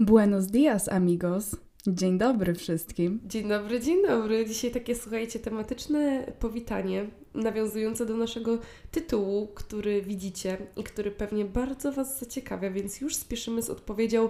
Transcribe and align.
Buenos 0.00 0.46
dias, 0.46 0.88
amigos. 0.88 1.56
Dzień 1.86 2.18
dobry 2.18 2.54
wszystkim. 2.54 3.20
Dzień 3.26 3.48
dobry, 3.48 3.80
dzień 3.80 4.02
dobry. 4.06 4.46
Dzisiaj 4.46 4.70
takie, 4.70 4.94
słuchajcie, 4.94 5.38
tematyczne 5.38 6.32
powitanie, 6.38 7.06
nawiązujące 7.34 8.06
do 8.06 8.16
naszego 8.16 8.58
tytułu, 8.90 9.48
który 9.54 10.02
widzicie 10.02 10.56
i 10.76 10.84
który 10.84 11.10
pewnie 11.10 11.44
bardzo 11.44 11.92
Was 11.92 12.20
zaciekawia, 12.20 12.70
więc 12.70 13.00
już 13.00 13.16
spieszymy 13.16 13.62
z 13.62 13.70
odpowiedzią 13.70 14.28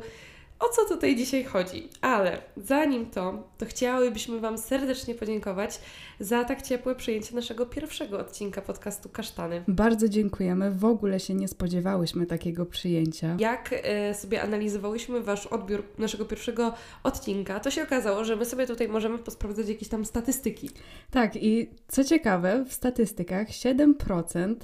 o 0.61 0.69
co 0.69 0.85
tutaj 0.85 1.17
dzisiaj 1.17 1.45
chodzi. 1.45 1.89
Ale 2.01 2.43
zanim 2.57 3.07
to, 3.07 3.49
to 3.59 3.67
chciałybyśmy 3.67 4.41
Wam 4.41 4.59
serdecznie 4.59 5.15
podziękować 5.15 5.81
za 6.21 6.45
tak 6.45 6.63
ciepłe 6.63 6.95
przyjęcie 6.95 7.35
naszego 7.35 7.67
pierwszego 7.67 8.19
odcinka 8.19 8.63
podcastu 8.63 9.09
Kasztany. 9.09 9.65
Bardzo 9.69 10.09
dziękujemy. 10.09 10.71
W 10.71 10.85
ogóle 10.85 11.21
się 11.21 11.35
nie 11.35 11.49
spodziewałyśmy 11.49 12.27
takiego 12.27 12.67
przyjęcia. 12.67 13.37
Jak 13.39 13.71
e, 13.73 14.15
sobie 14.15 14.43
analizowałyśmy 14.43 15.21
Wasz 15.21 15.47
odbiór 15.47 15.83
naszego 15.99 16.25
pierwszego 16.25 16.75
odcinka, 17.03 17.61
to 17.61 17.71
się 17.71 17.83
okazało, 17.83 18.25
że 18.25 18.37
my 18.37 18.45
sobie 18.45 18.67
tutaj 18.67 18.89
możemy 18.89 19.19
posprawdzać 19.19 19.69
jakieś 19.69 19.89
tam 19.89 20.05
statystyki. 20.05 20.71
Tak, 21.11 21.37
i 21.37 21.71
co 21.89 22.05
ciekawe, 22.05 22.65
w 22.69 22.73
statystykach 22.73 23.49
7% 23.49 24.55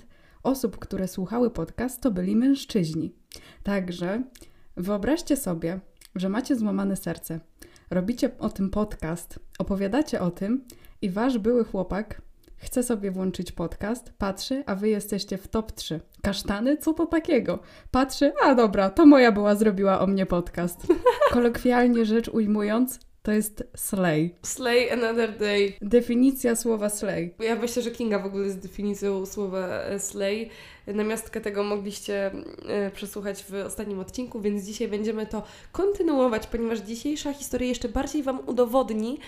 osób, 0.42 0.78
które 0.78 1.08
słuchały 1.08 1.50
podcast, 1.50 2.00
to 2.00 2.10
byli 2.10 2.36
mężczyźni. 2.36 3.12
Także 3.62 4.22
Wyobraźcie 4.76 5.36
sobie, 5.36 5.80
że 6.14 6.28
macie 6.28 6.56
złamane 6.56 6.96
serce, 6.96 7.40
robicie 7.90 8.30
o 8.38 8.48
tym 8.48 8.70
podcast, 8.70 9.38
opowiadacie 9.58 10.20
o 10.20 10.30
tym 10.30 10.64
i 11.02 11.10
wasz 11.10 11.38
były 11.38 11.64
chłopak 11.64 12.22
chce 12.64 12.82
sobie 12.82 13.10
włączyć 13.10 13.52
podcast, 13.52 14.12
patrzy, 14.18 14.62
a 14.66 14.74
wy 14.74 14.88
jesteście 14.88 15.38
w 15.38 15.48
top 15.48 15.72
3. 15.72 16.00
Kasztany? 16.22 16.76
Co 16.76 16.94
to 16.94 17.06
takiego? 17.06 17.58
Patrzy, 17.90 18.32
a 18.42 18.54
dobra, 18.54 18.90
to 18.90 19.06
moja 19.06 19.32
była 19.32 19.54
zrobiła 19.54 20.00
o 20.00 20.06
mnie 20.06 20.26
podcast. 20.26 20.86
Kolokwialnie 21.32 22.04
rzecz 22.04 22.28
ujmując, 22.28 23.00
to 23.22 23.32
jest 23.32 23.64
slay. 23.76 24.34
Slay 24.42 24.90
another 24.90 25.38
day. 25.38 25.72
Definicja 25.82 26.56
słowa 26.56 26.88
slay. 26.88 27.34
Ja 27.38 27.56
myślę, 27.56 27.82
że 27.82 27.90
Kinga 27.90 28.18
w 28.18 28.26
ogóle 28.26 28.44
jest 28.44 28.58
definicją 28.58 29.26
słowa 29.26 29.68
e, 29.68 30.00
slay. 30.84 30.96
Namiastkę 30.96 31.40
tego 31.40 31.64
mogliście 31.64 32.32
e, 32.68 32.90
przesłuchać 32.90 33.44
w 33.44 33.54
ostatnim 33.54 33.98
odcinku, 33.98 34.40
więc 34.40 34.64
dzisiaj 34.64 34.88
będziemy 34.88 35.26
to 35.26 35.42
kontynuować, 35.72 36.46
ponieważ 36.46 36.78
dzisiejsza 36.78 37.32
historia 37.32 37.68
jeszcze 37.68 37.88
bardziej 37.88 38.22
Wam 38.22 38.48
udowodni, 38.48 39.18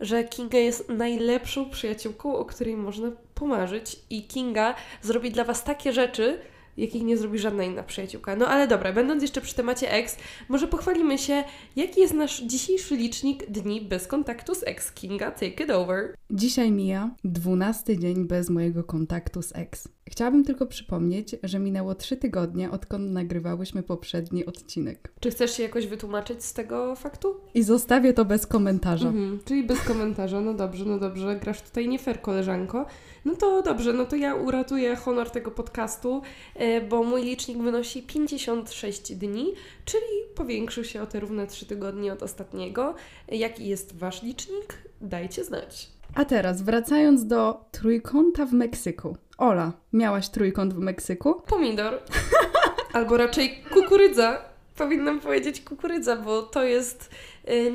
że 0.00 0.24
Kinga 0.24 0.58
jest 0.58 0.88
najlepszą 0.88 1.70
przyjaciółką, 1.70 2.36
o 2.36 2.44
której 2.44 2.76
można 2.76 3.12
pomarzyć 3.34 3.96
i 4.10 4.22
Kinga 4.22 4.74
zrobi 5.02 5.30
dla 5.30 5.44
Was 5.44 5.64
takie 5.64 5.92
rzeczy, 5.92 6.38
jakich 6.76 7.02
nie 7.02 7.16
zrobi 7.16 7.38
żadna 7.38 7.64
inna 7.64 7.82
przyjaciółka. 7.82 8.36
No 8.36 8.48
ale 8.48 8.68
dobra, 8.68 8.92
będąc 8.92 9.22
jeszcze 9.22 9.40
przy 9.40 9.54
temacie 9.54 9.92
ex, 9.92 10.16
może 10.48 10.68
pochwalimy 10.68 11.18
się, 11.18 11.44
jaki 11.76 12.00
jest 12.00 12.14
nasz 12.14 12.42
dzisiejszy 12.42 12.96
licznik 12.96 13.50
dni 13.50 13.80
bez 13.80 14.06
kontaktu 14.06 14.54
z 14.54 14.62
ex. 14.62 14.92
Kinga, 14.92 15.30
take 15.30 15.64
it 15.64 15.70
over. 15.70 16.14
Dzisiaj 16.30 16.72
mija 16.72 17.10
dwunasty 17.24 17.98
dzień 17.98 18.24
bez 18.24 18.50
mojego 18.50 18.84
kontaktu 18.84 19.42
z 19.42 19.56
ex. 19.56 19.88
Chciałabym 20.10 20.44
tylko 20.44 20.66
przypomnieć, 20.66 21.36
że 21.42 21.58
minęło 21.58 21.94
trzy 21.94 22.16
tygodnie, 22.16 22.70
odkąd 22.70 23.10
nagrywałyśmy 23.10 23.82
poprzedni 23.82 24.46
odcinek. 24.46 25.12
Czy 25.20 25.30
chcesz 25.30 25.56
się 25.56 25.62
jakoś 25.62 25.86
wytłumaczyć 25.86 26.44
z 26.44 26.52
tego 26.52 26.96
faktu? 26.96 27.36
I 27.54 27.62
zostawię 27.62 28.12
to 28.12 28.24
bez 28.24 28.46
komentarza. 28.46 29.08
Mhm, 29.08 29.40
czyli 29.44 29.64
bez 29.64 29.80
komentarza. 29.80 30.40
No 30.40 30.54
dobrze, 30.54 30.84
no 30.84 30.98
dobrze. 30.98 31.36
Grasz 31.36 31.62
tutaj 31.62 31.88
nie 31.88 31.98
fair, 31.98 32.20
koleżanko. 32.20 32.86
No 33.24 33.34
to 33.36 33.62
dobrze, 33.62 33.92
no 33.92 34.04
to 34.06 34.16
ja 34.16 34.34
uratuję 34.34 34.96
honor 34.96 35.30
tego 35.30 35.50
podcastu, 35.50 36.22
e, 36.54 36.80
bo 36.80 37.02
mój 37.02 37.22
licznik 37.22 37.58
wynosi 37.58 38.02
56 38.02 39.14
dni, 39.14 39.52
czyli 39.84 40.04
powiększył 40.34 40.84
się 40.84 41.02
o 41.02 41.06
te 41.06 41.20
równe 41.20 41.46
3 41.46 41.66
tygodnie 41.66 42.12
od 42.12 42.22
ostatniego. 42.22 42.94
Jaki 43.28 43.66
jest 43.66 43.96
Wasz 43.96 44.22
licznik? 44.22 44.78
Dajcie 45.00 45.44
znać. 45.44 45.95
A 46.14 46.24
teraz 46.24 46.62
wracając 46.62 47.26
do 47.26 47.64
trójkąta 47.70 48.46
w 48.46 48.52
Meksyku. 48.52 49.16
Ola, 49.38 49.72
miałaś 49.92 50.28
trójkąt 50.28 50.74
w 50.74 50.78
Meksyku? 50.78 51.42
Pomidor. 51.48 51.98
Albo 52.92 53.16
raczej 53.16 53.62
kukurydza. 53.74 54.38
Powinnam 54.76 55.20
powiedzieć 55.20 55.60
kukurydza, 55.60 56.16
bo 56.16 56.42
to 56.42 56.64
jest 56.64 57.10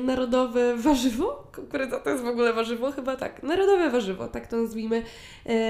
narodowe 0.04 0.76
warzywo. 0.76 1.48
Kukurydza 1.54 2.00
to 2.00 2.10
jest 2.10 2.22
w 2.22 2.26
ogóle 2.26 2.52
warzywo? 2.52 2.92
Chyba 2.92 3.16
tak. 3.16 3.42
Narodowe 3.42 3.90
warzywo, 3.90 4.28
tak 4.28 4.46
to 4.46 4.56
nazwijmy. 4.56 5.02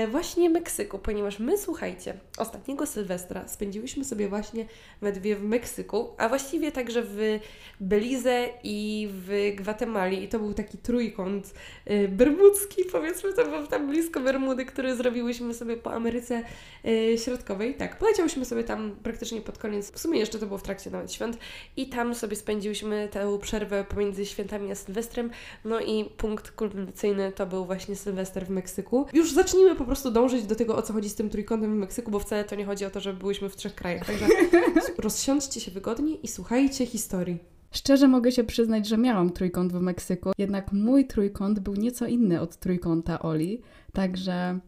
Y, 0.04 0.06
właśnie 0.06 0.50
Meksyku, 0.50 0.98
ponieważ 0.98 1.38
my, 1.38 1.58
słuchajcie, 1.58 2.14
ostatniego 2.38 2.86
Sylwestra 2.86 3.48
spędziłyśmy 3.48 4.04
sobie 4.04 4.28
właśnie 4.28 4.66
we 5.00 5.12
dwie 5.12 5.36
w 5.36 5.44
Meksyku, 5.44 6.14
a 6.18 6.28
właściwie 6.28 6.72
także 6.72 7.02
w 7.06 7.40
Belize 7.80 8.48
i 8.64 9.08
w 9.10 9.52
Gwatemali. 9.56 10.22
I 10.24 10.28
to 10.28 10.38
był 10.38 10.54
taki 10.54 10.78
trójkąt 10.78 11.54
y, 11.90 12.08
bermudzki, 12.08 12.84
powiedzmy, 12.92 13.32
to 13.32 13.44
był 13.44 13.66
tam 13.66 13.88
blisko 13.88 14.20
Bermudy, 14.20 14.64
który 14.64 14.96
zrobiłyśmy 14.96 15.54
sobie 15.54 15.76
po 15.76 15.92
Ameryce 15.92 16.42
y, 16.86 17.18
Środkowej. 17.18 17.74
Tak, 17.74 17.98
poleciałyśmy 17.98 18.44
sobie 18.44 18.64
tam 18.64 18.96
praktycznie 19.02 19.40
pod 19.40 19.58
koniec, 19.58 19.92
w 19.92 19.98
sumie 19.98 20.18
jeszcze 20.18 20.38
to 20.38 20.46
było 20.46 20.58
w 20.58 20.62
trakcie 20.62 20.90
nawet 20.90 21.12
świąt 21.12 21.38
i 21.76 21.88
tam 21.88 22.14
sobie 22.14 22.36
spędziłyśmy 22.36 23.08
tę 23.12 23.38
przerwę 23.38 23.84
pomiędzy 23.94 24.26
świętami 24.26 24.70
a 24.70 24.74
Sylwestrem. 24.74 25.30
No 25.64 25.80
i 25.80 26.04
punkt 26.04 26.50
kulminacyjny 26.50 27.32
to 27.32 27.46
był 27.46 27.64
właśnie 27.64 27.96
Sylwester 27.96 28.46
w 28.46 28.50
Meksyku. 28.50 29.06
Już 29.12 29.32
zacznijmy 29.32 29.76
po 29.76 29.84
prostu 29.84 30.10
dążyć 30.10 30.46
do 30.46 30.54
tego, 30.54 30.76
o 30.76 30.82
co 30.82 30.92
chodzi 30.92 31.08
z 31.08 31.14
tym 31.14 31.30
trójkątem 31.30 31.74
w 31.74 31.78
Meksyku, 31.78 32.10
bo 32.10 32.18
wcale 32.18 32.44
to 32.44 32.56
nie 32.56 32.64
chodzi 32.64 32.84
o 32.84 32.90
to, 32.90 33.00
że 33.00 33.12
byłyśmy 33.14 33.48
w 33.48 33.56
trzech 33.56 33.74
krajach. 33.74 34.06
Także 34.06 34.26
rozsiądźcie 34.98 35.60
się 35.60 35.70
wygodnie 35.70 36.14
i 36.14 36.28
słuchajcie 36.28 36.86
historii. 36.86 37.38
Szczerze 37.72 38.08
mogę 38.08 38.32
się 38.32 38.44
przyznać, 38.44 38.88
że 38.88 38.98
miałam 38.98 39.30
trójkąt 39.30 39.72
w 39.72 39.80
Meksyku, 39.80 40.30
jednak 40.38 40.72
mój 40.72 41.06
trójkąt 41.06 41.60
był 41.60 41.74
nieco 41.74 42.06
inny 42.06 42.40
od 42.40 42.56
trójkąta 42.56 43.22
Oli, 43.22 43.60
także 43.92 44.60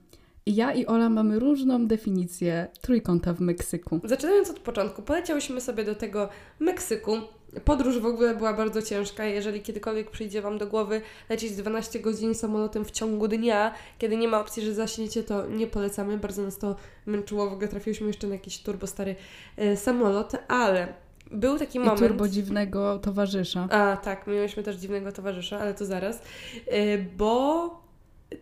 ja 0.47 0.73
i 0.73 0.87
Ola 0.87 1.09
mamy 1.09 1.39
różną 1.39 1.87
definicję 1.87 2.67
trójkąta 2.81 3.33
w 3.33 3.41
Meksyku. 3.41 4.01
Zaczynając 4.05 4.51
od 4.51 4.59
początku, 4.59 5.03
poleciałyśmy 5.03 5.61
sobie 5.61 5.85
do 5.85 5.95
tego 5.95 6.29
Meksyku. 6.61 7.13
Podróż 7.65 7.99
w 7.99 8.07
ogóle 8.07 8.35
była 8.35 8.53
bardzo 8.53 8.83
ciężka. 8.83 9.25
Jeżeli 9.25 9.61
kiedykolwiek 9.61 10.11
przyjdzie 10.11 10.43
Wam 10.43 10.59
do 10.59 10.67
głowy 10.67 11.03
lecieć 11.29 11.53
12 11.53 12.01
godzin 12.01 12.35
samolotem 12.35 12.85
w 12.85 12.91
ciągu 12.91 13.29
dnia, 13.29 13.75
kiedy 13.99 14.17
nie 14.17 14.29
ma 14.29 14.41
opcji, 14.41 14.63
że 14.63 14.75
zaśniecie, 14.75 15.23
to 15.23 15.47
nie 15.47 15.67
polecamy. 15.67 16.19
Bardzo 16.19 16.43
nas 16.43 16.59
to 16.59 16.77
męczyło. 17.07 17.51
W 17.51 17.53
ogóle 17.53 17.69
trafiłyśmy 17.69 18.07
jeszcze 18.07 18.27
na 18.27 18.35
jakiś 18.35 18.59
turbo 18.59 18.87
stary 18.87 19.17
e, 19.57 19.77
samolot, 19.77 20.33
ale 20.49 20.95
był 21.31 21.59
taki 21.59 21.81
moment. 21.81 21.99
I 22.01 22.03
turbo 22.03 22.29
dziwnego 22.29 22.99
towarzysza. 22.99 23.69
A 23.71 23.97
tak, 23.97 24.27
mieliśmy 24.27 24.63
też 24.63 24.77
dziwnego 24.77 25.13
towarzysza, 25.13 25.59
ale 25.59 25.75
to 25.75 25.85
zaraz. 25.85 26.23
E, 26.67 26.99
bo 26.99 27.84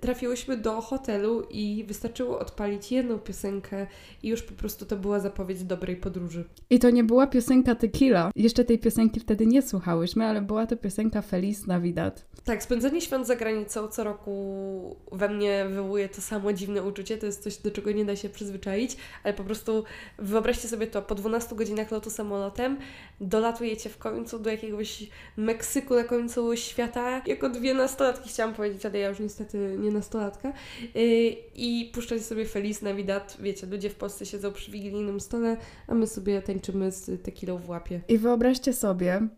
trafiłyśmy 0.01 0.57
do 0.57 0.81
hotelu 0.81 1.43
i 1.51 1.85
wystarczyło 1.89 2.39
odpalić 2.39 2.93
jedną 2.93 3.19
piosenkę 3.19 3.87
i 4.23 4.29
już 4.29 4.43
po 4.43 4.55
prostu 4.55 4.87
to 4.87 4.97
była 4.97 5.21
zapowiedź 5.21 5.65
dobrej 5.65 5.97
podróży. 5.97 6.45
I 6.71 6.79
to 6.79 6.91
nie 6.91 7.05
była 7.05 7.27
piosenka 7.27 7.75
Tequila. 7.75 8.31
Jeszcze 8.37 8.65
tej 8.65 8.79
piosenki 8.79 9.21
wtedy 9.21 9.47
nie 9.47 9.63
słuchałyśmy, 9.63 10.25
ale 10.25 10.43
była 10.43 10.67
to 10.67 10.77
piosenka 10.77 11.23
Feliz 11.23 11.67
Navidad. 11.67 12.25
Tak, 12.45 12.63
spędzenie 12.63 13.01
świąt 13.01 13.27
za 13.27 13.37
granicą 13.37 13.89
co 13.89 14.05
roku 14.05 14.97
we 15.13 15.29
mnie 15.29 15.67
wywołuje 15.69 16.09
to 16.09 16.21
samo 16.21 16.53
dziwne 16.53 16.83
uczucie. 16.83 17.19
To 17.19 17.27
jest 17.27 17.43
coś, 17.43 17.57
do 17.57 17.71
czego 17.71 17.93
nie 17.93 18.05
da 18.05 18.17
się 18.17 18.29
przyzwyczaić, 18.29 18.97
ale 19.25 19.35
po 19.35 19.45
prostu 19.45 19.85
wyobraźcie 20.19 20.69
sobie 20.69 20.87
to, 20.87 21.03
po 21.03 21.15
12 21.15 21.57
godzinach 21.57 21.91
lotu 21.91 22.11
samolotem 22.11 22.77
dolatujecie 23.21 23.91
w 23.91 23.99
końcu 23.99 24.39
do 24.39 24.51
jakiegoś 24.51 25.09
Meksyku 25.37 25.95
na 25.95 26.05
końcu 26.05 26.57
świata. 26.57 27.23
Jako 27.27 27.49
dwie 27.49 27.75
nastolatki 27.75 28.29
chciałam 28.29 28.55
powiedzieć, 28.55 28.87
ale 28.87 28.99
ja 28.99 29.09
już 29.09 29.19
niestety 29.19 29.77
nie 29.83 29.91
nastolatka. 29.91 30.53
Yy, 30.95 31.37
I 31.55 31.91
puszczać 31.95 32.23
sobie 32.23 32.47
Feliz 32.47 32.83
Navidad. 32.83 33.37
Wiecie, 33.41 33.67
ludzie 33.67 33.91
w 33.91 33.95
Polsce 33.95 34.27
siedzą 34.27 34.53
przy 34.53 34.71
wigilijnym 34.71 35.21
stole, 35.21 35.57
a 35.87 35.95
my 35.95 36.07
sobie 36.07 36.43
tańczymy 36.43 36.91
z 36.91 37.23
tequilą 37.23 37.59
w 37.59 37.69
łapie. 37.69 38.01
I 38.09 38.19
wyobraźcie 38.19 38.73
sobie, 38.73 39.29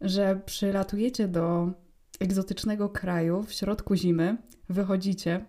że 0.00 0.40
przylatujecie 0.46 1.28
do 1.28 1.70
egzotycznego 2.20 2.88
kraju 2.88 3.42
w 3.42 3.52
środku 3.52 3.94
zimy, 3.94 4.36
wychodzicie. 4.68 5.44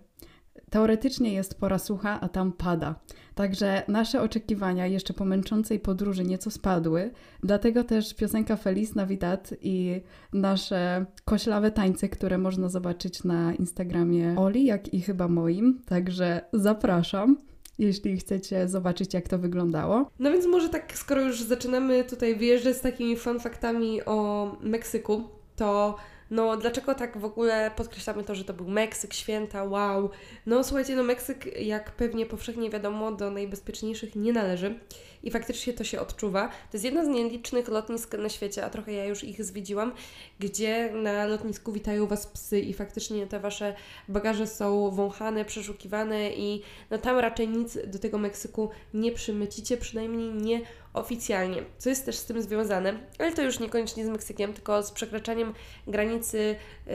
Teoretycznie 0.71 1.33
jest 1.33 1.59
pora 1.59 1.79
sucha, 1.79 2.21
a 2.21 2.29
tam 2.29 2.51
pada. 2.51 2.95
Także 3.35 3.83
nasze 3.87 4.21
oczekiwania 4.21 4.87
jeszcze 4.87 5.13
po 5.13 5.25
męczącej 5.25 5.79
podróży 5.79 6.23
nieco 6.23 6.51
spadły, 6.51 7.11
dlatego 7.43 7.83
też 7.83 8.13
piosenka 8.13 8.55
Feliz 8.55 8.95
Navidad 8.95 9.53
i 9.61 10.01
nasze 10.33 11.05
koślawe 11.25 11.71
tańce, 11.71 12.09
które 12.09 12.37
można 12.37 12.69
zobaczyć 12.69 13.23
na 13.23 13.53
Instagramie 13.53 14.35
Oli, 14.37 14.65
jak 14.65 14.93
i 14.93 15.01
chyba 15.01 15.27
moim. 15.27 15.81
Także 15.85 16.41
zapraszam 16.53 17.37
jeśli 17.79 18.17
chcecie 18.17 18.67
zobaczyć, 18.67 19.13
jak 19.13 19.27
to 19.27 19.37
wyglądało. 19.37 20.09
No 20.19 20.31
więc 20.31 20.45
może 20.45 20.69
tak, 20.69 20.97
skoro 20.97 21.21
już 21.21 21.41
zaczynamy 21.41 22.03
tutaj 22.03 22.35
wyjeżdżać 22.35 22.77
z 22.77 22.81
takimi 22.81 23.17
fun 23.17 23.39
faktami 23.39 24.05
o 24.05 24.51
Meksyku, 24.61 25.23
to 25.55 25.95
No, 26.31 26.57
dlaczego 26.57 26.95
tak 26.95 27.17
w 27.17 27.25
ogóle 27.25 27.71
podkreślamy 27.75 28.23
to, 28.23 28.35
że 28.35 28.43
to 28.43 28.53
był 28.53 28.67
Meksyk, 28.67 29.13
święta, 29.13 29.63
wow. 29.63 30.09
No, 30.45 30.63
słuchajcie, 30.63 30.95
no 30.95 31.03
Meksyk, 31.03 31.59
jak 31.61 31.91
pewnie 31.91 32.25
powszechnie 32.25 32.69
wiadomo, 32.69 33.11
do 33.11 33.31
najbezpieczniejszych 33.31 34.15
nie 34.15 34.33
należy 34.33 34.79
i 35.23 35.31
faktycznie 35.31 35.73
to 35.73 35.83
się 35.83 36.01
odczuwa. 36.01 36.47
To 36.47 36.53
jest 36.73 36.85
jedno 36.85 37.05
z 37.05 37.07
nielicznych 37.07 37.67
lotnisk 37.67 38.17
na 38.17 38.29
świecie, 38.29 38.65
a 38.65 38.69
trochę 38.69 38.93
ja 38.93 39.05
już 39.05 39.23
ich 39.23 39.43
zwiedziłam, 39.43 39.91
gdzie 40.39 40.91
na 40.93 41.25
lotnisku 41.25 41.71
witają 41.71 42.07
Was 42.07 42.27
psy 42.27 42.59
i 42.59 42.73
faktycznie 42.73 43.27
te 43.27 43.39
Wasze 43.39 43.75
bagaże 44.07 44.47
są 44.47 44.91
wąchane, 44.91 45.45
przeszukiwane 45.45 46.31
i 46.31 46.61
no 46.89 46.97
tam 46.97 47.19
raczej 47.19 47.47
nic 47.47 47.77
do 47.87 47.99
tego 47.99 48.17
Meksyku 48.17 48.69
nie 48.93 49.11
przymycicie, 49.11 49.77
przynajmniej 49.77 50.33
nie 50.33 50.61
oficjalnie, 50.93 51.63
co 51.77 51.89
jest 51.89 52.05
też 52.05 52.15
z 52.15 52.25
tym 52.25 52.41
związane, 52.41 52.93
ale 53.19 53.31
to 53.31 53.41
już 53.41 53.59
niekoniecznie 53.59 54.05
z 54.05 54.09
Meksykiem, 54.09 54.53
tylko 54.53 54.83
z 54.83 54.91
przekraczaniem 54.91 55.53
granicy 55.87 56.55
yy, 56.87 56.93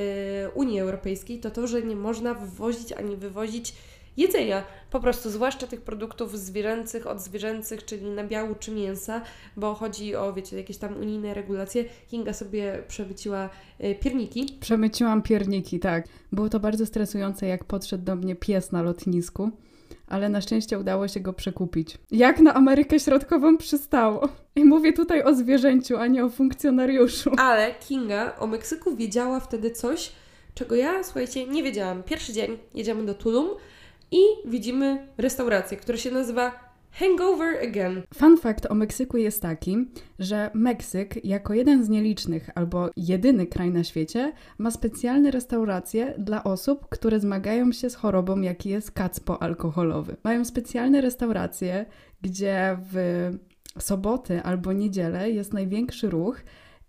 Unii 0.55 0.81
Europejskiej, 0.81 1.39
to 1.41 1.51
to, 1.51 1.67
że 1.67 1.83
nie 1.83 1.97
można 1.97 2.35
wwozić 2.35 2.93
ani 2.93 3.17
wywozić 3.17 3.75
jedzenia, 4.17 4.65
po 4.91 5.01
prostu, 5.01 5.31
zwłaszcza 5.31 5.67
tych 5.67 5.81
produktów 5.81 6.39
zwierzęcych, 6.39 7.07
od 7.07 7.21
zwierzęcych, 7.21 7.85
czyli 7.85 8.11
nabiału 8.11 8.55
czy 8.55 8.71
mięsa, 8.71 9.23
bo 9.57 9.75
chodzi 9.75 10.17
o, 10.17 10.33
wiecie, 10.33 10.57
jakieś 10.57 10.77
tam 10.77 10.97
unijne 10.97 11.35
regulacje. 11.35 11.85
Kinga 12.09 12.33
sobie 12.33 12.83
przemyciła 12.89 13.51
y, 13.85 13.95
pierniki. 13.95 14.57
Przemyciłam 14.61 15.23
pierniki, 15.23 15.81
tak. 15.81 16.09
Było 16.33 16.49
to 16.49 16.61
bardzo 16.61 16.87
stresujące, 16.87 17.47
jak 17.47 17.65
podszedł 17.65 18.05
do 18.05 18.17
mnie 18.17 18.37
pies 18.37 18.73
na 18.73 18.83
lotnisku 18.83 19.51
ale 20.07 20.29
na 20.29 20.41
szczęście 20.41 20.79
udało 20.79 21.09
się 21.09 21.21
go 21.21 21.33
przekupić. 21.33 21.99
Jak 22.11 22.41
na 22.41 22.55
Amerykę 22.55 23.01
Środkową 23.01 23.57
przystało. 23.57 24.29
I 24.57 24.65
mówię 24.65 24.93
tutaj 24.93 25.23
o 25.23 25.35
zwierzęciu, 25.35 25.97
a 25.97 26.07
nie 26.07 26.25
o 26.25 26.29
funkcjonariuszu. 26.29 27.31
Ale 27.39 27.75
Kinga 27.75 28.37
o 28.39 28.47
Meksyku 28.47 28.97
wiedziała 28.97 29.41
wtedy 29.41 29.71
coś, 29.71 30.13
czego 30.55 30.75
ja, 30.75 31.05
słuchajcie, 31.05 31.47
nie 31.47 31.63
wiedziałam. 31.63 32.03
Pierwszy 32.03 32.33
dzień 32.33 32.59
jedziemy 32.75 33.07
do 33.07 33.15
Tulum 33.15 33.49
i 34.11 34.23
widzimy 34.45 35.07
restaurację, 35.19 35.77
która 35.77 35.99
się 35.99 36.11
nazywa 36.11 36.66
Hangover 36.99 37.59
Again. 37.69 38.03
Fun 38.15 38.37
fact 38.37 38.67
o 38.71 38.75
Meksyku 38.75 39.17
jest 39.17 39.43
taki, 39.43 39.77
że 40.19 40.51
Meksyk 40.55 41.25
jako 41.25 41.55
jeden 41.55 41.85
z 41.85 41.89
nielicznych 41.89 42.51
albo 42.55 42.91
jedyny 42.97 43.47
kraj 43.47 43.71
na 43.71 43.85
świecie 43.85 44.33
ma 44.59 44.71
specjalne 44.71 45.31
restauracje 45.31 46.15
dla 46.19 46.45
osób, 46.45 46.89
które 46.89 47.21
zmagają 47.21 47.73
się 47.73 47.91
z 47.91 47.95
chorobą, 47.95 48.41
jaki 48.41 48.69
jest 48.69 48.91
kacpo 48.91 49.43
alkoholowy. 49.43 50.17
Mają 50.25 50.45
specjalne 50.45 51.01
restauracje, 51.01 51.87
gdzie 52.23 52.79
w 52.93 53.31
soboty 53.79 54.43
albo 54.43 54.73
niedzielę 54.73 55.31
jest 55.31 55.53
największy 55.53 56.11
ruch 56.11 56.41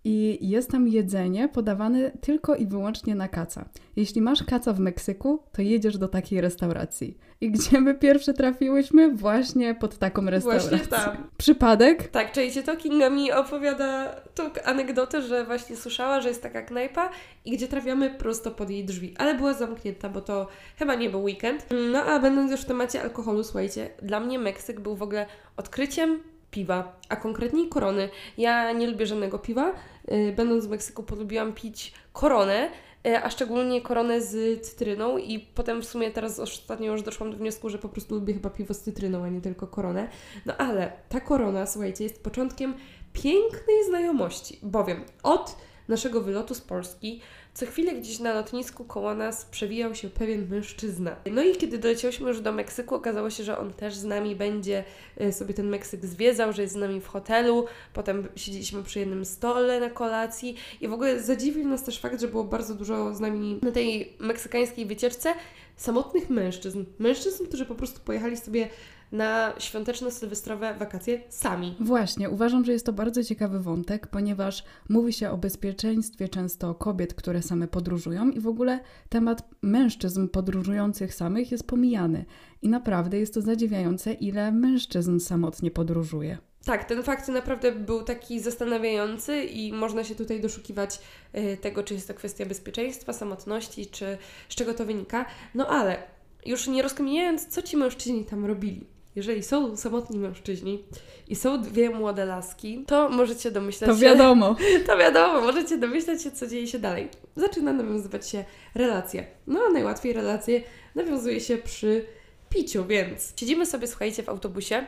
i 0.07 0.49
jest 0.49 0.71
tam 0.71 0.87
jedzenie 0.87 1.49
podawane 1.49 2.11
tylko 2.21 2.55
i 2.55 2.67
wyłącznie 2.67 3.15
na 3.15 3.27
kaca. 3.27 3.65
Jeśli 3.95 4.21
masz 4.21 4.43
kaca 4.43 4.73
w 4.73 4.79
Meksyku, 4.79 5.43
to 5.51 5.61
jedziesz 5.61 5.97
do 5.97 6.07
takiej 6.07 6.41
restauracji. 6.41 7.17
I 7.41 7.51
gdzie 7.51 7.81
my 7.81 7.93
pierwsze 7.93 8.33
trafiłyśmy? 8.33 9.15
Właśnie 9.15 9.75
pod 9.75 9.97
taką 9.97 10.25
restaurację. 10.25 10.69
Właśnie 10.69 10.87
tam. 10.87 11.17
Przypadek? 11.37 12.07
Tak, 12.07 12.31
czujecie 12.31 12.63
to? 12.63 12.77
Kinga 12.77 13.09
mi 13.09 13.31
opowiada 13.31 14.15
tą 14.35 14.43
anegdotę, 14.65 15.21
że 15.21 15.45
właśnie 15.45 15.75
słyszała, 15.75 16.21
że 16.21 16.29
jest 16.29 16.43
taka 16.43 16.61
knajpa 16.61 17.09
i 17.45 17.51
gdzie 17.51 17.67
trafiamy 17.67 18.09
prosto 18.09 18.51
pod 18.51 18.69
jej 18.69 18.85
drzwi. 18.85 19.15
Ale 19.17 19.35
była 19.35 19.53
zamknięta, 19.53 20.09
bo 20.09 20.21
to 20.21 20.47
chyba 20.77 20.95
nie 20.95 21.09
był 21.09 21.23
weekend. 21.23 21.65
No 21.91 22.03
a 22.03 22.19
będąc 22.19 22.51
już 22.51 22.61
w 22.61 22.65
temacie 22.65 23.01
alkoholu, 23.01 23.43
słuchajcie, 23.43 23.89
dla 24.01 24.19
mnie 24.19 24.39
Meksyk 24.39 24.79
był 24.79 24.95
w 24.95 25.01
ogóle 25.01 25.25
odkryciem 25.57 26.19
piwa, 26.51 26.99
a 27.09 27.15
konkretniej 27.15 27.69
korony. 27.69 28.09
Ja 28.37 28.71
nie 28.71 28.87
lubię 28.87 29.05
żadnego 29.05 29.39
piwa. 29.39 29.73
Y, 30.11 30.33
będąc 30.35 30.65
w 30.65 30.69
Meksyku 30.69 31.03
polubiłam 31.03 31.53
pić 31.53 31.93
koronę, 32.13 32.69
y, 33.07 33.17
a 33.23 33.29
szczególnie 33.29 33.81
koronę 33.81 34.21
z 34.21 34.61
cytryną 34.61 35.17
i 35.17 35.39
potem 35.39 35.81
w 35.81 35.85
sumie 35.85 36.11
teraz 36.11 36.39
ostatnio 36.39 36.91
już 36.91 37.01
doszłam 37.01 37.31
do 37.31 37.37
wniosku, 37.37 37.69
że 37.69 37.77
po 37.77 37.89
prostu 37.89 38.15
lubię 38.15 38.33
chyba 38.33 38.49
piwo 38.49 38.73
z 38.73 38.79
cytryną, 38.79 39.23
a 39.23 39.29
nie 39.29 39.41
tylko 39.41 39.67
koronę. 39.67 40.09
No 40.45 40.57
ale 40.57 40.91
ta 41.09 41.19
korona, 41.19 41.65
słuchajcie, 41.65 42.03
jest 42.03 42.23
początkiem 42.23 42.73
pięknej 43.13 43.85
znajomości, 43.87 44.59
bowiem 44.63 45.03
od 45.23 45.57
naszego 45.87 46.21
wylotu 46.21 46.53
z 46.53 46.61
Polski 46.61 47.21
co 47.57 47.65
chwilę 47.65 47.95
gdzieś 47.95 48.19
na 48.19 48.33
lotnisku 48.33 48.85
koło 48.85 49.15
nas 49.15 49.45
przewijał 49.45 49.95
się 49.95 50.09
pewien 50.09 50.47
mężczyzna. 50.49 51.15
No 51.31 51.43
i 51.43 51.55
kiedy 51.55 51.77
doleciałyśmy 51.77 52.27
już 52.27 52.41
do 52.41 52.51
Meksyku, 52.51 52.95
okazało 52.95 53.29
się, 53.29 53.43
że 53.43 53.57
on 53.57 53.73
też 53.73 53.95
z 53.95 54.03
nami 54.03 54.35
będzie 54.35 54.83
e, 55.17 55.33
sobie 55.33 55.53
ten 55.53 55.69
Meksyk 55.69 56.05
zwiedzał, 56.05 56.53
że 56.53 56.61
jest 56.61 56.73
z 56.73 56.77
nami 56.77 57.01
w 57.01 57.07
hotelu. 57.07 57.65
Potem 57.93 58.27
siedzieliśmy 58.35 58.83
przy 58.83 58.99
jednym 58.99 59.25
stole 59.25 59.79
na 59.79 59.89
kolacji 59.89 60.55
i 60.81 60.87
w 60.87 60.93
ogóle 60.93 61.23
zadziwił 61.23 61.67
nas 61.67 61.83
też 61.83 61.99
fakt, 61.99 62.21
że 62.21 62.27
było 62.27 62.43
bardzo 62.43 62.75
dużo 62.75 63.15
z 63.15 63.19
nami 63.19 63.59
na 63.61 63.71
tej 63.71 64.13
meksykańskiej 64.19 64.85
wycieczce 64.85 65.33
samotnych 65.75 66.29
mężczyzn. 66.29 66.85
Mężczyzn, 66.99 67.45
którzy 67.45 67.65
po 67.65 67.75
prostu 67.75 67.99
pojechali 67.99 68.37
sobie 68.37 68.69
na 69.11 69.53
świąteczno-sylwestrowe 69.57 70.77
wakacje 70.77 71.21
sami. 71.29 71.75
Właśnie, 71.79 72.29
uważam, 72.29 72.65
że 72.65 72.71
jest 72.71 72.85
to 72.85 72.93
bardzo 72.93 73.23
ciekawy 73.23 73.59
wątek, 73.59 74.07
ponieważ 74.07 74.63
mówi 74.89 75.13
się 75.13 75.29
o 75.29 75.37
bezpieczeństwie 75.37 76.29
często 76.29 76.75
kobiet, 76.75 77.13
które 77.13 77.41
same 77.41 77.67
podróżują 77.67 78.29
i 78.29 78.39
w 78.39 78.47
ogóle 78.47 78.79
temat 79.09 79.43
mężczyzn 79.61 80.27
podróżujących 80.27 81.13
samych 81.13 81.51
jest 81.51 81.67
pomijany. 81.67 82.25
I 82.61 82.69
naprawdę 82.69 83.19
jest 83.19 83.33
to 83.33 83.41
zadziwiające, 83.41 84.13
ile 84.13 84.51
mężczyzn 84.51 85.19
samotnie 85.19 85.71
podróżuje. 85.71 86.37
Tak, 86.65 86.85
ten 86.85 87.03
fakt 87.03 87.27
naprawdę 87.27 87.71
był 87.71 88.03
taki 88.03 88.39
zastanawiający 88.39 89.43
i 89.43 89.73
można 89.73 90.03
się 90.03 90.15
tutaj 90.15 90.41
doszukiwać 90.41 90.99
y, 91.35 91.57
tego, 91.57 91.83
czy 91.83 91.93
jest 91.93 92.07
to 92.07 92.13
kwestia 92.13 92.45
bezpieczeństwa, 92.45 93.13
samotności, 93.13 93.87
czy 93.87 94.17
z 94.49 94.55
czego 94.55 94.73
to 94.73 94.85
wynika. 94.85 95.25
No 95.55 95.67
ale 95.67 96.03
już 96.45 96.67
nie 96.67 96.81
rozkminiając, 96.81 97.47
co 97.47 97.61
ci 97.61 97.77
mężczyźni 97.77 98.25
tam 98.25 98.45
robili 98.45 98.96
jeżeli 99.17 99.43
są 99.43 99.77
samotni 99.77 100.19
mężczyźni 100.19 100.83
i 101.27 101.35
są 101.35 101.61
dwie 101.61 101.89
młode 101.89 102.25
laski, 102.25 102.83
to 102.87 103.09
możecie 103.09 103.51
domyślać 103.51 103.89
to 103.89 103.95
się... 103.95 104.01
To 104.01 104.05
wiadomo. 104.05 104.55
To 104.87 104.97
wiadomo, 104.97 105.41
możecie 105.41 105.77
domyślać 105.77 106.23
się, 106.23 106.31
co 106.31 106.47
dzieje 106.47 106.67
się 106.67 106.79
dalej. 106.79 107.09
Zaczyna 107.35 107.73
nawiązywać 107.73 108.29
się 108.29 108.45
relacja. 108.75 109.23
No 109.47 109.59
a 109.69 109.73
najłatwiej 109.73 110.13
relacje 110.13 110.61
nawiązuje 110.95 111.39
się 111.39 111.57
przy 111.57 112.05
piciu, 112.49 112.85
więc 112.85 113.33
siedzimy 113.39 113.65
sobie, 113.65 113.87
słuchajcie, 113.87 114.23
w 114.23 114.29
autobusie 114.29 114.87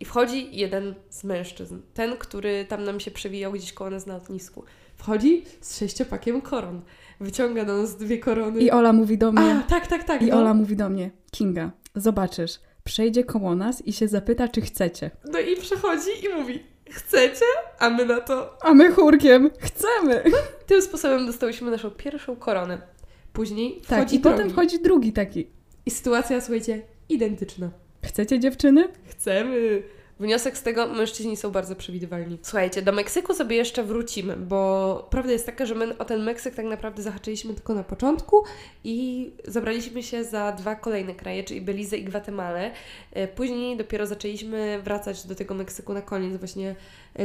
i 0.00 0.04
wchodzi 0.04 0.56
jeden 0.56 0.94
z 1.10 1.24
mężczyzn. 1.24 1.78
Ten, 1.94 2.16
który 2.16 2.64
tam 2.68 2.84
nam 2.84 3.00
się 3.00 3.10
przewijał 3.10 3.52
gdzieś 3.52 3.72
koło 3.72 3.90
nas 3.90 4.06
na 4.06 4.14
lotnisku. 4.14 4.64
Wchodzi 4.96 5.44
z 5.60 5.78
sześciopakiem 5.78 6.40
koron. 6.40 6.80
Wyciąga 7.20 7.64
do 7.64 7.76
nas 7.76 7.96
dwie 7.96 8.18
korony. 8.18 8.60
I 8.60 8.70
Ola 8.70 8.92
mówi 8.92 9.18
do 9.18 9.32
mnie. 9.32 9.62
A, 9.66 9.70
tak, 9.70 9.86
tak, 9.86 10.04
tak. 10.04 10.22
I 10.22 10.26
no. 10.26 10.36
Ola 10.36 10.54
mówi 10.54 10.76
do 10.76 10.90
mnie, 10.90 11.10
Kinga, 11.30 11.70
zobaczysz, 11.94 12.52
przejdzie 12.90 13.24
koło 13.24 13.54
nas 13.54 13.86
i 13.86 13.92
się 13.92 14.08
zapyta, 14.08 14.48
czy 14.48 14.60
chcecie. 14.60 15.10
No 15.32 15.38
i 15.38 15.56
przechodzi 15.56 16.10
i 16.24 16.28
mówi, 16.28 16.62
chcecie? 16.90 17.44
A 17.78 17.90
my 17.90 18.04
na 18.06 18.20
to... 18.20 18.56
A 18.62 18.74
my 18.74 18.92
chórkiem, 18.92 19.50
chcemy! 19.58 20.22
Tym 20.66 20.82
sposobem 20.82 21.26
dostałyśmy 21.26 21.70
naszą 21.70 21.90
pierwszą 21.90 22.36
koronę. 22.36 22.80
Później 23.32 23.72
tak, 23.72 23.84
wchodzi 23.84 24.04
Tak, 24.04 24.12
i 24.12 24.18
drugi. 24.18 24.36
potem 24.36 24.50
wchodzi 24.50 24.82
drugi 24.82 25.12
taki. 25.12 25.46
I 25.86 25.90
sytuacja, 25.90 26.40
słuchajcie, 26.40 26.82
identyczna. 27.08 27.70
Chcecie 28.04 28.40
dziewczyny? 28.40 28.88
Chcemy! 29.08 29.82
Wniosek 30.20 30.58
z 30.58 30.62
tego, 30.62 30.86
mężczyźni 30.86 31.36
są 31.36 31.50
bardzo 31.50 31.76
przewidywalni. 31.76 32.38
Słuchajcie, 32.42 32.82
do 32.82 32.92
Meksyku 32.92 33.34
sobie 33.34 33.56
jeszcze 33.56 33.82
wrócimy, 33.82 34.36
bo 34.36 35.08
prawda 35.10 35.32
jest 35.32 35.46
taka, 35.46 35.66
że 35.66 35.74
my 35.74 35.98
o 35.98 36.04
ten 36.04 36.22
Meksyk 36.22 36.54
tak 36.54 36.66
naprawdę 36.66 37.02
zahaczyliśmy 37.02 37.54
tylko 37.54 37.74
na 37.74 37.84
początku 37.84 38.44
i 38.84 39.30
zabraliśmy 39.44 40.02
się 40.02 40.24
za 40.24 40.52
dwa 40.52 40.74
kolejne 40.74 41.14
kraje, 41.14 41.44
czyli 41.44 41.60
Belize 41.60 41.96
i 41.96 42.04
Gwatemalę. 42.04 42.70
E, 43.12 43.28
później 43.28 43.76
dopiero 43.76 44.06
zaczęliśmy 44.06 44.80
wracać 44.82 45.26
do 45.26 45.34
tego 45.34 45.54
Meksyku 45.54 45.92
na 45.92 46.02
koniec, 46.02 46.36
właśnie 46.36 46.74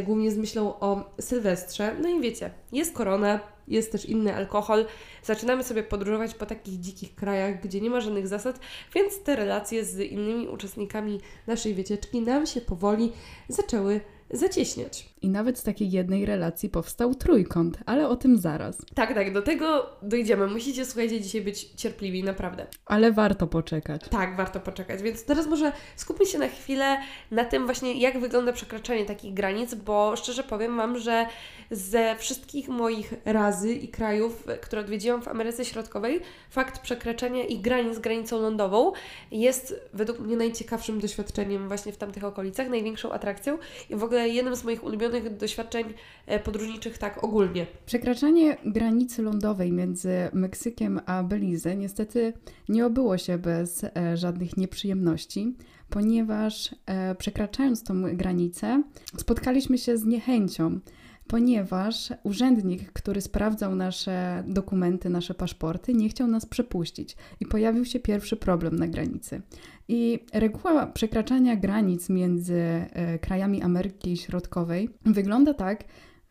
głównie 0.04 0.32
z 0.32 0.38
myślą 0.38 0.80
o 0.80 1.12
Sylwestrze. 1.22 1.96
No 2.02 2.10
i 2.10 2.22
wiecie, 2.22 2.52
jest 2.72 2.94
korona, 2.94 3.40
jest 3.68 3.92
też 3.92 4.06
inny 4.06 4.36
alkohol. 4.36 4.86
Zaczynamy 5.24 5.64
sobie 5.64 5.84
podróżować 5.84 6.34
po 6.34 6.46
takich 6.46 6.80
dzikich 6.80 7.16
krajach, 7.16 7.62
gdzie 7.62 7.82
nie 7.82 7.90
ma 7.90 8.02
żadnych 8.02 8.28
zasad, 8.28 8.60
więc 8.96 9.20
te 9.24 9.36
relacje 9.36 9.86
z 9.86 10.00
innymi 10.00 10.48
uczestnikami 10.48 11.20
naszej 11.48 11.74
wycieczki 11.74 12.22
nam 12.22 12.46
się 12.46 12.62
powoli 12.62 13.12
zaczęły 13.50 14.02
zacieśniać. 14.32 15.10
I 15.26 15.30
nawet 15.30 15.60
z 15.60 15.64
takiej 15.64 15.92
jednej 15.92 16.26
relacji 16.26 16.70
powstał 16.70 17.16
trójkąt, 17.16 17.78
ale 17.86 18.08
o 18.08 18.16
tym 18.16 18.38
zaraz. 18.38 18.78
Tak, 18.96 19.14
tak, 19.14 19.34
do 19.34 19.42
tego 19.42 19.90
dojdziemy. 20.02 20.48
Musicie, 20.48 20.86
słuchajcie, 20.86 21.22
dzisiaj 21.22 21.42
być 21.42 21.64
cierpliwi, 21.64 22.24
naprawdę. 22.24 22.68
Ale 22.86 23.12
warto 23.12 23.48
poczekać. 23.48 24.02
Tak, 24.10 24.38
warto 24.38 24.60
poczekać. 24.60 25.02
Więc 25.02 25.26
teraz 25.26 25.48
może 25.48 25.72
skupmy 25.96 26.26
się 26.26 26.40
na 26.40 26.48
chwilę 26.48 26.98
na 27.32 27.46
tym 27.46 27.66
właśnie, 27.66 28.00
jak 28.00 28.20
wygląda 28.20 28.54
przekraczanie 28.54 29.06
takich 29.06 29.34
granic, 29.34 29.76
bo 29.76 30.16
szczerze 30.16 30.44
powiem 30.44 30.78
Wam, 30.78 31.00
że 31.00 31.26
ze 31.72 32.16
wszystkich 32.16 32.70
moich 32.70 33.14
razy 33.26 33.74
i 33.74 33.88
krajów, 33.88 34.44
które 34.62 34.82
odwiedziłam 34.82 35.22
w 35.22 35.28
Ameryce 35.28 35.66
Środkowej, 35.66 36.22
fakt 36.50 36.82
przekraczania 36.82 37.44
ich 37.44 37.62
granic 37.62 38.00
granicą 38.00 38.42
lądową 38.42 38.92
jest 39.32 39.76
według 39.94 40.20
mnie 40.20 40.38
najciekawszym 40.38 41.00
doświadczeniem 41.00 41.68
właśnie 41.68 41.92
w 41.92 41.98
tamtych 41.98 42.24
okolicach, 42.24 42.70
największą 42.70 43.12
atrakcją 43.12 43.58
i 43.90 43.96
w 43.96 44.04
ogóle 44.04 44.30
jednym 44.30 44.56
z 44.56 44.64
moich 44.64 44.84
ulubionych 44.84 45.15
doświadczeń 45.22 45.94
e, 46.26 46.40
podróżniczych 46.40 46.98
tak 46.98 47.24
ogólnie. 47.24 47.68
Przekraczanie 47.86 48.58
granicy 48.66 49.22
lądowej 49.22 49.72
między 49.72 50.30
Meksykiem 50.34 51.00
a 51.06 51.24
Belize 51.24 51.76
niestety 51.76 52.34
nie 52.70 52.86
obyło 52.86 53.18
się 53.18 53.38
bez 53.38 53.84
e, 53.84 54.18
żadnych 54.18 54.58
nieprzyjemności, 54.58 55.56
ponieważ 55.90 56.76
e, 56.86 57.16
przekraczając 57.16 57.84
tą 57.84 58.16
granicę 58.16 58.84
spotkaliśmy 59.18 59.78
się 59.78 59.98
z 59.98 60.06
niechęcią 60.06 60.80
ponieważ 61.28 62.14
urzędnik, 62.24 62.92
który 62.92 63.22
sprawdzał 63.22 63.76
nasze 63.76 64.44
dokumenty, 64.48 65.10
nasze 65.10 65.34
paszporty, 65.34 65.94
nie 65.94 66.10
chciał 66.10 66.28
nas 66.28 66.46
przepuścić 66.46 67.16
i 67.40 67.46
pojawił 67.46 67.86
się 67.86 68.00
pierwszy 68.00 68.36
problem 68.36 68.76
na 68.76 68.88
granicy. 68.88 69.42
I 69.88 70.20
reguła 70.34 70.88
przekraczania 70.88 71.56
granic 71.56 72.10
między 72.10 72.56
e, 72.60 73.20
krajami 73.20 73.62
Ameryki 73.62 74.18
Środkowej 74.18 74.90
wygląda 75.06 75.54
tak, 75.54 75.84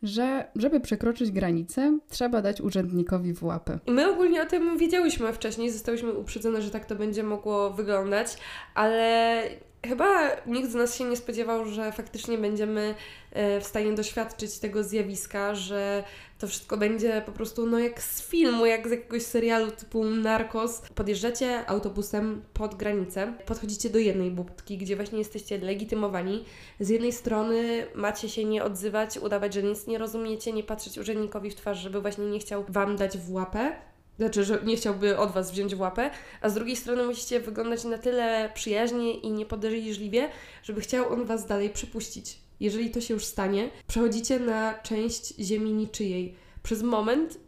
że 0.02 0.50
żeby 0.56 0.80
przekroczyć 0.80 1.30
granicę, 1.30 1.98
trzeba 2.08 2.42
dać 2.42 2.60
urzędnikowi 2.60 3.34
w 3.34 3.42
łapę. 3.44 3.78
I 3.86 3.92
my 3.92 4.10
ogólnie 4.10 4.42
o 4.42 4.46
tym 4.46 4.78
wiedziałyśmy 4.78 5.32
wcześniej, 5.32 5.70
zostałyśmy 5.70 6.12
uprzedzone, 6.12 6.62
że 6.62 6.70
tak 6.70 6.84
to 6.84 6.96
będzie 6.96 7.22
mogło 7.22 7.70
wyglądać, 7.70 8.36
ale 8.74 9.42
Chyba 9.88 10.30
nikt 10.46 10.70
z 10.70 10.74
nas 10.74 10.98
się 10.98 11.04
nie 11.04 11.16
spodziewał, 11.16 11.66
że 11.66 11.92
faktycznie 11.92 12.38
będziemy 12.38 12.94
e, 13.32 13.60
w 13.60 13.64
stanie 13.64 13.92
doświadczyć 13.92 14.58
tego 14.58 14.84
zjawiska, 14.84 15.54
że 15.54 16.04
to 16.38 16.46
wszystko 16.46 16.76
będzie 16.76 17.22
po 17.26 17.32
prostu 17.32 17.66
no 17.66 17.78
jak 17.78 18.02
z 18.02 18.22
filmu, 18.22 18.66
jak 18.66 18.88
z 18.88 18.90
jakiegoś 18.90 19.22
serialu 19.22 19.70
typu 19.70 20.04
Narcos. 20.04 20.82
Podjeżdżacie 20.94 21.66
autobusem 21.66 22.42
pod 22.54 22.74
granicę, 22.74 23.32
podchodzicie 23.46 23.90
do 23.90 23.98
jednej 23.98 24.30
budki, 24.30 24.78
gdzie 24.78 24.96
właśnie 24.96 25.18
jesteście 25.18 25.58
legitymowani. 25.58 26.44
Z 26.80 26.88
jednej 26.88 27.12
strony 27.12 27.86
macie 27.94 28.28
się 28.28 28.44
nie 28.44 28.64
odzywać, 28.64 29.18
udawać, 29.18 29.54
że 29.54 29.62
nic 29.62 29.86
nie 29.86 29.98
rozumiecie, 29.98 30.52
nie 30.52 30.62
patrzeć 30.62 30.98
urzędnikowi 30.98 31.50
w 31.50 31.54
twarz, 31.54 31.78
żeby 31.78 32.00
właśnie 32.00 32.24
nie 32.24 32.38
chciał 32.38 32.64
Wam 32.68 32.96
dać 32.96 33.18
w 33.18 33.32
łapę, 33.32 33.72
znaczy, 34.18 34.44
że 34.44 34.60
nie 34.64 34.76
chciałby 34.76 35.18
od 35.18 35.30
Was 35.30 35.50
wziąć 35.50 35.74
w 35.74 35.80
łapę, 35.80 36.10
a 36.40 36.48
z 36.48 36.54
drugiej 36.54 36.76
strony 36.76 37.06
musicie 37.06 37.40
wyglądać 37.40 37.84
na 37.84 37.98
tyle 37.98 38.50
przyjaźnie 38.54 39.14
i 39.14 39.32
niepodejrzliwie, 39.32 40.30
żeby 40.62 40.80
chciał 40.80 41.12
on 41.12 41.24
Was 41.24 41.46
dalej 41.46 41.70
przepuścić. 41.70 42.38
Jeżeli 42.60 42.90
to 42.90 43.00
się 43.00 43.14
już 43.14 43.24
stanie, 43.24 43.70
przechodzicie 43.86 44.40
na 44.40 44.74
część 44.74 45.34
ziemi 45.40 45.72
niczyjej. 45.72 46.34
Przez 46.62 46.82
moment 46.82 47.38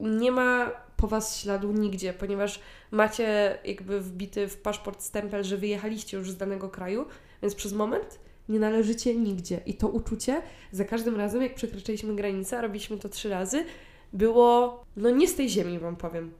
nie 0.00 0.30
ma 0.30 0.70
po 0.96 1.08
Was 1.08 1.40
śladu 1.40 1.72
nigdzie, 1.72 2.12
ponieważ 2.12 2.60
macie 2.90 3.58
jakby 3.64 4.00
wbity 4.00 4.48
w 4.48 4.56
paszport 4.56 5.02
stempel, 5.02 5.44
że 5.44 5.56
wyjechaliście 5.56 6.16
już 6.16 6.30
z 6.30 6.36
danego 6.36 6.68
kraju, 6.68 7.06
więc 7.42 7.54
przez 7.54 7.72
moment 7.72 8.18
nie 8.48 8.58
należycie 8.58 9.16
nigdzie. 9.16 9.60
I 9.66 9.74
to 9.74 9.88
uczucie 9.88 10.42
za 10.72 10.84
każdym 10.84 11.16
razem, 11.16 11.42
jak 11.42 11.54
przekraczaliśmy 11.54 12.16
granicę, 12.16 12.58
a 12.58 12.60
robiliśmy 12.60 12.98
to 12.98 13.08
trzy 13.08 13.28
razy, 13.28 13.64
było, 14.12 14.84
no 14.96 15.10
nie 15.10 15.28
z 15.28 15.34
tej 15.34 15.48
ziemi, 15.48 15.78
wam 15.78 15.96
powiem. 15.96 16.32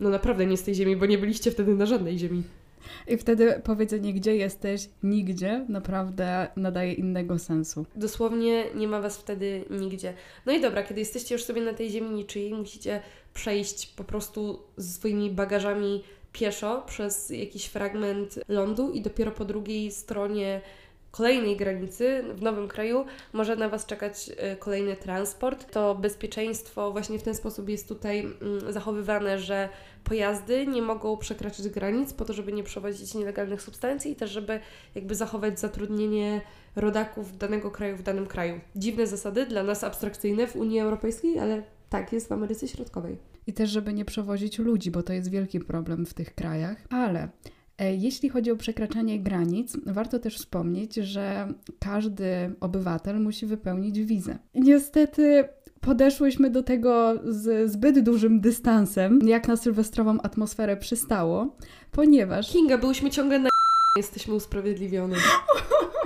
No 0.00 0.08
naprawdę 0.08 0.46
nie 0.46 0.56
z 0.56 0.62
tej 0.62 0.74
ziemi, 0.74 0.96
bo 0.96 1.06
nie 1.06 1.18
byliście 1.18 1.50
wtedy 1.50 1.74
na 1.74 1.86
żadnej 1.86 2.18
ziemi. 2.18 2.42
I 3.08 3.16
wtedy 3.16 3.60
powiedzenie, 3.64 4.12
gdzie 4.12 4.36
jesteś, 4.36 4.88
nigdzie, 5.02 5.66
naprawdę 5.68 6.48
nadaje 6.56 6.92
innego 6.92 7.38
sensu. 7.38 7.86
Dosłownie 7.96 8.64
nie 8.74 8.88
ma 8.88 9.00
was 9.00 9.18
wtedy 9.18 9.64
nigdzie. 9.70 10.14
No 10.46 10.52
i 10.52 10.60
dobra, 10.60 10.82
kiedy 10.82 11.00
jesteście 11.00 11.34
już 11.34 11.44
sobie 11.44 11.62
na 11.62 11.72
tej 11.72 11.90
ziemi 11.90 12.10
niczyjej, 12.10 12.54
musicie 12.54 13.00
przejść 13.34 13.86
po 13.86 14.04
prostu 14.04 14.62
z 14.76 14.94
swoimi 14.94 15.30
bagażami 15.30 16.02
pieszo 16.32 16.82
przez 16.86 17.30
jakiś 17.30 17.66
fragment 17.66 18.38
lądu 18.48 18.90
i 18.90 19.00
dopiero 19.00 19.30
po 19.30 19.44
drugiej 19.44 19.90
stronie 19.90 20.60
kolejnej 21.12 21.56
granicy 21.56 22.24
w 22.34 22.42
nowym 22.42 22.68
kraju 22.68 23.04
może 23.32 23.56
na 23.56 23.68
Was 23.68 23.86
czekać 23.86 24.30
y, 24.52 24.56
kolejny 24.56 24.96
transport. 24.96 25.72
To 25.72 25.94
bezpieczeństwo 25.94 26.92
właśnie 26.92 27.18
w 27.18 27.22
ten 27.22 27.34
sposób 27.34 27.68
jest 27.68 27.88
tutaj 27.88 28.20
mm, 28.20 28.72
zachowywane, 28.72 29.38
że 29.38 29.68
pojazdy 30.04 30.66
nie 30.66 30.82
mogą 30.82 31.16
przekraczać 31.16 31.68
granic 31.68 32.12
po 32.12 32.24
to, 32.24 32.32
żeby 32.32 32.52
nie 32.52 32.62
przewozić 32.62 33.14
nielegalnych 33.14 33.62
substancji 33.62 34.12
i 34.12 34.16
też, 34.16 34.30
żeby 34.30 34.60
jakby 34.94 35.14
zachować 35.14 35.60
zatrudnienie 35.60 36.40
rodaków 36.76 37.38
danego 37.38 37.70
kraju 37.70 37.96
w 37.96 38.02
danym 38.02 38.26
kraju. 38.26 38.60
Dziwne 38.76 39.06
zasady, 39.06 39.46
dla 39.46 39.62
nas 39.62 39.84
abstrakcyjne 39.84 40.46
w 40.46 40.56
Unii 40.56 40.80
Europejskiej, 40.80 41.38
ale 41.38 41.62
tak 41.88 42.12
jest 42.12 42.28
w 42.28 42.32
Ameryce 42.32 42.68
Środkowej. 42.68 43.18
I 43.46 43.52
też, 43.52 43.70
żeby 43.70 43.92
nie 43.92 44.04
przewozić 44.04 44.58
ludzi, 44.58 44.90
bo 44.90 45.02
to 45.02 45.12
jest 45.12 45.30
wielki 45.30 45.60
problem 45.60 46.06
w 46.06 46.14
tych 46.14 46.34
krajach. 46.34 46.76
Ale 46.90 47.28
jeśli 47.78 48.28
chodzi 48.28 48.50
o 48.50 48.56
przekraczanie 48.56 49.20
granic, 49.20 49.76
warto 49.86 50.18
też 50.18 50.36
wspomnieć, 50.36 50.94
że 50.94 51.54
każdy 51.78 52.26
obywatel 52.60 53.20
musi 53.20 53.46
wypełnić 53.46 54.00
wizę. 54.00 54.38
Niestety 54.54 55.44
podeszłyśmy 55.80 56.50
do 56.50 56.62
tego 56.62 57.14
z 57.24 57.70
zbyt 57.70 58.00
dużym 58.00 58.40
dystansem, 58.40 59.18
jak 59.26 59.48
na 59.48 59.56
sylwestrową 59.56 60.20
atmosferę 60.20 60.76
przystało, 60.76 61.56
ponieważ... 61.90 62.52
Kinga, 62.52 62.78
byłyśmy 62.78 63.10
ciągle 63.10 63.38
na... 63.38 63.48
Jesteśmy 63.96 64.34
usprawiedliwione. 64.34 65.16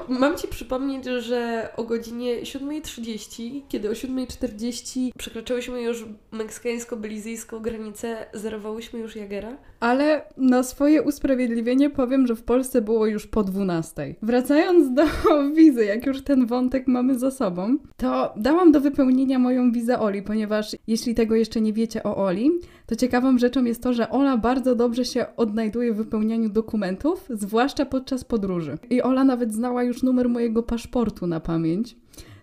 Mam 0.09 0.37
Ci 0.37 0.49
przypomnieć, 0.49 1.05
że 1.05 1.69
o 1.77 1.85
godzinie 1.85 2.43
7.30, 2.43 3.61
kiedy 3.69 3.91
o 3.91 3.93
7.40 3.93 5.11
przekraczałyśmy 5.19 5.83
już 5.83 6.05
meksykańsko-belizyjską 6.33 7.61
granicę, 7.61 8.27
zerowałyśmy 8.33 8.99
już 8.99 9.17
Jagera. 9.17 9.57
Ale 9.81 10.23
na 10.37 10.63
swoje 10.63 11.03
usprawiedliwienie 11.03 11.91
powiem, 11.91 12.27
że 12.27 12.37
w 12.37 12.43
Polsce 12.43 12.83
było 12.83 13.07
już 13.07 13.27
po 13.27 13.45
12. 13.45 14.15
Wracając 14.23 14.95
do 14.95 15.05
wizy, 15.57 15.85
jak 15.85 16.07
już 16.07 16.23
ten 16.23 16.47
wątek 16.47 16.87
mamy 16.87 17.19
za 17.19 17.31
sobą, 17.31 17.77
to 17.97 18.35
dałam 18.37 18.73
do 18.73 18.81
wypełnienia 18.81 19.39
moją 19.39 19.73
wizę 19.73 20.01
Oli, 20.01 20.23
ponieważ 20.23 20.77
jeśli 20.87 21.15
tego 21.15 21.35
jeszcze 21.35 21.61
nie 21.61 21.73
wiecie 21.73 22.03
o 22.03 22.17
Oli, 22.17 22.51
to 22.87 22.97
ciekawą 22.97 23.39
rzeczą 23.39 23.65
jest 23.65 23.83
to, 23.83 23.93
że 23.93 24.11
Ola 24.11 24.37
bardzo 24.37 24.75
dobrze 24.75 25.05
się 25.05 25.27
odnajduje 25.37 25.93
w 25.93 25.97
wypełnianiu 25.97 26.49
dokumentów, 26.49 27.27
zwłaszcza 27.31 27.87
podczas 27.87 28.25
podróży. 28.25 28.79
I 28.91 29.03
Ola 29.03 29.25
nawet 29.25 29.55
znała 29.55 29.83
już 29.83 30.03
numer 30.03 30.29
mojego 30.29 30.63
paszportu 30.63 31.27
na 31.27 31.41
pamięć, 31.41 31.97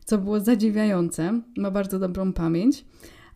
co 0.06 0.18
było 0.18 0.40
zadziwiające. 0.40 1.42
Ma 1.58 1.72
bardzo 1.72 2.00
dobrą 2.00 2.34
pamięć 2.34 2.86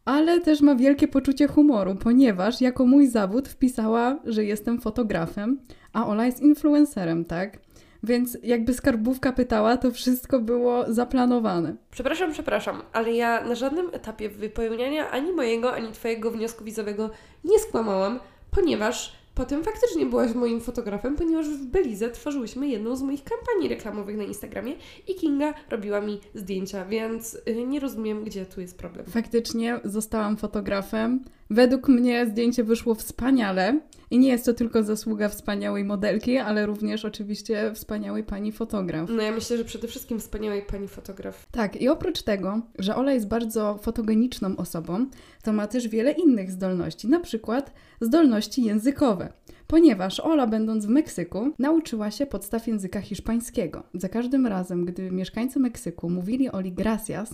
ale 0.07 0.41
też 0.41 0.61
ma 0.61 0.75
wielkie 0.75 1.07
poczucie 1.07 1.47
humoru, 1.47 1.95
ponieważ 1.95 2.61
jako 2.61 2.85
mój 2.85 3.07
zawód 3.07 3.47
wpisała, 3.47 4.19
że 4.25 4.45
jestem 4.45 4.81
fotografem, 4.81 5.59
a 5.93 6.07
Ola 6.07 6.25
jest 6.25 6.41
influencerem, 6.41 7.25
tak? 7.25 7.59
Więc 8.07 8.37
jakby 8.43 8.73
skarbówka 8.73 9.31
pytała, 9.31 9.77
to 9.77 9.91
wszystko 9.91 10.39
było 10.39 10.93
zaplanowane. 10.93 11.75
Przepraszam, 11.91 12.31
przepraszam, 12.31 12.81
ale 12.93 13.13
ja 13.13 13.43
na 13.45 13.55
żadnym 13.55 13.89
etapie 13.93 14.29
wypełniania 14.29 15.11
ani 15.11 15.31
mojego, 15.31 15.73
ani 15.73 15.91
Twojego 15.91 16.31
wniosku 16.31 16.63
wizowego 16.63 17.09
nie 17.43 17.59
skłamałam, 17.59 18.19
ponieważ 18.51 19.17
Potem 19.37 19.63
faktycznie 19.63 20.05
byłaś 20.05 20.33
moim 20.33 20.61
fotografem, 20.61 21.15
ponieważ 21.15 21.47
w 21.47 21.65
Belize 21.65 22.11
tworzyłyśmy 22.11 22.67
jedną 22.67 22.95
z 22.95 23.01
moich 23.01 23.23
kampanii 23.23 23.69
reklamowych 23.69 24.17
na 24.17 24.23
Instagramie 24.23 24.73
i 25.07 25.15
Kinga 25.15 25.53
robiła 25.69 26.01
mi 26.01 26.19
zdjęcia, 26.35 26.85
więc 26.85 27.37
y, 27.47 27.65
nie 27.65 27.79
rozumiem, 27.79 28.23
gdzie 28.23 28.45
tu 28.45 28.61
jest 28.61 28.77
problem. 28.77 29.05
Faktycznie 29.05 29.79
zostałam 29.83 30.37
fotografem. 30.37 31.23
Według 31.50 31.88
mnie 31.88 32.25
zdjęcie 32.25 32.63
wyszło 32.63 32.96
wspaniale 32.96 33.80
i 34.12 34.20
nie 34.20 34.30
jest 34.30 34.46
to 34.46 34.54
tylko 34.54 34.84
zasługa 34.84 35.30
wspaniałej 35.30 35.84
modelki, 35.84 36.38
ale 36.38 36.66
również 36.66 37.06
oczywiście 37.06 37.72
wspaniałej 37.74 38.24
pani 38.24 38.51
fotograf. 38.51 39.10
No 39.10 39.22
ja 39.22 39.32
myślę, 39.32 39.58
że 39.58 39.66
przede 39.66 39.88
wszystkim 39.88 40.20
wspaniałej 40.20 40.62
pani 40.62 40.88
fotograf. 40.88 41.48
Tak, 41.51 41.82
i 41.82 41.89
oprócz 41.89 42.22
tego, 42.22 42.62
że 42.80 42.96
Ola 42.96 43.12
jest 43.12 43.27
bardzo 43.27 43.77
fotogeniczną 43.82 44.56
osobą, 44.58 45.06
to 45.44 45.54
ma 45.54 45.68
też 45.68 45.88
wiele 45.88 46.12
innych 46.12 46.51
zdolności, 46.51 47.08
na 47.08 47.20
przykład 47.20 47.74
zdolności 48.01 48.63
językowe. 48.63 49.34
Ponieważ 49.68 50.20
Ola, 50.20 50.48
będąc 50.48 50.86
w 50.86 50.89
Meksyku, 50.89 51.51
nauczyła 51.60 52.12
się 52.12 52.25
podstaw 52.25 52.68
języka 52.68 53.01
hiszpańskiego. 53.01 53.84
Za 53.94 54.10
każdym 54.10 54.48
razem, 54.48 54.86
gdy 54.86 55.12
mieszkańcy 55.12 55.60
Meksyku 55.60 56.10
mówili 56.10 56.50
Oli 56.50 56.72
gracias, 56.72 57.34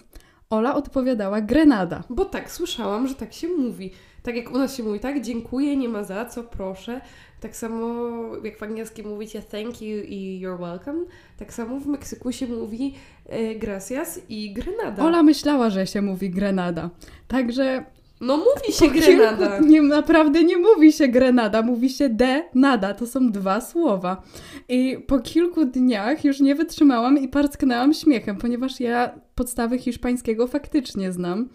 Ola 0.49 0.75
odpowiadała 0.75 1.41
Grenada. 1.41 2.03
Bo 2.09 2.25
tak, 2.25 2.51
słyszałam, 2.51 3.07
że 3.07 3.15
tak 3.15 3.33
się 3.33 3.47
mówi. 3.47 3.91
Tak 4.23 4.35
jak 4.35 4.51
u 4.51 4.57
nas 4.57 4.75
się 4.77 4.83
mówi, 4.83 4.99
tak, 4.99 5.21
dziękuję, 5.21 5.77
nie 5.77 5.89
ma 5.89 6.03
za 6.03 6.25
co, 6.25 6.43
proszę. 6.43 7.01
Tak 7.39 7.55
samo 7.55 8.05
jak 8.43 8.57
w 8.57 8.63
angielskim 8.63 9.09
mówicie 9.09 9.41
thank 9.41 9.81
you 9.81 10.03
i 10.07 10.41
you're 10.45 10.59
welcome, 10.59 11.05
tak 11.37 11.53
samo 11.53 11.79
w 11.79 11.87
Meksyku 11.87 12.31
się 12.31 12.47
mówi 12.47 12.93
e, 13.25 13.55
gracias 13.55 14.19
i 14.29 14.53
Grenada. 14.53 15.03
Ola 15.03 15.23
myślała, 15.23 15.69
że 15.69 15.87
się 15.87 16.01
mówi 16.01 16.29
Grenada. 16.29 16.89
Także 17.27 17.85
no 18.21 18.37
mówi 18.37 18.73
się 18.73 18.87
Grenada. 19.01 19.59
Nie, 19.71 19.81
naprawdę 19.81 20.43
nie 20.43 20.57
mówi 20.57 20.91
się 20.91 21.07
Grenada, 21.07 21.61
mówi 21.61 21.89
się 21.89 22.09
de 22.09 22.43
nada. 22.55 22.93
To 22.93 23.07
są 23.07 23.31
dwa 23.31 23.61
słowa. 23.61 24.21
I 24.69 24.97
po 25.07 25.19
kilku 25.19 25.65
dniach 25.65 26.25
już 26.25 26.39
nie 26.39 26.55
wytrzymałam 26.55 27.17
i 27.17 27.27
parsknęłam 27.27 27.93
śmiechem, 27.93 28.35
ponieważ 28.35 28.79
ja 28.79 29.19
podstawy 29.35 29.79
hiszpańskiego 29.79 30.47
faktycznie 30.47 31.11
znam. 31.11 31.49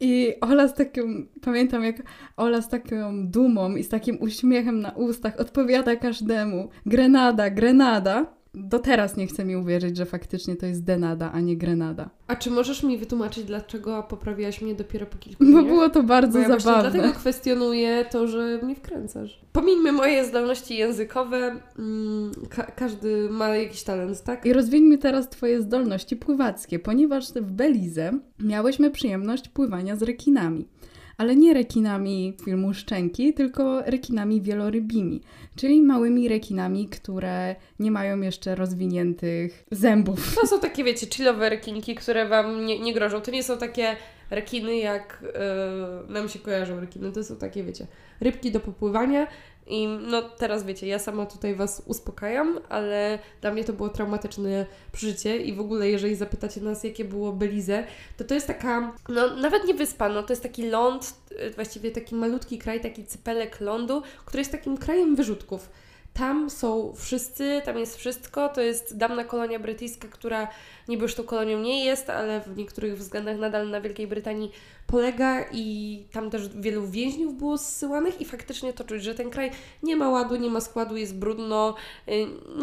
I 0.00 0.34
Ola 0.40 0.68
z 0.68 0.74
takim, 0.74 1.28
pamiętam 1.42 1.84
jak 1.84 2.02
Ola 2.36 2.62
z 2.62 2.68
taką 2.68 3.28
dumą 3.28 3.76
i 3.76 3.84
z 3.84 3.88
takim 3.88 4.18
uśmiechem 4.20 4.80
na 4.80 4.90
ustach 4.90 5.40
odpowiada 5.40 5.96
każdemu 5.96 6.68
Grenada, 6.86 7.50
Grenada. 7.50 8.37
Do 8.54 8.78
teraz 8.78 9.16
nie 9.16 9.26
chce 9.26 9.44
mi 9.44 9.56
uwierzyć, 9.56 9.96
że 9.96 10.06
faktycznie 10.06 10.56
to 10.56 10.66
jest 10.66 10.84
denada, 10.84 11.32
a 11.32 11.40
nie 11.40 11.56
grenada. 11.56 12.10
A 12.26 12.36
czy 12.36 12.50
możesz 12.50 12.82
mi 12.82 12.98
wytłumaczyć, 12.98 13.44
dlaczego 13.44 14.02
poprawiłaś 14.02 14.62
mnie 14.62 14.74
dopiero 14.74 15.06
po 15.06 15.18
kilku 15.18 15.44
Bo 15.44 15.50
dniach? 15.50 15.64
było 15.64 15.88
to 15.90 16.02
bardzo 16.02 16.38
Bo 16.42 16.48
ja 16.48 16.58
zabawne. 16.58 16.90
dlatego 16.90 17.14
kwestionuję 17.14 18.04
to, 18.10 18.26
że 18.28 18.58
mnie 18.62 18.74
wkręcasz. 18.74 19.40
Pomińmy 19.52 19.92
moje 19.92 20.24
zdolności 20.24 20.76
językowe. 20.76 21.36
Mm, 21.78 22.32
ka- 22.50 22.70
każdy 22.76 23.30
ma 23.30 23.48
jakiś 23.48 23.82
talent, 23.82 24.22
tak? 24.22 24.46
I 24.46 24.52
rozwiniemy 24.52 24.98
teraz 24.98 25.28
Twoje 25.28 25.62
zdolności 25.62 26.16
pływackie, 26.16 26.78
ponieważ 26.78 27.32
w 27.32 27.52
Belize 27.52 28.12
miałyśmy 28.40 28.90
przyjemność 28.90 29.48
pływania 29.48 29.96
z 29.96 30.02
rekinami. 30.02 30.68
Ale 31.18 31.36
nie 31.36 31.54
rekinami 31.54 32.36
filmu 32.44 32.74
Szczęki, 32.74 33.34
tylko 33.34 33.82
rekinami 33.82 34.42
wielorybimi, 34.42 35.20
czyli 35.56 35.82
małymi 35.82 36.28
rekinami, 36.28 36.88
które 36.88 37.56
nie 37.78 37.90
mają 37.90 38.20
jeszcze 38.20 38.54
rozwiniętych 38.54 39.64
zębów. 39.70 40.34
To 40.40 40.46
są 40.46 40.60
takie, 40.60 40.84
wiecie, 40.84 41.06
chillowe 41.06 41.48
rekinki, 41.48 41.94
które 41.94 42.28
Wam 42.28 42.66
nie, 42.66 42.78
nie 42.78 42.94
grożą. 42.94 43.20
To 43.20 43.30
nie 43.30 43.42
są 43.42 43.58
takie 43.58 43.96
rekiny, 44.30 44.76
jak 44.76 45.22
yy, 46.06 46.12
nam 46.14 46.28
się 46.28 46.38
kojarzą 46.38 46.80
rekiny. 46.80 47.12
To 47.12 47.24
są 47.24 47.36
takie, 47.36 47.64
wiecie, 47.64 47.86
rybki 48.20 48.52
do 48.52 48.60
popływania. 48.60 49.26
I 49.68 49.86
no 49.86 50.22
teraz 50.22 50.64
wiecie, 50.64 50.86
ja 50.86 50.98
sama 50.98 51.26
tutaj 51.26 51.54
Was 51.54 51.82
uspokajam, 51.86 52.60
ale 52.68 53.18
dla 53.40 53.50
mnie 53.50 53.64
to 53.64 53.72
było 53.72 53.88
traumatyczne 53.88 54.66
przeżycie 54.92 55.36
i 55.36 55.52
w 55.52 55.60
ogóle 55.60 55.88
jeżeli 55.90 56.14
zapytacie 56.14 56.60
nas, 56.60 56.84
jakie 56.84 57.04
było 57.04 57.32
Belize, 57.32 57.84
to 58.16 58.24
to 58.24 58.34
jest 58.34 58.46
taka, 58.46 58.92
no 59.08 59.36
nawet 59.36 59.64
nie 59.64 59.74
wyspa, 59.74 60.08
no 60.08 60.22
to 60.22 60.32
jest 60.32 60.42
taki 60.42 60.70
ląd, 60.70 61.14
y, 61.32 61.50
właściwie 61.50 61.90
taki 61.90 62.14
malutki 62.14 62.58
kraj, 62.58 62.80
taki 62.80 63.04
cypelek 63.04 63.60
lądu, 63.60 64.02
który 64.24 64.40
jest 64.40 64.52
takim 64.52 64.76
krajem 64.76 65.16
wyrzutków. 65.16 65.68
Tam 66.18 66.50
są 66.50 66.92
wszyscy, 66.96 67.62
tam 67.64 67.78
jest 67.78 67.96
wszystko. 67.96 68.48
To 68.48 68.60
jest 68.60 68.96
dawna 68.96 69.24
kolonia 69.24 69.58
brytyjska, 69.58 70.08
która 70.08 70.48
niby 70.88 71.02
już 71.02 71.14
tą 71.14 71.24
kolonią 71.24 71.60
nie 71.60 71.84
jest, 71.84 72.10
ale 72.10 72.40
w 72.40 72.56
niektórych 72.56 72.98
względach 72.98 73.38
nadal 73.38 73.70
na 73.70 73.80
Wielkiej 73.80 74.06
Brytanii 74.06 74.50
polega 74.86 75.44
i 75.52 76.04
tam 76.12 76.30
też 76.30 76.48
wielu 76.48 76.86
więźniów 76.86 77.38
było 77.38 77.58
zsyłanych 77.58 78.20
i 78.20 78.24
faktycznie 78.24 78.72
to 78.72 78.84
czuć, 78.84 79.02
że 79.02 79.14
ten 79.14 79.30
kraj 79.30 79.50
nie 79.82 79.96
ma 79.96 80.10
ładu, 80.10 80.36
nie 80.36 80.50
ma 80.50 80.60
składu, 80.60 80.96
jest 80.96 81.16
brudno, 81.16 81.74
y, 82.08 82.12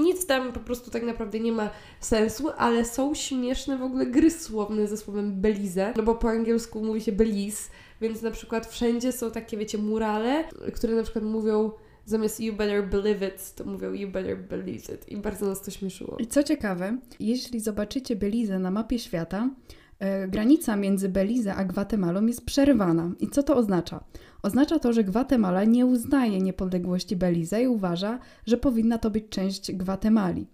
nic 0.01 0.25
tam 0.25 0.53
po 0.53 0.59
prostu 0.59 0.91
tak 0.91 1.03
naprawdę 1.03 1.39
nie 1.39 1.51
ma 1.51 1.69
sensu, 1.99 2.49
ale 2.57 2.85
są 2.85 3.13
śmieszne 3.13 3.77
w 3.77 3.83
ogóle 3.83 4.05
gry 4.05 4.31
słowne 4.31 4.87
ze 4.87 4.97
słowem 4.97 5.41
Belize, 5.41 5.93
no 5.95 6.03
bo 6.03 6.15
po 6.15 6.29
angielsku 6.29 6.83
mówi 6.83 7.01
się 7.01 7.11
Belize, 7.11 7.69
więc 8.01 8.21
na 8.21 8.31
przykład 8.31 8.67
wszędzie 8.67 9.11
są 9.11 9.31
takie, 9.31 9.57
wiecie, 9.57 9.77
murale, 9.77 10.43
które 10.73 10.95
na 10.95 11.03
przykład 11.03 11.25
mówią 11.25 11.71
zamiast 12.05 12.39
you 12.39 12.53
better 12.53 12.89
believe 12.89 13.27
it, 13.27 13.55
to 13.55 13.65
mówią 13.65 13.93
you 13.93 14.07
better 14.07 14.37
believe 14.37 14.93
it 14.93 15.09
i 15.09 15.17
bardzo 15.17 15.45
nas 15.45 15.61
to 15.61 15.71
śmieszyło. 15.71 16.17
I 16.19 16.27
co 16.27 16.43
ciekawe, 16.43 16.97
jeśli 17.19 17.59
zobaczycie 17.59 18.15
Belizę 18.15 18.59
na 18.59 18.71
mapie 18.71 18.99
świata, 18.99 19.49
e, 19.99 20.27
granica 20.27 20.75
między 20.75 21.09
Belize 21.09 21.55
a 21.55 21.65
Gwatemalą 21.65 22.25
jest 22.25 22.45
przerywana. 22.45 23.11
I 23.19 23.27
co 23.27 23.43
to 23.43 23.55
oznacza? 23.55 24.03
Oznacza 24.43 24.79
to, 24.79 24.93
że 24.93 25.03
Gwatemala 25.03 25.63
nie 25.63 25.85
uznaje 25.85 26.41
niepodległości 26.41 27.15
Belize 27.15 27.63
i 27.63 27.67
uważa, 27.67 28.19
że 28.45 28.57
powinna 28.57 28.97
to 28.97 29.09
być 29.09 29.29
część 29.29 29.71
Gwatemali. 29.71 30.47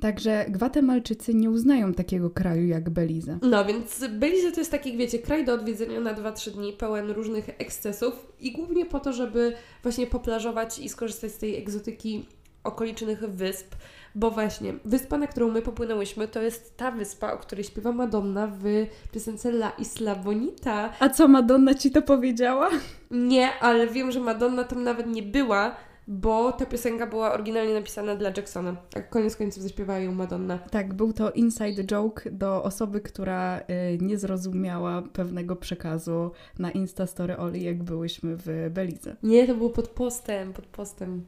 Także 0.00 0.46
Gwatemalczycy 0.48 1.34
nie 1.34 1.50
uznają 1.50 1.94
takiego 1.94 2.30
kraju 2.30 2.66
jak 2.66 2.90
Belize. 2.90 3.38
No, 3.42 3.64
więc 3.64 4.04
Belize 4.10 4.52
to 4.52 4.60
jest 4.60 4.70
taki, 4.70 4.96
wiecie, 4.96 5.18
kraj 5.18 5.44
do 5.44 5.54
odwiedzenia 5.54 6.00
na 6.00 6.14
2-3 6.14 6.50
dni, 6.50 6.72
pełen 6.72 7.10
różnych 7.10 7.48
ekscesów 7.48 8.32
i 8.40 8.52
głównie 8.52 8.86
po 8.86 9.00
to, 9.00 9.12
żeby 9.12 9.52
właśnie 9.82 10.06
poplażować 10.06 10.78
i 10.78 10.88
skorzystać 10.88 11.32
z 11.32 11.38
tej 11.38 11.56
egzotyki 11.56 12.26
okolicznych 12.64 13.20
wysp, 13.20 13.74
bo 14.14 14.30
właśnie 14.30 14.74
wyspa, 14.84 15.18
na 15.18 15.26
którą 15.26 15.50
my 15.50 15.62
popłynęłyśmy, 15.62 16.28
to 16.28 16.42
jest 16.42 16.76
ta 16.76 16.90
wyspa, 16.90 17.32
o 17.32 17.38
której 17.38 17.64
śpiewa 17.64 17.92
Madonna 17.92 18.46
w 18.46 18.64
piosence 19.12 19.48
La 19.48 19.70
Isla 19.70 20.14
Bonita. 20.14 20.92
A 21.00 21.08
co 21.08 21.28
Madonna 21.28 21.74
ci 21.74 21.90
to 21.90 22.02
powiedziała? 22.02 22.68
Nie, 23.10 23.58
ale 23.60 23.86
wiem, 23.86 24.12
że 24.12 24.20
Madonna 24.20 24.64
tam 24.64 24.82
nawet 24.82 25.06
nie 25.06 25.22
była, 25.22 25.76
bo 26.10 26.52
ta 26.52 26.66
piosenka 26.66 27.06
była 27.06 27.32
oryginalnie 27.32 27.74
napisana 27.74 28.16
dla 28.16 28.30
Jacksona. 28.36 28.76
A 28.96 29.00
koniec 29.00 29.36
końców 29.36 29.62
zaśpiewała 29.62 29.98
ją 29.98 30.12
Madonna. 30.12 30.58
Tak, 30.58 30.94
był 30.94 31.12
to 31.12 31.30
inside 31.30 31.84
joke 31.84 32.30
do 32.30 32.62
osoby, 32.62 33.00
która 33.00 33.58
y, 33.58 33.62
nie 34.00 34.18
zrozumiała 34.18 35.02
pewnego 35.12 35.56
przekazu 35.56 36.30
na 36.58 36.70
Instastory 36.70 37.36
Oli, 37.36 37.64
jak 37.64 37.82
byłyśmy 37.82 38.36
w 38.36 38.70
Belize. 38.70 39.16
Nie, 39.22 39.46
to 39.46 39.54
było 39.54 39.70
pod 39.70 39.88
postem, 39.88 40.52
pod 40.52 40.66
postem. 40.66 41.24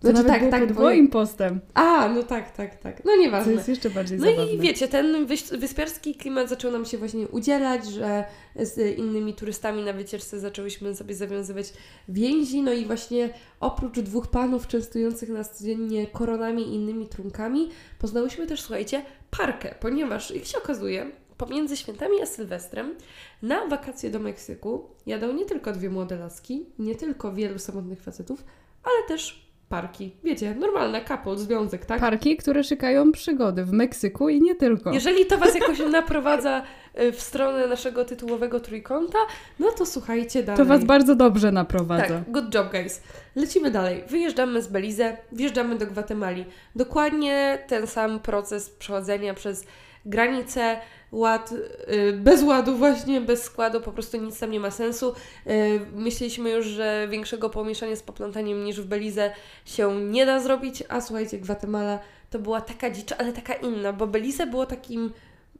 To 0.00 0.10
Znaczy, 0.10 0.28
nawet 0.28 0.50
tak, 0.50 0.60
tak, 0.68 0.76
moim 0.78 1.08
postem. 1.08 1.60
A, 1.74 2.08
no 2.08 2.22
tak, 2.22 2.56
tak, 2.56 2.76
tak. 2.76 3.04
No 3.04 3.10
To 3.12 3.16
nieważne. 3.18 3.52
jest 3.52 3.68
jeszcze 3.68 3.90
bardziej 3.90 4.18
No 4.18 4.24
zabawne. 4.24 4.52
i 4.52 4.58
wiecie, 4.58 4.88
ten 4.88 5.26
wyspiarski 5.58 6.14
klimat 6.14 6.48
zaczął 6.48 6.72
nam 6.72 6.84
się 6.84 6.98
właśnie 6.98 7.28
udzielać, 7.28 7.86
że 7.86 8.24
z 8.56 8.98
innymi 8.98 9.34
turystami 9.34 9.82
na 9.82 9.92
wycieczce 9.92 10.40
zaczęłyśmy 10.40 10.94
sobie 10.94 11.14
zawiązywać 11.14 11.72
więzi, 12.08 12.62
no 12.62 12.72
i 12.72 12.86
właśnie 12.86 13.28
oprócz 13.60 14.00
dwóch 14.00 14.26
panów 14.26 14.66
częstujących 14.66 15.28
nas 15.28 15.58
codziennie 15.58 16.06
koronami 16.06 16.62
i 16.62 16.74
innymi 16.74 17.08
trunkami, 17.08 17.68
poznałyśmy 17.98 18.46
też, 18.46 18.60
słuchajcie, 18.60 19.02
parkę, 19.30 19.74
ponieważ 19.80 20.30
jak 20.30 20.44
się 20.44 20.58
okazuje, 20.58 21.10
pomiędzy 21.36 21.76
świętami 21.76 22.22
a 22.22 22.26
Sylwestrem 22.26 22.94
na 23.42 23.66
wakacje 23.66 24.10
do 24.10 24.18
Meksyku 24.18 24.88
jadą 25.06 25.32
nie 25.32 25.44
tylko 25.44 25.72
dwie 25.72 25.90
młode 25.90 26.16
laski, 26.16 26.66
nie 26.78 26.94
tylko 26.94 27.32
wielu 27.32 27.58
samotnych 27.58 28.02
facetów, 28.02 28.44
ale 28.84 29.08
też 29.08 29.43
parki. 29.68 30.16
Wiecie, 30.24 30.54
normalna 30.54 31.00
couple, 31.00 31.38
związek, 31.38 31.86
tak? 31.86 32.00
Parki, 32.00 32.36
które 32.36 32.64
szykają 32.64 33.12
przygody 33.12 33.64
w 33.64 33.72
Meksyku 33.72 34.28
i 34.28 34.40
nie 34.40 34.54
tylko. 34.54 34.92
Jeżeli 34.92 35.26
to 35.26 35.38
Was 35.38 35.54
jakoś 35.54 35.78
naprowadza 35.92 36.62
y, 37.00 37.12
w 37.12 37.20
stronę 37.20 37.66
naszego 37.66 38.04
tytułowego 38.04 38.60
trójkąta, 38.60 39.18
no 39.58 39.70
to 39.72 39.86
słuchajcie 39.86 40.42
dalej. 40.42 40.58
To 40.58 40.64
was 40.64 40.84
bardzo 40.84 41.14
dobrze 41.14 41.52
naprowadza. 41.52 42.08
Tak, 42.08 42.30
good 42.30 42.54
job 42.54 42.70
guys. 42.70 43.02
Lecimy 43.36 43.70
dalej. 43.70 44.04
Wyjeżdżamy 44.08 44.62
z 44.62 44.68
Belize, 44.68 45.16
wjeżdżamy 45.32 45.78
do 45.78 45.86
Gwatemali. 45.86 46.44
Dokładnie 46.76 47.58
ten 47.66 47.86
sam 47.86 48.20
proces 48.20 48.70
przechodzenia 48.70 49.34
przez 49.34 49.66
granicę, 50.06 50.76
ład, 51.14 51.52
y, 51.52 52.12
bez 52.12 52.42
ładu 52.42 52.76
właśnie, 52.76 53.20
bez 53.20 53.42
składu, 53.42 53.80
po 53.80 53.92
prostu 53.92 54.16
nic 54.16 54.40
tam 54.40 54.50
nie 54.50 54.60
ma 54.60 54.70
sensu. 54.70 55.12
Y, 55.46 55.80
myśleliśmy 55.94 56.50
już, 56.50 56.66
że 56.66 57.08
większego 57.10 57.50
pomieszania 57.50 57.96
z 57.96 58.02
poplątaniem 58.02 58.64
niż 58.64 58.80
w 58.80 58.86
Belize 58.86 59.32
się 59.64 60.00
nie 60.00 60.26
da 60.26 60.40
zrobić, 60.40 60.84
a 60.88 61.00
słuchajcie, 61.00 61.38
Gwatemala 61.38 61.98
to 62.30 62.38
była 62.38 62.60
taka 62.60 62.90
dzicz, 62.90 63.12
ale 63.18 63.32
taka 63.32 63.54
inna, 63.54 63.92
bo 63.92 64.06
Belize 64.06 64.46
było 64.46 64.66
takim 64.66 65.10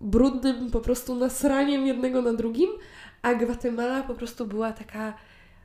brudnym 0.00 0.70
po 0.70 0.80
prostu 0.80 1.14
nasraniem 1.14 1.86
jednego 1.86 2.22
na 2.22 2.32
drugim, 2.32 2.70
a 3.22 3.34
Gwatemala 3.34 4.02
po 4.02 4.14
prostu 4.14 4.46
była 4.46 4.72
taka, 4.72 5.14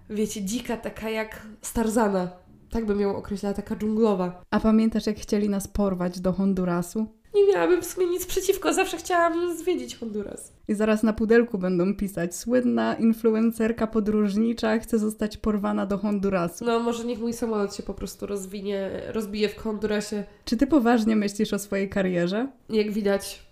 wiecie, 0.09 0.43
dzika, 0.43 0.77
taka 0.77 1.09
jak 1.09 1.41
Starzana. 1.61 2.29
Tak 2.69 2.85
bym 2.85 2.99
ją 2.99 3.15
określała, 3.15 3.55
taka 3.55 3.75
dżunglowa. 3.75 4.41
A 4.51 4.59
pamiętasz, 4.59 5.07
jak 5.07 5.17
chcieli 5.17 5.49
nas 5.49 5.67
porwać 5.67 6.19
do 6.19 6.33
Hondurasu? 6.33 7.18
Nie 7.35 7.47
miałabym 7.47 7.81
w 7.81 7.85
sumie 7.85 8.07
nic 8.07 8.25
przeciwko, 8.25 8.73
zawsze 8.73 8.97
chciałam 8.97 9.57
zwiedzić 9.57 9.95
Honduras. 9.95 10.53
I 10.67 10.73
zaraz 10.73 11.03
na 11.03 11.13
pudelku 11.13 11.57
będą 11.57 11.95
pisać 11.95 12.35
słynna 12.35 12.95
influencerka 12.95 13.87
podróżnicza 13.87 14.79
chce 14.79 14.99
zostać 14.99 15.37
porwana 15.37 15.85
do 15.85 15.97
Hondurasu. 15.97 16.65
No 16.65 16.79
może 16.79 17.05
niech 17.05 17.19
mój 17.19 17.33
samolot 17.33 17.75
się 17.75 17.83
po 17.83 17.93
prostu 17.93 18.25
rozwinie, 18.25 19.01
rozbije 19.07 19.49
w 19.49 19.55
Hondurasie. 19.55 20.23
Czy 20.45 20.57
ty 20.57 20.67
poważnie 20.67 21.15
myślisz 21.15 21.53
o 21.53 21.59
swojej 21.59 21.89
karierze? 21.89 22.47
Jak 22.69 22.91
widać, 22.91 23.48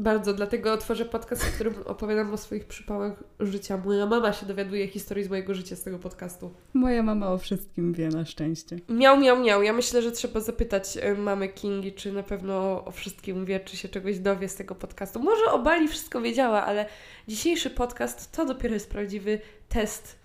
bardzo, 0.00 0.34
dlatego 0.34 0.72
otworzę 0.72 1.04
podcast, 1.04 1.44
w 1.44 1.54
którym 1.54 1.74
opowiadam 1.84 2.34
o 2.34 2.36
swoich 2.36 2.64
przypałach 2.64 3.24
życia. 3.40 3.76
Moja 3.84 4.06
mama 4.06 4.32
się 4.32 4.46
dowiaduje 4.46 4.88
historii 4.88 5.24
z 5.24 5.28
mojego 5.28 5.54
życia 5.54 5.76
z 5.76 5.82
tego 5.82 5.98
podcastu. 5.98 6.54
Moja 6.74 7.02
mama 7.02 7.32
o 7.32 7.38
wszystkim 7.38 7.92
wie 7.92 8.08
na 8.08 8.24
szczęście. 8.24 8.78
Miał, 8.88 9.20
miał, 9.20 9.40
miał. 9.40 9.62
Ja 9.62 9.72
myślę, 9.72 10.02
że 10.02 10.12
trzeba 10.12 10.40
zapytać 10.40 10.96
e, 10.96 11.14
mamy 11.14 11.48
Kingi, 11.48 11.92
czy 11.92 12.12
na 12.12 12.22
pewno 12.22 12.84
o 12.84 12.90
wszystkim 12.90 13.44
wie, 13.44 13.60
czy 13.60 13.76
się 13.76 13.88
czegoś 13.88 14.18
dowie 14.18 14.48
z 14.48 14.54
tego 14.54 14.74
podcastu. 14.74 15.20
Może 15.20 15.44
o 15.44 15.58
Bali 15.58 15.88
wszystko 15.88 16.20
wiedziała, 16.20 16.64
ale 16.64 16.86
dzisiejszy 17.28 17.70
podcast 17.70 18.32
to 18.32 18.46
dopiero 18.46 18.74
jest 18.74 18.90
prawdziwy 18.90 19.40
test 19.68 20.18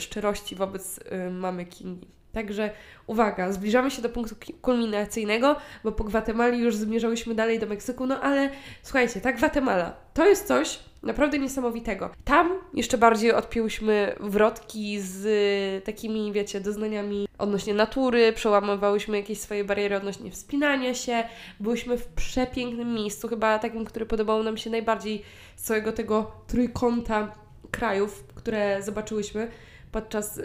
szczerości 0.00 0.56
wobec 0.56 0.98
y, 0.98 1.30
mamy 1.30 1.66
Kingi. 1.66 2.19
Także 2.32 2.70
uwaga, 3.06 3.52
zbliżamy 3.52 3.90
się 3.90 4.02
do 4.02 4.08
punktu 4.08 4.34
kulminacyjnego, 4.62 5.56
bo 5.84 5.92
po 5.92 6.04
Gwatemali 6.04 6.58
już 6.58 6.76
zmierzałyśmy 6.76 7.34
dalej 7.34 7.58
do 7.58 7.66
Meksyku, 7.66 8.06
no 8.06 8.20
ale 8.20 8.50
słuchajcie, 8.82 9.20
ta 9.20 9.32
Gwatemala 9.32 9.96
to 10.14 10.26
jest 10.26 10.46
coś 10.46 10.78
naprawdę 11.02 11.38
niesamowitego. 11.38 12.10
Tam 12.24 12.50
jeszcze 12.74 12.98
bardziej 12.98 13.32
odpięłyśmy 13.32 14.16
wrotki 14.20 15.00
z 15.00 15.84
takimi, 15.84 16.32
wiecie, 16.32 16.60
doznaniami 16.60 17.28
odnośnie 17.38 17.74
natury, 17.74 18.32
przełamywałyśmy 18.32 19.16
jakieś 19.16 19.40
swoje 19.40 19.64
bariery 19.64 19.96
odnośnie 19.96 20.30
wspinania 20.30 20.94
się, 20.94 21.24
byłyśmy 21.60 21.98
w 21.98 22.06
przepięknym 22.06 22.94
miejscu, 22.94 23.28
chyba 23.28 23.58
takim, 23.58 23.84
które 23.84 24.06
podobało 24.06 24.42
nam 24.42 24.56
się 24.56 24.70
najbardziej 24.70 25.22
z 25.56 25.62
całego 25.62 25.92
tego 25.92 26.30
trójkąta 26.46 27.32
krajów, 27.70 28.24
które 28.34 28.82
zobaczyłyśmy 28.82 29.50
podczas 29.92 30.38
y, 30.38 30.42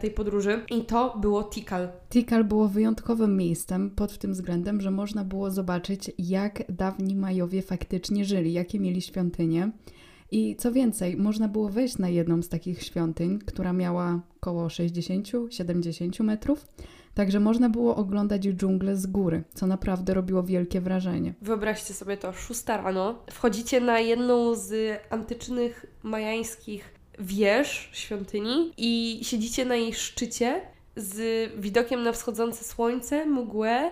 tej 0.00 0.10
podróży 0.10 0.60
i 0.70 0.84
to 0.84 1.18
było 1.20 1.44
Tikal. 1.44 1.88
Tikal 2.10 2.44
było 2.44 2.68
wyjątkowym 2.68 3.36
miejscem 3.36 3.90
pod 3.90 4.18
tym 4.18 4.32
względem, 4.32 4.80
że 4.80 4.90
można 4.90 5.24
było 5.24 5.50
zobaczyć, 5.50 6.12
jak 6.18 6.62
dawni 6.68 7.16
Majowie 7.16 7.62
faktycznie 7.62 8.24
żyli, 8.24 8.52
jakie 8.52 8.80
mieli 8.80 9.02
świątynie. 9.02 9.70
I 10.30 10.56
co 10.56 10.72
więcej, 10.72 11.16
można 11.16 11.48
było 11.48 11.68
wejść 11.68 11.98
na 11.98 12.08
jedną 12.08 12.42
z 12.42 12.48
takich 12.48 12.82
świątyń, 12.82 13.38
która 13.38 13.72
miała 13.72 14.20
około 14.36 14.66
60-70 14.66 16.24
metrów. 16.24 16.66
Także 17.14 17.40
można 17.40 17.68
było 17.68 17.96
oglądać 17.96 18.42
dżunglę 18.42 18.96
z 18.96 19.06
góry, 19.06 19.42
co 19.54 19.66
naprawdę 19.66 20.14
robiło 20.14 20.42
wielkie 20.42 20.80
wrażenie. 20.80 21.34
Wyobraźcie 21.42 21.94
sobie 21.94 22.16
to, 22.16 22.32
6 22.32 22.66
rano, 22.66 23.18
wchodzicie 23.30 23.80
na 23.80 24.00
jedną 24.00 24.54
z 24.54 24.98
antycznych 25.10 25.86
majańskich 26.02 26.93
wież 27.18 27.88
świątyni 27.92 28.72
i 28.76 29.20
siedzicie 29.22 29.64
na 29.64 29.76
jej 29.76 29.94
szczycie 29.94 30.60
z 30.96 31.50
widokiem 31.60 32.02
na 32.02 32.12
wschodzące 32.12 32.64
słońce, 32.64 33.26
mgłę 33.26 33.90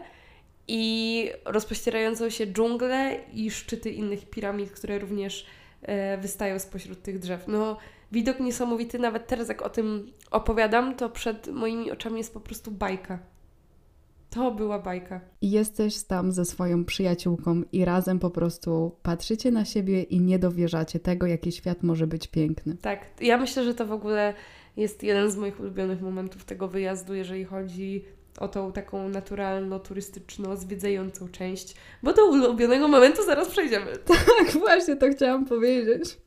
i 0.68 1.30
rozpościerającą 1.44 2.30
się 2.30 2.46
dżunglę 2.46 3.20
i 3.32 3.50
szczyty 3.50 3.90
innych 3.90 4.30
piramid, 4.30 4.70
które 4.70 4.98
również 4.98 5.46
e, 5.82 6.18
wystają 6.18 6.58
spośród 6.58 7.02
tych 7.02 7.18
drzew. 7.18 7.44
No, 7.48 7.76
widok 8.12 8.40
niesamowity, 8.40 8.98
nawet 8.98 9.26
teraz 9.26 9.48
jak 9.48 9.62
o 9.62 9.70
tym 9.70 10.12
opowiadam, 10.30 10.96
to 10.96 11.08
przed 11.08 11.46
moimi 11.48 11.90
oczami 11.90 12.18
jest 12.18 12.34
po 12.34 12.40
prostu 12.40 12.70
bajka. 12.70 13.18
To 14.34 14.50
była 14.50 14.78
bajka. 14.78 15.20
Jesteś 15.42 16.02
tam 16.02 16.32
ze 16.32 16.44
swoją 16.44 16.84
przyjaciółką 16.84 17.62
i 17.72 17.84
razem 17.84 18.18
po 18.18 18.30
prostu 18.30 18.96
patrzycie 19.02 19.50
na 19.50 19.64
siebie 19.64 20.02
i 20.02 20.20
nie 20.20 20.38
dowierzacie 20.38 21.00
tego, 21.00 21.26
jaki 21.26 21.52
świat 21.52 21.82
może 21.82 22.06
być 22.06 22.28
piękny. 22.28 22.76
Tak, 22.82 23.06
ja 23.20 23.38
myślę, 23.38 23.64
że 23.64 23.74
to 23.74 23.86
w 23.86 23.92
ogóle 23.92 24.34
jest 24.76 25.02
jeden 25.02 25.30
z 25.30 25.36
moich 25.36 25.60
ulubionych 25.60 26.02
momentów 26.02 26.44
tego 26.44 26.68
wyjazdu, 26.68 27.14
jeżeli 27.14 27.44
chodzi 27.44 28.04
o 28.38 28.48
tą 28.48 28.72
taką 28.72 29.08
naturalno-turystyczno-zwiedzającą 29.08 31.30
część, 31.30 31.74
bo 32.02 32.12
do 32.12 32.26
ulubionego 32.26 32.88
momentu 32.88 33.24
zaraz 33.24 33.48
przejdziemy. 33.48 33.92
Tak, 34.38 34.50
właśnie 34.58 34.96
to 34.96 35.10
chciałam 35.10 35.44
powiedzieć. 35.44 36.18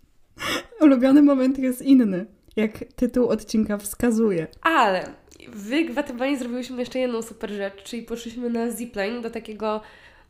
Ulubiony 0.81 1.21
moment 1.21 1.59
jest 1.59 1.81
inny, 1.81 2.25
jak 2.55 2.71
tytuł 2.95 3.27
odcinka 3.27 3.77
wskazuje. 3.77 4.47
Ale 4.61 5.13
w 5.51 5.85
Gwatemali 5.85 6.37
zrobiłyśmy 6.37 6.79
jeszcze 6.79 6.99
jedną 6.99 7.21
super 7.21 7.49
rzecz, 7.49 7.83
czyli 7.83 8.03
poszliśmy 8.03 8.49
na 8.49 8.71
zipline 8.71 9.21
do 9.21 9.29
takiego, 9.29 9.81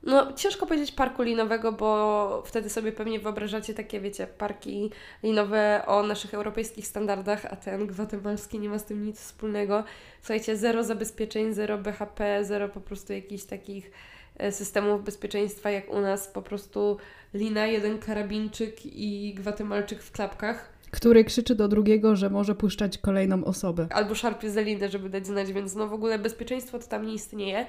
no 0.03 0.33
ciężko 0.33 0.65
powiedzieć 0.65 0.91
parku 0.91 1.23
linowego, 1.23 1.71
bo 1.71 2.43
wtedy 2.45 2.69
sobie 2.69 2.91
pewnie 2.91 3.19
wyobrażacie 3.19 3.73
takie, 3.73 3.99
wiecie, 3.99 4.27
parki 4.27 4.91
linowe 5.23 5.83
o 5.87 6.03
naszych 6.03 6.33
europejskich 6.33 6.87
standardach, 6.87 7.45
a 7.45 7.55
ten 7.55 7.87
gwatemalski 7.87 8.59
nie 8.59 8.69
ma 8.69 8.79
z 8.79 8.85
tym 8.85 9.05
nic 9.05 9.19
wspólnego. 9.19 9.83
Słuchajcie, 10.21 10.57
zero 10.57 10.83
zabezpieczeń, 10.83 11.53
zero 11.53 11.77
BHP, 11.77 12.45
zero 12.45 12.69
po 12.69 12.81
prostu 12.81 13.13
jakichś 13.13 13.43
takich 13.43 13.91
e, 14.37 14.51
systemów 14.51 15.03
bezpieczeństwa 15.03 15.69
jak 15.71 15.89
u 15.89 16.01
nas, 16.01 16.27
po 16.27 16.41
prostu 16.41 16.97
lina, 17.33 17.67
jeden 17.67 17.99
karabinczyk 17.99 18.85
i 18.85 19.33
gwatemalczyk 19.33 20.03
w 20.03 20.11
klapkach 20.11 20.74
który 20.95 21.23
krzyczy 21.23 21.55
do 21.55 21.67
drugiego, 21.67 22.15
że 22.15 22.29
może 22.29 22.55
puszczać 22.55 22.97
kolejną 22.97 23.45
osobę. 23.45 23.87
Albo 23.91 24.15
szarpie 24.15 24.51
za 24.51 24.61
linę, 24.61 24.89
żeby 24.89 25.09
dać 25.09 25.27
znać, 25.27 25.53
więc 25.53 25.75
no 25.75 25.87
w 25.87 25.93
ogóle 25.93 26.19
bezpieczeństwo 26.19 26.79
to 26.79 26.87
tam 26.87 27.05
nie 27.05 27.13
istnieje. 27.13 27.65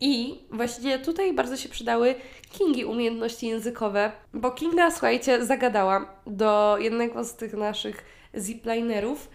I 0.00 0.40
właśnie 0.50 0.98
tutaj 0.98 1.34
bardzo 1.34 1.56
się 1.56 1.68
przydały 1.68 2.14
Kingi 2.52 2.84
umiejętności 2.84 3.46
językowe, 3.46 4.12
bo 4.34 4.50
Kinga, 4.50 4.90
słuchajcie, 4.90 5.46
zagadała 5.46 6.20
do 6.26 6.76
jednego 6.80 7.24
z 7.24 7.36
tych 7.36 7.52
naszych 7.52 8.04
ziplinerów, 8.36 9.28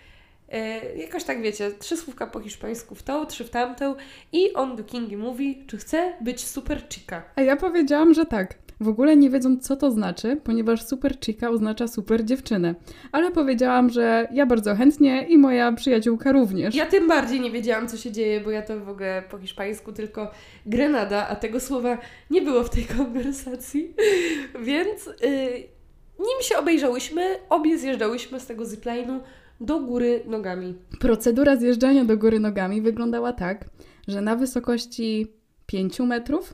Yy, 0.53 0.97
jakoś 0.97 1.23
tak 1.23 1.41
wiecie, 1.41 1.71
trzy 1.71 1.97
słówka 1.97 2.27
po 2.27 2.39
hiszpańsku 2.39 2.95
w 2.95 3.03
tą, 3.03 3.25
trzy 3.25 3.43
w 3.43 3.49
tamtą 3.49 3.95
i 4.31 4.53
on 4.53 4.75
do 4.75 4.83
Kingi 4.83 5.17
mówi, 5.17 5.63
czy 5.67 5.77
chce 5.77 6.13
być 6.21 6.47
super 6.47 6.81
chica. 6.89 7.23
A 7.35 7.41
ja 7.41 7.55
powiedziałam, 7.55 8.13
że 8.13 8.25
tak. 8.25 8.62
W 8.79 8.87
ogóle 8.87 9.17
nie 9.17 9.29
wiedząc, 9.29 9.67
co 9.67 9.75
to 9.75 9.91
znaczy, 9.91 10.37
ponieważ 10.43 10.85
super 10.85 11.19
chica 11.19 11.49
oznacza 11.49 11.87
super 11.87 12.25
dziewczynę. 12.25 12.75
Ale 13.11 13.31
powiedziałam, 13.31 13.89
że 13.89 14.27
ja 14.33 14.45
bardzo 14.45 14.75
chętnie 14.75 15.25
i 15.29 15.37
moja 15.37 15.71
przyjaciółka 15.71 16.31
również. 16.31 16.75
Ja 16.75 16.85
tym 16.85 17.07
bardziej 17.07 17.41
nie 17.41 17.51
wiedziałam, 17.51 17.87
co 17.87 17.97
się 17.97 18.11
dzieje, 18.11 18.41
bo 18.41 18.51
ja 18.51 18.61
to 18.61 18.79
w 18.79 18.89
ogóle 18.89 19.23
po 19.31 19.37
hiszpańsku 19.37 19.91
tylko 19.91 20.31
Grenada, 20.65 21.27
a 21.27 21.35
tego 21.35 21.59
słowa 21.59 21.97
nie 22.29 22.41
było 22.41 22.63
w 22.63 22.69
tej 22.69 22.83
konwersacji. 22.83 23.93
Więc 24.65 25.05
yy, 25.05 25.73
nim 26.19 26.41
się 26.41 26.57
obejrzałyśmy, 26.57 27.39
obie 27.49 27.77
zjeżdżałyśmy 27.77 28.39
z 28.39 28.45
tego 28.45 28.63
zipline'u 28.63 29.19
do 29.61 29.79
góry 29.79 30.23
nogami. 30.27 30.75
Procedura 30.99 31.55
zjeżdżania 31.55 32.05
do 32.05 32.17
góry 32.17 32.39
nogami 32.39 32.81
wyglądała 32.81 33.33
tak, 33.33 33.65
że 34.07 34.21
na 34.21 34.35
wysokości 34.35 35.27
5 35.65 35.99
metrów 35.99 36.53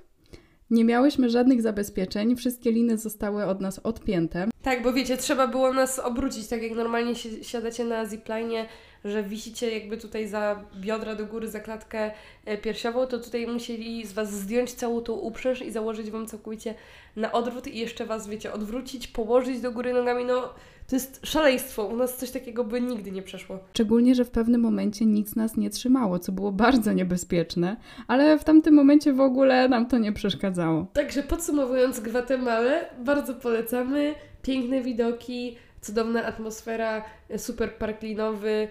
nie 0.71 0.85
miałyśmy 0.85 1.29
żadnych 1.29 1.61
zabezpieczeń, 1.61 2.35
wszystkie 2.35 2.71
liny 2.71 2.97
zostały 2.97 3.45
od 3.45 3.61
nas 3.61 3.79
odpięte. 3.79 4.47
Tak, 4.61 4.83
bo 4.83 4.93
wiecie, 4.93 5.17
trzeba 5.17 5.47
było 5.47 5.73
nas 5.73 5.99
obrócić, 5.99 6.47
tak 6.47 6.63
jak 6.63 6.71
normalnie 6.71 7.15
si 7.15 7.43
siadacie 7.43 7.85
na 7.85 8.05
zipline, 8.05 8.65
że 9.05 9.23
wisicie 9.23 9.79
jakby 9.79 9.97
tutaj 9.97 10.27
za 10.27 10.63
biodra 10.75 11.15
do 11.15 11.25
góry, 11.25 11.47
za 11.47 11.59
klatkę 11.59 12.11
e, 12.45 12.57
piersiową, 12.57 13.05
to 13.05 13.19
tutaj 13.19 13.47
musieli 13.47 14.07
z 14.07 14.13
Was 14.13 14.31
zdjąć 14.31 14.73
całą 14.73 15.01
tą 15.01 15.13
uprzęż 15.13 15.61
i 15.61 15.71
założyć 15.71 16.11
Wam 16.11 16.27
całkowicie 16.27 16.75
na 17.15 17.31
odwrót 17.31 17.67
i 17.67 17.77
jeszcze 17.77 18.05
Was, 18.05 18.27
wiecie, 18.27 18.53
odwrócić, 18.53 19.07
położyć 19.07 19.61
do 19.61 19.71
góry 19.71 19.93
nogami, 19.93 20.25
no 20.25 20.53
to 20.89 20.95
jest 20.95 21.19
szaleństwo. 21.25 21.85
U 21.85 21.95
nas 21.95 22.17
coś 22.17 22.31
takiego 22.31 22.63
by 22.63 22.81
nigdy 22.81 23.11
nie 23.11 23.21
przeszło. 23.21 23.59
Szczególnie, 23.73 24.15
że 24.15 24.25
w 24.25 24.31
pewnym 24.31 24.61
momencie 24.61 25.05
nic 25.05 25.35
nas 25.35 25.57
nie 25.57 25.69
trzymało, 25.69 26.19
co 26.19 26.31
było 26.31 26.51
bardzo 26.51 26.93
niebezpieczne, 26.93 27.77
ale 28.07 28.39
w 28.39 28.43
tamtym 28.43 28.73
momencie 28.73 29.13
w 29.13 29.21
ogóle 29.21 29.69
nam 29.69 29.85
to 29.85 29.97
nie 29.97 30.13
przeszkadzało. 30.13 30.87
Także 30.93 31.23
podsumowując 31.23 31.99
Gwatemalę, 31.99 32.85
bardzo 32.99 33.33
polecamy. 33.33 34.15
Piękne 34.41 34.81
widoki, 34.81 35.57
cudowna 35.81 36.25
atmosfera, 36.25 37.03
super 37.37 37.75
park 37.75 38.01
linowy. 38.01 38.67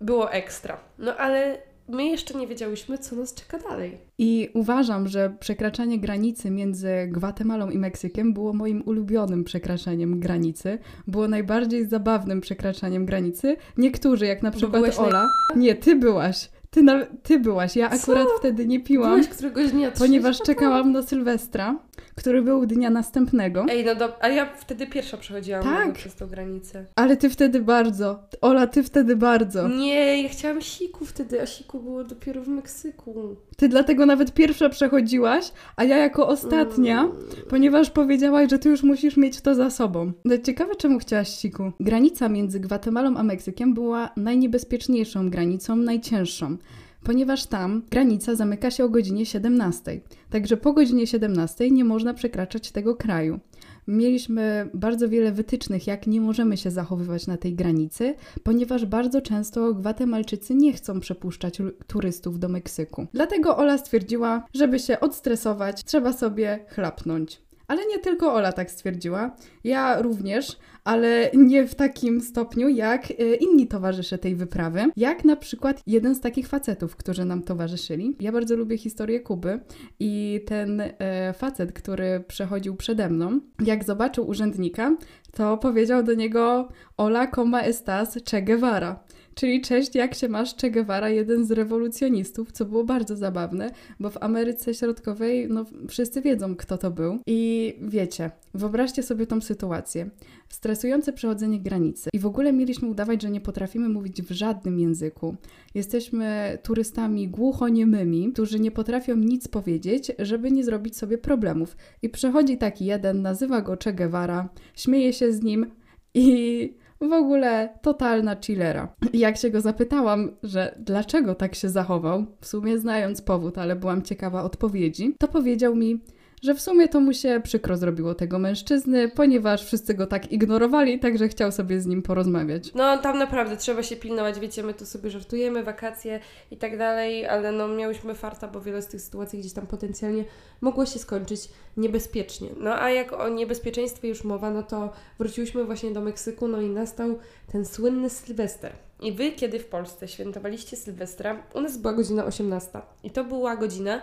Było 0.00 0.32
ekstra. 0.32 0.80
No 0.98 1.16
ale 1.16 1.58
my 1.88 2.04
jeszcze 2.04 2.38
nie 2.38 2.46
wiedziałyśmy, 2.46 2.98
co 2.98 3.16
nas 3.16 3.34
czeka 3.34 3.58
dalej. 3.58 3.98
I 4.18 4.50
uważam, 4.54 5.08
że 5.08 5.36
przekraczanie 5.40 5.98
granicy 5.98 6.50
między 6.50 6.88
Gwatemalą 7.08 7.70
i 7.70 7.78
Meksykiem 7.78 8.32
było 8.32 8.52
moim 8.52 8.82
ulubionym 8.86 9.44
przekraczaniem 9.44 10.20
granicy. 10.20 10.78
Było 11.06 11.28
najbardziej 11.28 11.86
zabawnym 11.86 12.40
przekraczaniem 12.40 13.06
granicy. 13.06 13.56
Niektórzy, 13.76 14.26
jak 14.26 14.42
na 14.42 14.50
przykład 14.50 14.98
Ola. 14.98 15.28
Naj... 15.50 15.58
Nie, 15.58 15.74
ty 15.74 15.96
byłaś. 15.96 16.50
Ty, 16.70 16.82
na, 16.82 17.06
ty 17.22 17.38
byłaś, 17.38 17.76
ja 17.76 17.90
akurat 17.90 18.28
Co? 18.28 18.38
wtedy 18.38 18.66
nie 18.66 18.80
piłam. 18.80 19.10
Byłaś 19.10 19.28
któregoś 19.28 19.70
dnia. 19.70 19.90
Ponieważ 19.90 20.38
czekałam 20.38 20.92
na 20.92 21.02
Sylwestra, 21.02 21.78
który 22.14 22.42
był 22.42 22.66
dnia 22.66 22.90
następnego. 22.90 23.66
Ej, 23.68 23.84
no 23.84 23.94
do, 23.94 24.22
a 24.24 24.28
ja 24.28 24.46
wtedy 24.56 24.86
pierwsza 24.86 25.16
przechodziłam 25.16 25.62
tak. 25.62 25.92
przez 25.92 26.14
tą 26.14 26.26
granicę. 26.26 26.84
Ale 26.94 27.16
ty 27.16 27.30
wtedy 27.30 27.60
bardzo. 27.60 28.28
Ola, 28.40 28.66
ty 28.66 28.82
wtedy 28.82 29.16
bardzo. 29.16 29.68
Nie, 29.68 30.22
ja 30.22 30.28
chciałam 30.28 30.60
siku 30.60 31.04
wtedy, 31.04 31.42
a 31.42 31.46
siku 31.46 31.80
było 31.80 32.04
dopiero 32.04 32.42
w 32.42 32.48
Meksyku. 32.48 33.36
Ty 33.56 33.68
dlatego 33.68 34.06
nawet 34.06 34.34
pierwsza 34.34 34.68
przechodziłaś, 34.68 35.52
a 35.76 35.84
ja 35.84 35.96
jako 35.96 36.28
ostatnia, 36.28 37.00
mm. 37.00 37.16
ponieważ 37.48 37.90
powiedziałaś, 37.90 38.50
że 38.50 38.58
ty 38.58 38.68
już 38.68 38.82
musisz 38.82 39.16
mieć 39.16 39.40
to 39.40 39.54
za 39.54 39.70
sobą. 39.70 40.12
No, 40.24 40.38
ciekawe, 40.38 40.76
czemu 40.76 40.98
chciałaś 40.98 41.28
siku. 41.28 41.72
Granica 41.80 42.28
między 42.28 42.60
Gwatemalą 42.60 43.16
a 43.16 43.22
Meksykiem 43.22 43.74
była 43.74 44.10
najniebezpieczniejszą 44.16 45.30
granicą, 45.30 45.76
najcięższą 45.76 46.56
ponieważ 47.04 47.46
tam 47.46 47.82
granica 47.90 48.34
zamyka 48.34 48.70
się 48.70 48.84
o 48.84 48.88
godzinie 48.88 49.26
17. 49.26 50.00
Także 50.30 50.56
po 50.56 50.72
godzinie 50.72 51.06
17 51.06 51.70
nie 51.70 51.84
można 51.84 52.14
przekraczać 52.14 52.70
tego 52.70 52.96
kraju. 52.96 53.40
Mieliśmy 53.88 54.70
bardzo 54.74 55.08
wiele 55.08 55.32
wytycznych, 55.32 55.86
jak 55.86 56.06
nie 56.06 56.20
możemy 56.20 56.56
się 56.56 56.70
zachowywać 56.70 57.26
na 57.26 57.36
tej 57.36 57.54
granicy, 57.54 58.14
ponieważ 58.42 58.86
bardzo 58.86 59.20
często 59.20 59.74
Gwatemalczycy 59.74 60.54
nie 60.54 60.72
chcą 60.72 61.00
przepuszczać 61.00 61.58
turystów 61.86 62.38
do 62.38 62.48
Meksyku. 62.48 63.06
Dlatego 63.12 63.56
Ola 63.56 63.78
stwierdziła, 63.78 64.44
żeby 64.54 64.78
się 64.78 65.00
odstresować, 65.00 65.84
trzeba 65.84 66.12
sobie 66.12 66.64
chlapnąć. 66.68 67.44
Ale 67.68 67.86
nie 67.86 67.98
tylko 67.98 68.34
Ola 68.34 68.52
tak 68.52 68.70
stwierdziła, 68.70 69.36
ja 69.64 70.02
również, 70.02 70.58
ale 70.84 71.30
nie 71.34 71.66
w 71.66 71.74
takim 71.74 72.20
stopniu 72.20 72.68
jak 72.68 73.10
e, 73.10 73.34
inni 73.34 73.66
towarzysze 73.66 74.18
tej 74.18 74.36
wyprawy. 74.36 74.90
Jak 74.96 75.24
na 75.24 75.36
przykład 75.36 75.82
jeden 75.86 76.14
z 76.14 76.20
takich 76.20 76.48
facetów, 76.48 76.96
którzy 76.96 77.24
nam 77.24 77.42
towarzyszyli. 77.42 78.16
Ja 78.20 78.32
bardzo 78.32 78.56
lubię 78.56 78.78
historię 78.78 79.20
Kuby 79.20 79.60
i 80.00 80.40
ten 80.46 80.80
e, 80.80 81.32
facet, 81.32 81.72
który 81.72 82.24
przechodził 82.28 82.76
przede 82.76 83.08
mną, 83.08 83.40
jak 83.64 83.84
zobaczył 83.84 84.28
urzędnika, 84.28 84.96
to 85.34 85.58
powiedział 85.58 86.02
do 86.02 86.14
niego 86.14 86.68
Ola, 86.96 87.26
coma 87.26 87.62
estas 87.62 88.18
Che 88.30 88.42
Guevara. 88.42 89.04
Czyli 89.34 89.60
cześć, 89.60 89.94
jak 89.94 90.14
się 90.14 90.28
masz? 90.28 90.54
Che 90.54 90.70
Guevara, 90.70 91.08
jeden 91.08 91.44
z 91.44 91.50
rewolucjonistów, 91.50 92.52
co 92.52 92.64
było 92.64 92.84
bardzo 92.84 93.16
zabawne, 93.16 93.70
bo 94.00 94.10
w 94.10 94.22
Ameryce 94.22 94.74
Środkowej 94.74 95.48
no, 95.50 95.64
wszyscy 95.88 96.20
wiedzą, 96.20 96.56
kto 96.56 96.78
to 96.78 96.90
był. 96.90 97.18
I 97.26 97.74
wiecie, 97.82 98.30
wyobraźcie 98.54 99.02
sobie 99.02 99.26
tą 99.26 99.40
sytuację. 99.40 100.10
Stresujące 100.54 101.12
przechodzenie 101.12 101.60
granicy. 101.60 102.10
I 102.12 102.18
w 102.18 102.26
ogóle 102.26 102.52
mieliśmy 102.52 102.88
udawać, 102.88 103.22
że 103.22 103.30
nie 103.30 103.40
potrafimy 103.40 103.88
mówić 103.88 104.22
w 104.22 104.30
żadnym 104.30 104.78
języku. 104.78 105.36
Jesteśmy 105.74 106.58
turystami 106.62 107.28
głuchoniemymi, 107.28 108.32
którzy 108.32 108.60
nie 108.60 108.70
potrafią 108.70 109.16
nic 109.16 109.48
powiedzieć, 109.48 110.12
żeby 110.18 110.50
nie 110.50 110.64
zrobić 110.64 110.96
sobie 110.96 111.18
problemów. 111.18 111.76
I 112.02 112.08
przechodzi 112.08 112.58
taki 112.58 112.84
jeden, 112.84 113.22
nazywa 113.22 113.60
go 113.60 113.76
Che 113.84 113.92
Guevara, 113.92 114.48
śmieje 114.74 115.12
się 115.12 115.32
z 115.32 115.42
nim 115.42 115.66
i 116.14 116.74
w 117.00 117.12
ogóle 117.12 117.78
totalna 117.82 118.36
chillera. 118.36 118.94
Jak 119.12 119.36
się 119.36 119.50
go 119.50 119.60
zapytałam, 119.60 120.30
że 120.42 120.78
dlaczego 120.78 121.34
tak 121.34 121.54
się 121.54 121.68
zachował, 121.68 122.26
w 122.40 122.46
sumie 122.46 122.78
znając 122.78 123.22
powód, 123.22 123.58
ale 123.58 123.76
byłam 123.76 124.02
ciekawa 124.02 124.42
odpowiedzi, 124.42 125.14
to 125.18 125.28
powiedział 125.28 125.76
mi, 125.76 126.00
że 126.44 126.54
w 126.54 126.60
sumie 126.60 126.88
to 126.88 127.00
mu 127.00 127.12
się 127.12 127.40
przykro 127.44 127.76
zrobiło 127.76 128.14
tego 128.14 128.38
mężczyzny, 128.38 129.08
ponieważ 129.08 129.66
wszyscy 129.66 129.94
go 129.94 130.06
tak 130.06 130.32
ignorowali, 130.32 130.98
także 130.98 131.28
chciał 131.28 131.52
sobie 131.52 131.80
z 131.80 131.86
nim 131.86 132.02
porozmawiać. 132.02 132.74
No 132.74 132.98
tam 132.98 133.18
naprawdę 133.18 133.56
trzeba 133.56 133.82
się 133.82 133.96
pilnować, 133.96 134.40
wiecie, 134.40 134.62
my 134.62 134.74
tu 134.74 134.86
sobie 134.86 135.10
żartujemy, 135.10 135.62
wakacje 135.62 136.20
i 136.50 136.56
tak 136.56 136.78
dalej, 136.78 137.26
ale 137.26 137.52
no 137.52 137.68
miałyśmy 137.68 138.14
farta, 138.14 138.48
bo 138.48 138.60
wiele 138.60 138.82
z 138.82 138.86
tych 138.86 139.00
sytuacji 139.00 139.38
gdzieś 139.38 139.52
tam 139.52 139.66
potencjalnie 139.66 140.24
mogło 140.60 140.86
się 140.86 140.98
skończyć 140.98 141.48
niebezpiecznie. 141.76 142.48
No 142.60 142.82
a 142.82 142.90
jak 142.90 143.12
o 143.12 143.28
niebezpieczeństwie 143.28 144.08
już 144.08 144.24
mowa, 144.24 144.50
no 144.50 144.62
to 144.62 144.92
wróciłyśmy 145.18 145.64
właśnie 145.64 145.90
do 145.90 146.00
Meksyku, 146.00 146.48
no 146.48 146.60
i 146.60 146.68
nastał 146.68 147.18
ten 147.52 147.64
słynny 147.64 148.10
Sylwester. 148.10 148.72
I 149.00 149.12
Wy, 149.12 149.32
kiedy 149.32 149.58
w 149.58 149.66
Polsce 149.66 150.08
świętowaliście 150.08 150.76
Sylwestra, 150.76 151.42
u 151.54 151.60
nas 151.60 151.78
była 151.78 151.94
godzina 151.94 152.24
18 152.24 152.80
i 153.02 153.10
to 153.10 153.24
była 153.24 153.56
godzina, 153.56 154.02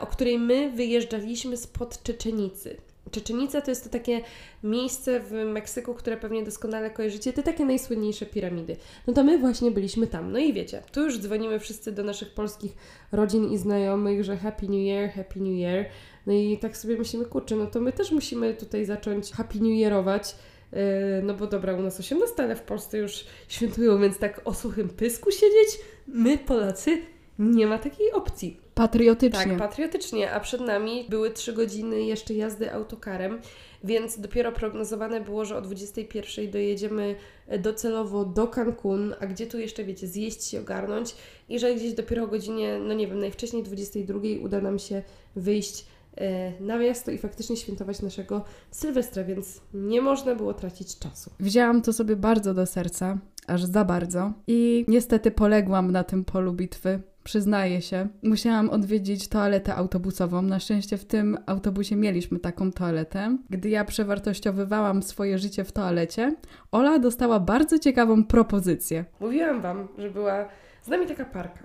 o 0.00 0.06
której 0.06 0.38
my 0.38 0.70
wyjeżdżaliśmy 0.70 1.56
spod 1.56 2.02
Czeczenicy. 2.02 2.76
Czeczenica 3.10 3.60
to 3.60 3.70
jest 3.70 3.84
to 3.84 3.90
takie 3.90 4.20
miejsce 4.62 5.20
w 5.20 5.32
Meksyku, 5.32 5.94
które 5.94 6.16
pewnie 6.16 6.42
doskonale 6.42 6.90
kojarzycie, 6.90 7.32
te 7.32 7.42
takie 7.42 7.64
najsłynniejsze 7.64 8.26
piramidy. 8.26 8.76
No 9.06 9.12
to 9.12 9.24
my 9.24 9.38
właśnie 9.38 9.70
byliśmy 9.70 10.06
tam. 10.06 10.32
No 10.32 10.38
i 10.38 10.52
wiecie, 10.52 10.82
tu 10.92 11.02
już 11.02 11.18
dzwonimy 11.18 11.60
wszyscy 11.60 11.92
do 11.92 12.04
naszych 12.04 12.34
polskich 12.34 12.76
rodzin 13.12 13.52
i 13.52 13.58
znajomych, 13.58 14.24
że 14.24 14.36
Happy 14.36 14.66
New 14.66 14.80
Year, 14.80 15.10
Happy 15.10 15.40
New 15.40 15.58
Year. 15.58 15.84
No 16.26 16.32
i 16.32 16.58
tak 16.58 16.76
sobie 16.76 16.96
myślimy, 16.96 17.24
kurczę, 17.24 17.56
no 17.56 17.66
to 17.66 17.80
my 17.80 17.92
też 17.92 18.12
musimy 18.12 18.54
tutaj 18.54 18.84
zacząć 18.84 19.32
Happy 19.32 19.58
New 19.58 19.72
Yearować. 19.72 20.34
E, 20.72 21.22
no 21.22 21.34
bo 21.34 21.46
dobra, 21.46 21.74
u 21.74 21.82
nas 21.82 22.00
18, 22.00 22.42
ale 22.42 22.56
w 22.56 22.62
Polsce 22.62 22.98
już 22.98 23.24
świętują, 23.48 24.00
więc 24.00 24.18
tak 24.18 24.40
o 24.44 24.54
suchym 24.54 24.88
pysku 24.88 25.30
siedzieć, 25.30 25.80
my 26.06 26.38
Polacy 26.38 26.98
nie 27.38 27.66
ma 27.66 27.78
takiej 27.78 28.12
opcji. 28.12 28.60
Patriotycznie. 28.74 29.46
Tak, 29.46 29.58
patriotycznie, 29.58 30.32
a 30.32 30.40
przed 30.40 30.60
nami 30.60 31.06
były 31.08 31.30
trzy 31.30 31.52
godziny 31.52 32.02
jeszcze 32.02 32.34
jazdy 32.34 32.72
autokarem, 32.72 33.40
więc 33.84 34.20
dopiero 34.20 34.52
prognozowane 34.52 35.20
było, 35.20 35.44
że 35.44 35.56
o 35.56 35.60
21 35.60 36.50
dojedziemy 36.50 37.16
docelowo 37.58 38.24
do 38.24 38.48
Cancun, 38.48 39.14
a 39.20 39.26
gdzie 39.26 39.46
tu 39.46 39.58
jeszcze, 39.58 39.84
wiecie, 39.84 40.06
zjeść 40.06 40.44
się, 40.44 40.60
ogarnąć 40.60 41.14
i 41.48 41.58
że 41.58 41.74
gdzieś 41.74 41.92
dopiero 41.92 42.24
o 42.24 42.26
godzinie, 42.26 42.78
no 42.78 42.94
nie 42.94 43.06
wiem, 43.06 43.18
najwcześniej 43.20 43.62
22 43.62 44.20
uda 44.42 44.60
nam 44.60 44.78
się 44.78 45.02
wyjść 45.36 45.86
e, 46.16 46.52
na 46.60 46.78
miasto 46.78 47.10
i 47.10 47.18
faktycznie 47.18 47.56
świętować 47.56 48.02
naszego 48.02 48.44
Sylwestra, 48.70 49.24
więc 49.24 49.60
nie 49.74 50.02
można 50.02 50.34
było 50.34 50.54
tracić 50.54 50.98
czasu. 50.98 51.30
Wzięłam 51.40 51.82
to 51.82 51.92
sobie 51.92 52.16
bardzo 52.16 52.54
do 52.54 52.66
serca, 52.66 53.18
aż 53.50 53.64
za 53.64 53.84
bardzo 53.84 54.32
i 54.46 54.84
niestety 54.88 55.30
poległam 55.30 55.92
na 55.92 56.04
tym 56.04 56.24
polu 56.24 56.52
bitwy 56.52 57.00
przyznaję 57.28 57.82
się. 57.82 58.08
Musiałam 58.22 58.70
odwiedzić 58.70 59.28
toaletę 59.28 59.74
autobusową. 59.74 60.42
Na 60.42 60.60
szczęście 60.60 60.98
w 60.98 61.04
tym 61.04 61.38
autobusie 61.46 61.96
mieliśmy 61.96 62.38
taką 62.38 62.72
toaletę. 62.72 63.38
Gdy 63.50 63.68
ja 63.68 63.84
przewartościowywałam 63.84 65.02
swoje 65.02 65.38
życie 65.38 65.64
w 65.64 65.72
toalecie, 65.72 66.34
Ola 66.72 66.98
dostała 66.98 67.40
bardzo 67.40 67.78
ciekawą 67.78 68.24
propozycję. 68.24 69.04
Mówiłam 69.20 69.60
Wam, 69.60 69.88
że 69.98 70.10
była 70.10 70.48
z 70.82 70.88
nami 70.88 71.06
taka 71.06 71.24
parka. 71.24 71.60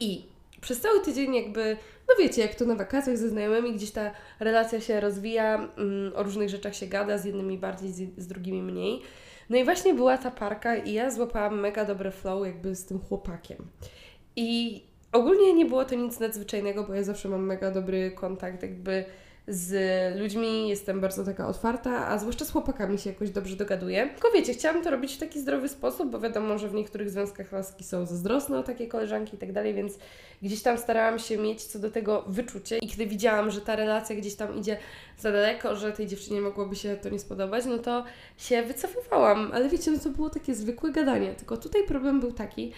I 0.00 0.26
przez 0.60 0.80
cały 0.80 1.00
tydzień 1.00 1.34
jakby, 1.34 1.76
no 2.08 2.14
wiecie, 2.18 2.42
jak 2.42 2.54
to 2.54 2.64
na 2.64 2.74
wakacjach 2.74 3.18
ze 3.18 3.28
znajomymi, 3.28 3.74
gdzieś 3.74 3.90
ta 3.90 4.10
relacja 4.40 4.80
się 4.80 5.00
rozwija, 5.00 5.54
mm, 5.56 6.12
o 6.14 6.22
różnych 6.22 6.48
rzeczach 6.48 6.74
się 6.74 6.86
gada, 6.86 7.18
z 7.18 7.24
jednymi 7.24 7.58
bardziej, 7.58 7.92
z, 7.92 8.18
z 8.18 8.26
drugimi 8.26 8.62
mniej. 8.62 9.02
No 9.50 9.56
i 9.56 9.64
właśnie 9.64 9.94
była 9.94 10.18
ta 10.18 10.30
parka 10.30 10.76
i 10.76 10.92
ja 10.92 11.10
złapałam 11.10 11.60
mega 11.60 11.84
dobre 11.84 12.10
flow 12.10 12.46
jakby 12.46 12.74
z 12.74 12.86
tym 12.86 13.00
chłopakiem. 13.00 13.58
I 14.36 14.82
Ogólnie 15.14 15.54
nie 15.54 15.66
było 15.66 15.84
to 15.84 15.94
nic 15.94 16.20
nadzwyczajnego, 16.20 16.84
bo 16.84 16.94
ja 16.94 17.02
zawsze 17.02 17.28
mam 17.28 17.46
mega 17.46 17.70
dobry 17.70 18.10
kontakt 18.10 18.62
jakby 18.62 19.04
z 19.48 19.74
ludźmi, 20.18 20.68
jestem 20.68 21.00
bardzo 21.00 21.24
taka 21.24 21.48
otwarta, 21.48 22.08
a 22.08 22.18
zwłaszcza 22.18 22.44
z 22.44 22.50
chłopakami 22.50 22.98
się 22.98 23.10
jakoś 23.10 23.30
dobrze 23.30 23.56
dogaduję. 23.56 24.10
Tylko 24.14 24.30
wiecie, 24.30 24.54
chciałam 24.54 24.82
to 24.82 24.90
robić 24.90 25.14
w 25.14 25.18
taki 25.18 25.40
zdrowy 25.40 25.68
sposób, 25.68 26.10
bo 26.10 26.20
wiadomo, 26.20 26.58
że 26.58 26.68
w 26.68 26.74
niektórych 26.74 27.10
związkach 27.10 27.52
laski 27.52 27.84
są 27.84 28.06
zazdrosne 28.06 28.58
o 28.58 28.62
takie 28.62 28.86
koleżanki 28.86 29.36
i 29.36 29.38
tak 29.38 29.52
dalej, 29.52 29.74
więc 29.74 29.98
gdzieś 30.42 30.62
tam 30.62 30.78
starałam 30.78 31.18
się 31.18 31.38
mieć 31.38 31.64
co 31.64 31.78
do 31.78 31.90
tego 31.90 32.24
wyczucie 32.26 32.78
i 32.78 32.88
kiedy 32.88 33.06
widziałam, 33.06 33.50
że 33.50 33.60
ta 33.60 33.76
relacja 33.76 34.16
gdzieś 34.16 34.34
tam 34.34 34.56
idzie 34.56 34.78
za 35.18 35.32
daleko, 35.32 35.76
że 35.76 35.92
tej 35.92 36.06
dziewczynie 36.06 36.40
mogłoby 36.40 36.76
się 36.76 36.96
to 36.96 37.08
nie 37.08 37.18
spodobać, 37.18 37.64
no 37.66 37.78
to 37.78 38.04
się 38.36 38.62
wycofywałam. 38.62 39.50
Ale 39.54 39.68
wiecie, 39.68 39.90
no 39.90 39.98
to 39.98 40.10
było 40.10 40.30
takie 40.30 40.54
zwykłe 40.54 40.92
gadanie. 40.92 41.34
Tylko 41.34 41.56
tutaj 41.56 41.86
problem 41.86 42.20
był 42.20 42.32
taki, 42.32 42.72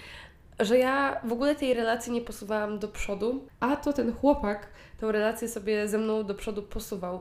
że 0.61 0.79
ja 0.79 1.21
w 1.25 1.33
ogóle 1.33 1.55
tej 1.55 1.75
relacji 1.75 2.13
nie 2.13 2.21
posuwałam 2.21 2.79
do 2.79 2.89
przodu, 2.89 3.47
a 3.61 3.77
to 3.77 3.93
ten 3.93 4.13
chłopak 4.13 4.67
tę 5.01 5.13
relację 5.13 5.49
sobie 5.49 5.89
ze 5.89 5.99
mną 5.99 6.25
do 6.25 6.35
przodu 6.35 6.63
posuwał. 6.63 7.21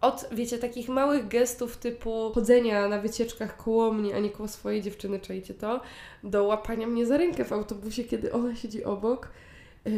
Od, 0.00 0.28
wiecie, 0.32 0.58
takich 0.58 0.88
małych 0.88 1.28
gestów 1.28 1.76
typu 1.76 2.32
chodzenia 2.34 2.88
na 2.88 2.98
wycieczkach 3.00 3.56
koło 3.56 3.92
mnie, 3.92 4.16
a 4.16 4.18
nie 4.18 4.30
koło 4.30 4.48
swojej 4.48 4.82
dziewczyny, 4.82 5.20
czajcie 5.20 5.54
to, 5.54 5.80
do 6.24 6.44
łapania 6.44 6.86
mnie 6.86 7.06
za 7.06 7.16
rękę 7.16 7.44
w 7.44 7.52
autobusie, 7.52 8.04
kiedy 8.04 8.32
ona 8.32 8.56
siedzi 8.56 8.84
obok, 8.84 9.30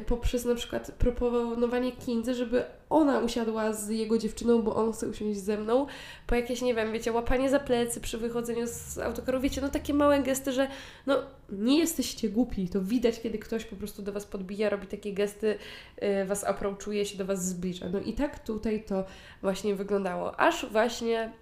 poprzez 0.07 0.45
na 0.45 0.55
przykład 0.55 0.93
proponowanie 0.93 1.93
Kindze, 1.93 2.35
żeby 2.35 2.65
ona 2.91 3.19
usiadła 3.19 3.73
z 3.73 3.89
jego 3.89 4.19
dziewczyną, 4.19 4.63
bo 4.63 4.77
on 4.77 4.93
chce 4.93 5.09
usiąść 5.09 5.41
ze 5.41 5.57
mną, 5.57 5.87
po 6.27 6.35
jakieś, 6.35 6.63
nie 6.63 6.75
wiem, 6.75 6.93
wiecie, 6.93 7.13
łapanie 7.13 7.51
za 7.51 7.61
plecy 7.61 8.01
przy 8.01 8.19
wychodzeniu 8.19 8.67
z 8.67 8.99
autokaru, 8.99 9.41
wiecie, 9.41 9.61
no 9.61 9.69
takie 9.69 9.95
małe 9.95 10.23
gesty, 10.23 10.53
że 10.53 10.69
no 11.07 11.23
nie 11.49 11.79
jesteście 11.79 12.29
głupi, 12.29 12.69
to 12.69 12.83
widać, 12.83 13.21
kiedy 13.21 13.39
ktoś 13.39 13.65
po 13.65 13.77
prostu 13.77 14.03
do 14.03 14.13
Was 14.13 14.27
podbija, 14.27 14.69
robi 14.69 14.87
takie 14.87 15.13
gesty, 15.13 15.59
yy, 16.03 16.25
Was 16.25 16.45
approachuje, 16.45 17.07
się 17.07 17.19
do 17.19 17.25
Was 17.25 17.49
zbliża. 17.49 17.89
No 17.89 18.01
i 18.01 18.13
tak 18.13 18.39
tutaj 18.39 18.85
to 18.85 19.05
właśnie 19.43 19.75
wyglądało. 19.75 20.41
Aż 20.41 20.67
właśnie 20.67 21.33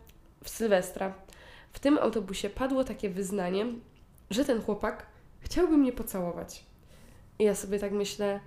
w 0.45 0.49
Sylwestra 0.49 1.15
w 1.73 1.79
tym 1.79 1.99
autobusie 1.99 2.51
padło 2.51 2.85
takie 2.85 3.11
wyznanie, 3.11 3.67
że 4.31 4.45
ten 4.45 4.63
chłopak 4.63 5.07
chciałby 5.41 5.77
mnie 5.77 5.93
pocałować. 5.93 6.68
I 7.39 7.45
ja 7.45 7.55
sobie 7.55 7.79
tak 7.79 7.93
myślę, 7.93 8.41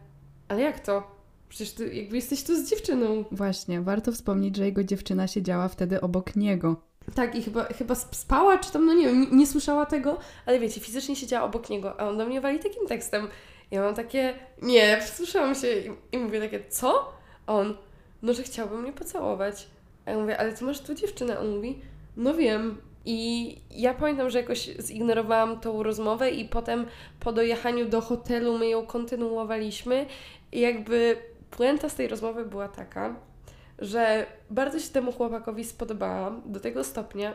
ale 0.48 0.62
jak 0.62 0.80
to? 0.80 1.22
Przecież 1.50 1.74
ty 1.74 1.94
jakby 1.96 2.16
jesteś 2.16 2.44
tu 2.44 2.56
z 2.56 2.70
dziewczyną. 2.70 3.24
Właśnie, 3.32 3.82
warto 3.82 4.12
wspomnieć, 4.12 4.56
że 4.56 4.66
jego 4.66 4.84
dziewczyna 4.84 5.28
siedziała 5.28 5.68
wtedy 5.68 6.02
obok 6.02 6.36
niego. 6.36 6.76
Tak, 7.16 7.36
i 7.36 7.44
chyba, 7.44 7.64
chyba 7.64 7.96
spała, 7.96 8.58
czy 8.58 8.72
tam, 8.72 8.86
no 8.86 8.94
nie 8.94 9.08
wiem, 9.08 9.22
nie, 9.22 9.28
nie 9.28 9.48
słyszała 9.48 9.86
tego, 9.86 10.18
ale 10.46 10.60
wiecie, 10.60 10.82
fizycznie 10.82 11.16
siedziała 11.16 11.46
obok 11.46 11.70
niego, 11.70 12.00
a 12.00 12.10
on 12.10 12.18
do 12.18 12.26
mnie 12.26 12.42
wali 12.42 12.60
takim 12.60 12.88
tekstem. 12.88 13.28
Ja 13.72 13.82
mam 13.82 13.96
takie, 13.96 14.34
nie, 14.62 15.02
wsłyszałam 15.02 15.56
się 15.56 15.68
i, 15.68 15.92
i 16.12 16.18
mówię 16.18 16.40
takie, 16.40 16.64
co? 16.70 17.14
A 17.46 17.54
on, 17.54 17.78
no, 18.22 18.34
że 18.34 18.44
chciałby 18.44 18.78
mnie 18.78 18.94
pocałować. 18.94 19.68
A 20.06 20.12
ja 20.12 20.18
mówię, 20.20 20.38
ale 20.38 20.54
ty 20.54 20.66
masz 20.66 20.82
tu 20.82 20.94
dziewczynę. 20.94 21.38
A 21.38 21.40
on 21.40 21.56
mówi, 21.56 21.82
no 22.18 22.34
wiem, 22.34 22.78
i 23.06 23.58
ja 23.72 23.94
pamiętam, 23.94 24.30
że 24.30 24.42
jakoś 24.42 24.70
zignorowałam 24.80 25.60
tą 25.60 25.84
rozmowę 25.84 26.32
i 26.32 26.46
potem 26.46 26.86
po 27.20 27.32
dojechaniu 27.32 27.90
do 27.90 28.02
hotelu 28.02 28.58
my 28.58 28.70
ją 28.70 28.86
kontynuowaliśmy 28.86 30.06
i 30.52 30.60
jakby 30.60 31.18
puenta 31.52 31.90
z 31.90 31.96
tej 31.96 32.08
rozmowy 32.08 32.46
była 32.46 32.68
taka, 32.68 33.16
że 33.80 34.26
bardzo 34.50 34.80
się 34.80 34.90
temu 34.90 35.12
chłopakowi 35.12 35.64
spodobałam 35.64 36.42
do 36.46 36.60
tego 36.60 36.84
stopnia, 36.84 37.34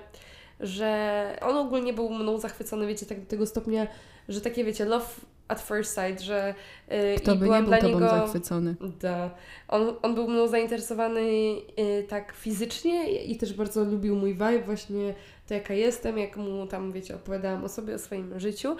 że 0.61 1.39
on 1.43 1.57
ogólnie 1.57 1.93
był 1.93 2.11
mną 2.11 2.39
zachwycony, 2.39 2.87
wiecie, 2.87 3.07
tak 3.07 3.21
do 3.21 3.27
tego 3.27 3.47
stopnia, 3.47 3.87
że 4.29 4.41
takie, 4.41 4.65
wiecie, 4.65 4.85
love 4.85 5.07
at 5.49 5.61
first 5.61 5.95
sight, 5.95 6.21
że 6.21 6.55
yy, 6.89 7.17
Kto 7.17 7.37
by 7.37 7.49
nie 7.49 7.63
był 7.63 7.73
tobą 7.73 7.89
niego, 7.89 8.09
zachwycony. 8.09 8.75
Da. 9.01 9.31
On, 9.69 9.95
on 10.03 10.15
był 10.15 10.29
mną 10.29 10.49
zainteresowany 10.49 11.23
yy, 11.23 12.03
tak 12.09 12.33
fizycznie 12.33 13.25
i 13.25 13.37
też 13.37 13.53
bardzo 13.53 13.85
lubił 13.85 14.17
mój 14.17 14.33
vibe, 14.33 14.63
właśnie 14.63 15.15
to 15.47 15.55
jaka 15.55 15.75
jestem, 15.75 16.19
jak 16.19 16.37
mu 16.37 16.67
tam, 16.67 16.93
wiecie, 16.93 17.15
opowiadałam 17.15 17.65
o 17.65 17.69
sobie, 17.69 17.95
o 17.95 17.99
swoim 17.99 18.41
życiu 18.41 18.77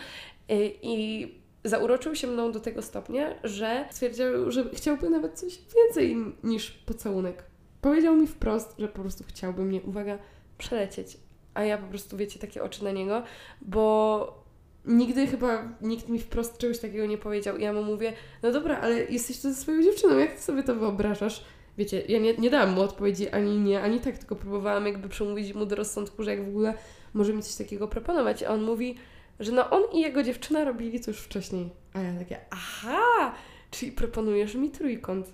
yy, 0.49 0.73
i 0.83 1.29
zauroczył 1.65 2.15
się 2.15 2.27
mną 2.27 2.53
do 2.53 2.61
tego 2.61 2.83
stopnia, 2.83 3.35
że 3.45 3.89
stwierdził, 3.91 4.51
że 4.51 4.65
chciałby 4.73 5.11
nawet 5.11 5.39
coś 5.39 5.59
więcej 5.77 6.17
niż 6.45 6.71
pocałunek. 6.71 7.45
Powiedział 7.81 8.17
mi 8.17 8.27
wprost, 8.27 8.75
że 8.79 8.89
po 8.89 9.01
prostu 9.01 9.25
chciałby 9.29 9.65
mnie, 9.65 9.83
uwaga, 9.83 10.19
przelecieć. 10.59 11.17
A 11.55 11.65
ja 11.65 11.79
po 11.79 11.87
prostu, 11.87 12.17
wiecie, 12.17 12.39
takie 12.39 12.63
oczy 12.63 12.85
na 12.85 12.91
niego, 12.91 13.23
bo 13.61 14.47
nigdy 14.85 15.27
chyba 15.27 15.69
nikt 15.81 16.09
mi 16.09 16.19
wprost 16.19 16.59
czegoś 16.59 16.79
takiego 16.79 17.07
nie 17.07 17.19
powiedział. 17.19 17.57
I 17.57 17.63
ja 17.63 17.73
mu 17.73 17.83
mówię, 17.83 18.13
no 18.43 18.53
dobra, 18.53 18.81
ale 18.81 19.05
jesteś 19.05 19.41
tu 19.41 19.53
ze 19.53 19.55
swoją 19.55 19.83
dziewczyną, 19.83 20.19
jak 20.19 20.35
ty 20.35 20.43
sobie 20.43 20.63
to 20.63 20.75
wyobrażasz? 20.75 21.45
Wiecie, 21.79 22.03
ja 22.09 22.19
nie, 22.19 22.35
nie 22.35 22.51
dałam 22.51 22.73
mu 22.73 22.81
odpowiedzi 22.81 23.29
ani 23.29 23.59
nie, 23.59 23.83
ani 23.83 24.01
tak, 24.01 24.19
tylko 24.19 24.37
próbowałam 24.37 24.87
jakby 24.87 25.09
przemówić 25.09 25.55
mu 25.55 25.67
do 25.67 25.77
rozsądku, 25.77 26.23
że 26.23 26.31
jak 26.31 26.45
w 26.45 26.49
ogóle 26.49 26.75
może 27.15 27.33
mi 27.33 27.43
coś 27.43 27.55
takiego 27.55 27.89
proponować. 27.89 28.43
A 28.43 28.51
on 28.51 28.63
mówi, 28.63 28.95
że 29.41 29.53
no 29.53 29.71
on 29.71 29.83
i 29.93 30.01
jego 30.01 30.23
dziewczyna 30.23 30.65
robili 30.65 31.01
to 31.01 31.11
już 31.11 31.21
wcześniej. 31.21 31.71
A 31.93 32.01
ja 32.01 32.19
takie, 32.19 32.39
aha, 32.51 33.35
czyli 33.71 33.93
proponujesz 33.93 34.55
mi 34.55 34.71
trójkąt. 34.71 35.33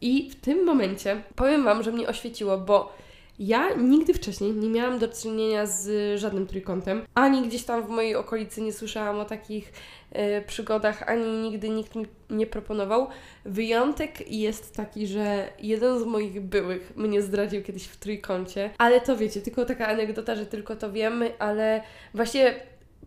I 0.00 0.30
w 0.30 0.34
tym 0.34 0.64
momencie 0.64 1.22
powiem 1.34 1.64
Wam, 1.64 1.82
że 1.82 1.92
mnie 1.92 2.08
oświeciło, 2.08 2.58
bo 2.58 2.92
ja 3.38 3.74
nigdy 3.74 4.14
wcześniej 4.14 4.52
nie 4.52 4.68
miałam 4.68 4.98
do 4.98 5.08
czynienia 5.08 5.66
z 5.66 6.20
żadnym 6.20 6.46
trójkątem, 6.46 7.02
ani 7.14 7.48
gdzieś 7.48 7.64
tam 7.64 7.86
w 7.86 7.88
mojej 7.88 8.14
okolicy 8.14 8.62
nie 8.62 8.72
słyszałam 8.72 9.18
o 9.18 9.24
takich 9.24 9.72
e, 10.12 10.42
przygodach, 10.42 11.08
ani 11.08 11.26
nigdy 11.26 11.68
nikt 11.68 11.94
mi 11.94 12.06
nie 12.30 12.46
proponował. 12.46 13.06
Wyjątek 13.44 14.30
jest 14.30 14.76
taki, 14.76 15.06
że 15.06 15.52
jeden 15.58 16.00
z 16.00 16.04
moich 16.04 16.40
byłych 16.40 16.92
mnie 16.96 17.22
zdradził 17.22 17.62
kiedyś 17.62 17.84
w 17.84 17.96
trójkącie, 17.96 18.70
ale 18.78 19.00
to 19.00 19.16
wiecie, 19.16 19.40
tylko 19.40 19.64
taka 19.64 19.88
anegdota, 19.88 20.36
że 20.36 20.46
tylko 20.46 20.76
to 20.76 20.92
wiemy, 20.92 21.38
ale 21.38 21.82
właśnie 22.14 22.54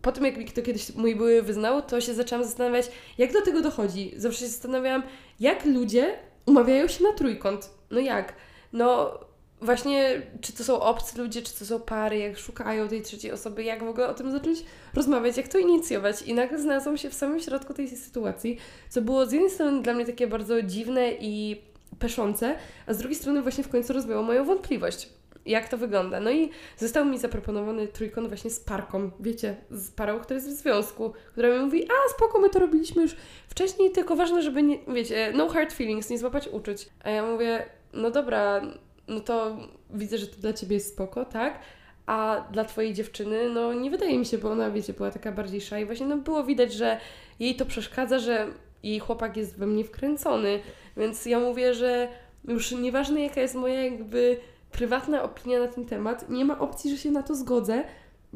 po 0.02 0.12
tym, 0.12 0.24
jak 0.24 0.36
mi 0.36 0.44
to 0.44 0.62
kiedyś 0.62 0.94
mój 0.94 1.16
były 1.16 1.42
wyznał, 1.42 1.82
to 1.82 2.00
się 2.00 2.14
zaczęłam 2.14 2.44
zastanawiać, 2.44 2.86
jak 3.18 3.32
do 3.32 3.42
tego 3.42 3.60
dochodzi. 3.60 4.12
Zawsze 4.16 4.40
się 4.40 4.46
zastanawiałam, 4.46 5.02
jak 5.40 5.64
ludzie 5.64 6.18
umawiają 6.46 6.88
się 6.88 7.04
na 7.04 7.12
trójkąt. 7.12 7.70
No 7.90 8.00
jak? 8.00 8.32
No 8.72 9.18
właśnie, 9.60 10.22
czy 10.40 10.52
to 10.52 10.64
są 10.64 10.80
obcy 10.80 11.22
ludzie, 11.22 11.42
czy 11.42 11.58
to 11.58 11.66
są 11.66 11.80
pary, 11.80 12.18
jak 12.18 12.38
szukają 12.38 12.88
tej 12.88 13.02
trzeciej 13.02 13.32
osoby, 13.32 13.64
jak 13.64 13.84
w 13.84 13.88
ogóle 13.88 14.08
o 14.08 14.14
tym 14.14 14.30
zacząć 14.32 14.58
rozmawiać, 14.94 15.36
jak 15.36 15.48
to 15.48 15.58
inicjować. 15.58 16.22
I 16.22 16.34
nagle 16.34 16.58
znalazłam 16.58 16.96
się 16.96 17.10
w 17.10 17.14
samym 17.14 17.40
środku 17.40 17.74
tej 17.74 17.88
sytuacji, 17.88 18.58
co 18.88 19.02
było 19.02 19.26
z 19.26 19.32
jednej 19.32 19.50
strony 19.50 19.82
dla 19.82 19.94
mnie 19.94 20.06
takie 20.06 20.26
bardzo 20.26 20.62
dziwne 20.62 21.12
i 21.20 21.62
peszące, 21.98 22.56
a 22.86 22.94
z 22.94 22.98
drugiej 22.98 23.18
strony 23.18 23.42
właśnie 23.42 23.64
w 23.64 23.68
końcu 23.68 23.92
rozwiało 23.92 24.22
moją 24.22 24.44
wątpliwość 24.44 25.08
jak 25.46 25.68
to 25.68 25.78
wygląda. 25.78 26.20
No 26.20 26.30
i 26.30 26.50
został 26.76 27.04
mi 27.04 27.18
zaproponowany 27.18 27.88
trójkąt 27.88 28.28
właśnie 28.28 28.50
z 28.50 28.60
parką, 28.60 29.10
wiecie, 29.20 29.56
z 29.70 29.90
parą, 29.90 30.20
która 30.20 30.34
jest 30.34 30.48
w 30.48 30.60
związku, 30.62 31.12
która 31.32 31.48
mi 31.48 31.58
mówi, 31.58 31.84
a 31.84 32.14
spoko, 32.14 32.38
my 32.38 32.50
to 32.50 32.58
robiliśmy 32.58 33.02
już 33.02 33.16
wcześniej, 33.48 33.90
tylko 33.90 34.16
ważne, 34.16 34.42
żeby 34.42 34.62
nie, 34.62 34.78
wiecie, 34.88 35.32
no 35.34 35.48
hard 35.48 35.72
feelings, 35.72 36.10
nie 36.10 36.18
złapać 36.18 36.48
uczuć. 36.48 36.88
A 37.04 37.10
ja 37.10 37.26
mówię, 37.26 37.66
no 37.92 38.10
dobra, 38.10 38.60
no 39.08 39.20
to 39.20 39.56
widzę, 39.90 40.18
że 40.18 40.26
to 40.26 40.40
dla 40.40 40.52
Ciebie 40.52 40.74
jest 40.74 40.92
spoko, 40.92 41.24
tak? 41.24 41.58
A 42.06 42.44
dla 42.52 42.64
Twojej 42.64 42.94
dziewczyny, 42.94 43.50
no 43.50 43.74
nie 43.74 43.90
wydaje 43.90 44.18
mi 44.18 44.26
się, 44.26 44.38
bo 44.38 44.50
ona, 44.50 44.70
wiecie, 44.70 44.92
była 44.92 45.10
taka 45.10 45.32
bardziej 45.32 45.60
szaj. 45.60 45.86
Właśnie 45.86 46.06
no 46.06 46.16
było 46.16 46.44
widać, 46.44 46.72
że 46.72 47.00
jej 47.40 47.56
to 47.56 47.66
przeszkadza, 47.66 48.18
że 48.18 48.46
jej 48.82 48.98
chłopak 48.98 49.36
jest 49.36 49.58
we 49.58 49.66
mnie 49.66 49.84
wkręcony. 49.84 50.60
Więc 50.96 51.26
ja 51.26 51.40
mówię, 51.40 51.74
że 51.74 52.08
już 52.48 52.72
nieważne 52.72 53.22
jaka 53.22 53.40
jest 53.40 53.54
moja 53.54 53.84
jakby 53.84 54.40
prywatna 54.72 55.22
opinia 55.22 55.58
na 55.58 55.68
ten 55.68 55.86
temat, 55.86 56.30
nie 56.30 56.44
ma 56.44 56.58
opcji, 56.58 56.90
że 56.90 56.96
się 56.96 57.10
na 57.10 57.22
to 57.22 57.34
zgodzę, 57.34 57.84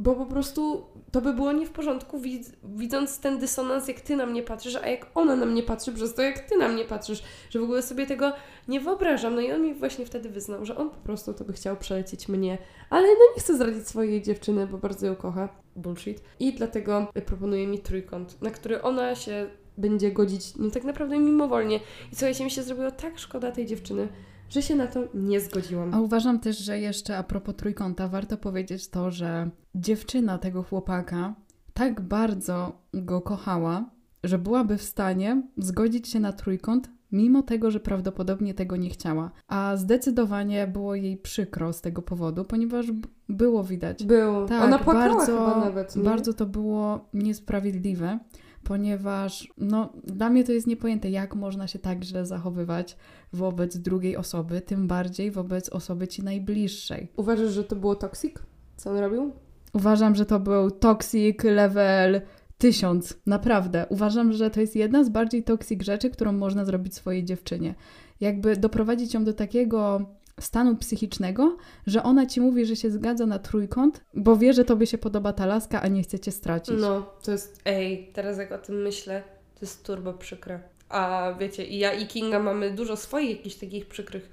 bo 0.01 0.15
po 0.15 0.27
prostu 0.27 0.87
to 1.13 1.21
by 1.21 1.33
było 1.33 1.53
nie 1.53 1.67
w 1.67 1.71
porządku, 1.71 2.21
widząc 2.65 3.19
ten 3.19 3.39
dysonans, 3.39 3.89
jak 3.89 4.01
ty 4.01 4.17
na 4.17 4.27
mnie 4.27 4.43
patrzysz, 4.43 4.77
a 4.77 4.87
jak 4.87 5.07
ona 5.15 5.37
na 5.37 5.47
mnie 5.47 5.63
patrzy, 5.63 5.93
przez 5.93 6.15
to, 6.15 6.23
jak 6.23 6.39
ty 6.39 6.57
na 6.57 6.69
mnie 6.69 6.85
patrzysz, 6.85 7.23
że 7.51 7.61
w 7.61 7.63
ogóle 7.63 7.83
sobie 7.83 8.07
tego 8.07 8.33
nie 8.69 8.81
wyobrażam. 8.81 9.35
No 9.35 9.41
i 9.41 9.53
on 9.53 9.63
mi 9.63 9.75
właśnie 9.75 10.07
wtedy 10.07 10.29
wyznał, 10.29 10.65
że 10.65 10.77
on 10.77 10.91
po 10.91 10.97
prostu 10.97 11.35
to 11.35 11.45
by 11.45 11.53
chciał 11.53 11.77
przelecieć 11.77 12.29
mnie, 12.29 12.59
ale 12.91 13.07
no 13.07 13.35
nie 13.37 13.41
chce 13.41 13.55
zdradzić 13.55 13.89
swojej 13.89 14.23
dziewczyny, 14.23 14.67
bo 14.67 14.79
bardzo 14.79 15.07
ją 15.07 15.17
kocha. 15.17 15.49
Bullshit. 15.77 16.23
I 16.41 16.53
dlatego 16.53 17.07
proponuje 17.27 17.67
mi 17.67 17.79
trójkąt, 17.79 18.43
na 18.43 18.51
który 18.51 18.83
ona 18.83 19.15
się 19.15 19.51
będzie 19.79 20.13
godzić, 20.13 20.57
no 20.57 20.71
tak 20.71 20.85
naprawdę 20.85 21.19
mimowolnie. 21.19 21.77
I 22.13 22.17
słuchajcie, 22.17 22.45
mi 22.45 22.51
się 22.51 22.63
zrobiło 22.63 22.91
tak 22.91 23.19
szkoda 23.19 23.53
tej 23.53 23.67
dziewczyny, 23.67 24.09
że 24.51 24.63
się 24.63 24.77
na 24.77 24.87
to 24.87 25.01
nie 25.15 25.41
zgodziłam. 25.41 25.95
A 25.95 26.01
uważam 26.01 26.41
też, 26.41 26.59
że 26.59 26.79
jeszcze 26.79 27.17
a 27.19 27.23
propos 27.23 27.55
trójkąta, 27.57 28.09
warto 28.09 28.37
powiedzieć 28.37 28.89
to, 28.89 29.11
że 29.11 29.51
dziewczyna 29.75 30.39
tego 30.39 30.63
chłopaka 30.63 31.35
tak 31.75 32.01
bardzo 32.01 32.73
go 32.95 33.21
kochała, 33.21 33.91
że 34.25 34.39
byłaby 34.39 34.77
w 34.77 34.83
stanie 34.83 35.43
zgodzić 35.57 36.09
się 36.09 36.21
na 36.21 36.33
trójkąt, 36.33 36.91
mimo 37.13 37.43
tego, 37.43 37.71
że 37.71 37.81
prawdopodobnie 37.81 38.55
tego 38.55 38.77
nie 38.77 38.91
chciała. 38.91 39.31
A 39.49 39.77
zdecydowanie 39.77 40.67
było 40.67 40.95
jej 40.95 41.17
przykro 41.17 41.73
z 41.73 41.81
tego 41.81 42.03
powodu, 42.03 42.45
ponieważ 42.45 42.87
było 43.29 43.65
widać. 43.65 44.05
Było. 44.05 44.47
Tak, 44.47 44.63
Ona 44.63 44.79
płakała 44.79 45.09
bardzo, 45.09 45.27
chyba 45.27 45.65
nawet. 45.65 45.95
Bardzo 45.97 46.35
to 46.35 46.47
było 46.47 47.09
niesprawiedliwe 47.15 48.19
ponieważ 48.64 49.49
no, 49.59 49.92
dla 50.05 50.31
mnie 50.31 50.44
to 50.44 50.53
jest 50.53 50.66
niepojęte, 50.66 51.11
jak 51.11 51.35
można 51.35 51.66
się 51.66 51.79
tak 51.79 52.05
źle 52.05 52.27
zachowywać 52.27 52.96
wobec 53.33 53.77
drugiej 53.77 54.16
osoby, 54.16 54.61
tym 54.61 54.87
bardziej 54.87 55.31
wobec 55.31 55.68
osoby 55.68 56.09
ci 56.09 56.23
najbliższej. 56.23 57.09
Uważasz, 57.16 57.51
że 57.53 57.64
to 57.64 57.77
było 57.77 57.94
toxic? 57.94 58.35
Co 58.77 58.90
on 58.90 58.96
robił? 58.96 59.33
Uważam, 59.73 60.14
że 60.14 60.27
to 60.27 60.40
był 60.40 60.70
toxic 60.70 61.44
level 61.44 62.20
tysiąc. 62.59 63.18
Naprawdę. 63.27 63.87
Uważam, 63.88 64.33
że 64.33 64.51
to 64.51 64.61
jest 64.61 64.77
jedna 64.77 65.05
z 65.05 65.09
bardziej 65.09 65.44
toxic 65.44 65.83
rzeczy, 65.83 66.11
którą 66.11 66.33
można 66.33 66.64
zrobić 66.64 66.94
swojej 66.94 67.25
dziewczynie. 67.25 67.75
Jakby 68.20 68.57
doprowadzić 68.57 69.14
ją 69.14 69.25
do 69.25 69.33
takiego 69.33 70.07
stanu 70.40 70.76
psychicznego, 70.76 71.57
że 71.87 72.03
ona 72.03 72.26
ci 72.26 72.40
mówi, 72.40 72.66
że 72.66 72.76
się 72.76 72.90
zgadza 72.90 73.26
na 73.26 73.38
trójkąt, 73.38 74.05
bo 74.14 74.37
wie, 74.37 74.53
że 74.53 74.64
tobie 74.64 74.87
się 74.87 74.98
podoba 74.98 75.33
ta 75.33 75.46
laska, 75.46 75.83
a 75.83 75.88
nie 75.88 76.03
chcecie 76.03 76.33
stracić. 76.33 76.74
No, 76.81 77.03
to 77.22 77.33
jest, 77.33 77.61
ej, 77.64 78.11
teraz 78.12 78.38
jak 78.38 78.53
o 78.53 78.59
tym 78.59 78.83
myślę, 78.83 79.22
to 79.55 79.61
jest 79.61 79.85
turbo 79.87 80.12
przykre. 80.12 80.61
A 80.88 81.35
wiecie, 81.40 81.64
i 81.64 81.79
ja 81.79 81.92
i 81.92 82.07
Kinga 82.07 82.38
mamy 82.38 82.70
dużo 82.70 82.96
swoich 82.96 83.31
jakichś 83.37 83.57
takich 83.57 83.87
przykrych 83.87 84.31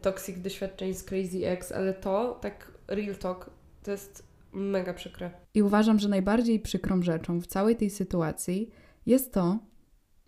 toxic 0.00 0.40
doświadczeń 0.40 0.94
z 0.94 1.04
Crazy 1.04 1.46
Ex, 1.46 1.72
ale 1.72 1.94
to, 1.94 2.38
tak 2.40 2.72
real 2.88 3.16
talk, 3.16 3.50
to 3.82 3.90
jest 3.90 4.22
mega 4.52 4.94
przykre. 4.94 5.30
I 5.54 5.62
uważam, 5.62 5.98
że 5.98 6.08
najbardziej 6.08 6.60
przykrą 6.60 7.02
rzeczą 7.02 7.40
w 7.40 7.46
całej 7.46 7.76
tej 7.76 7.90
sytuacji 7.90 8.70
jest 9.06 9.32
to, 9.32 9.58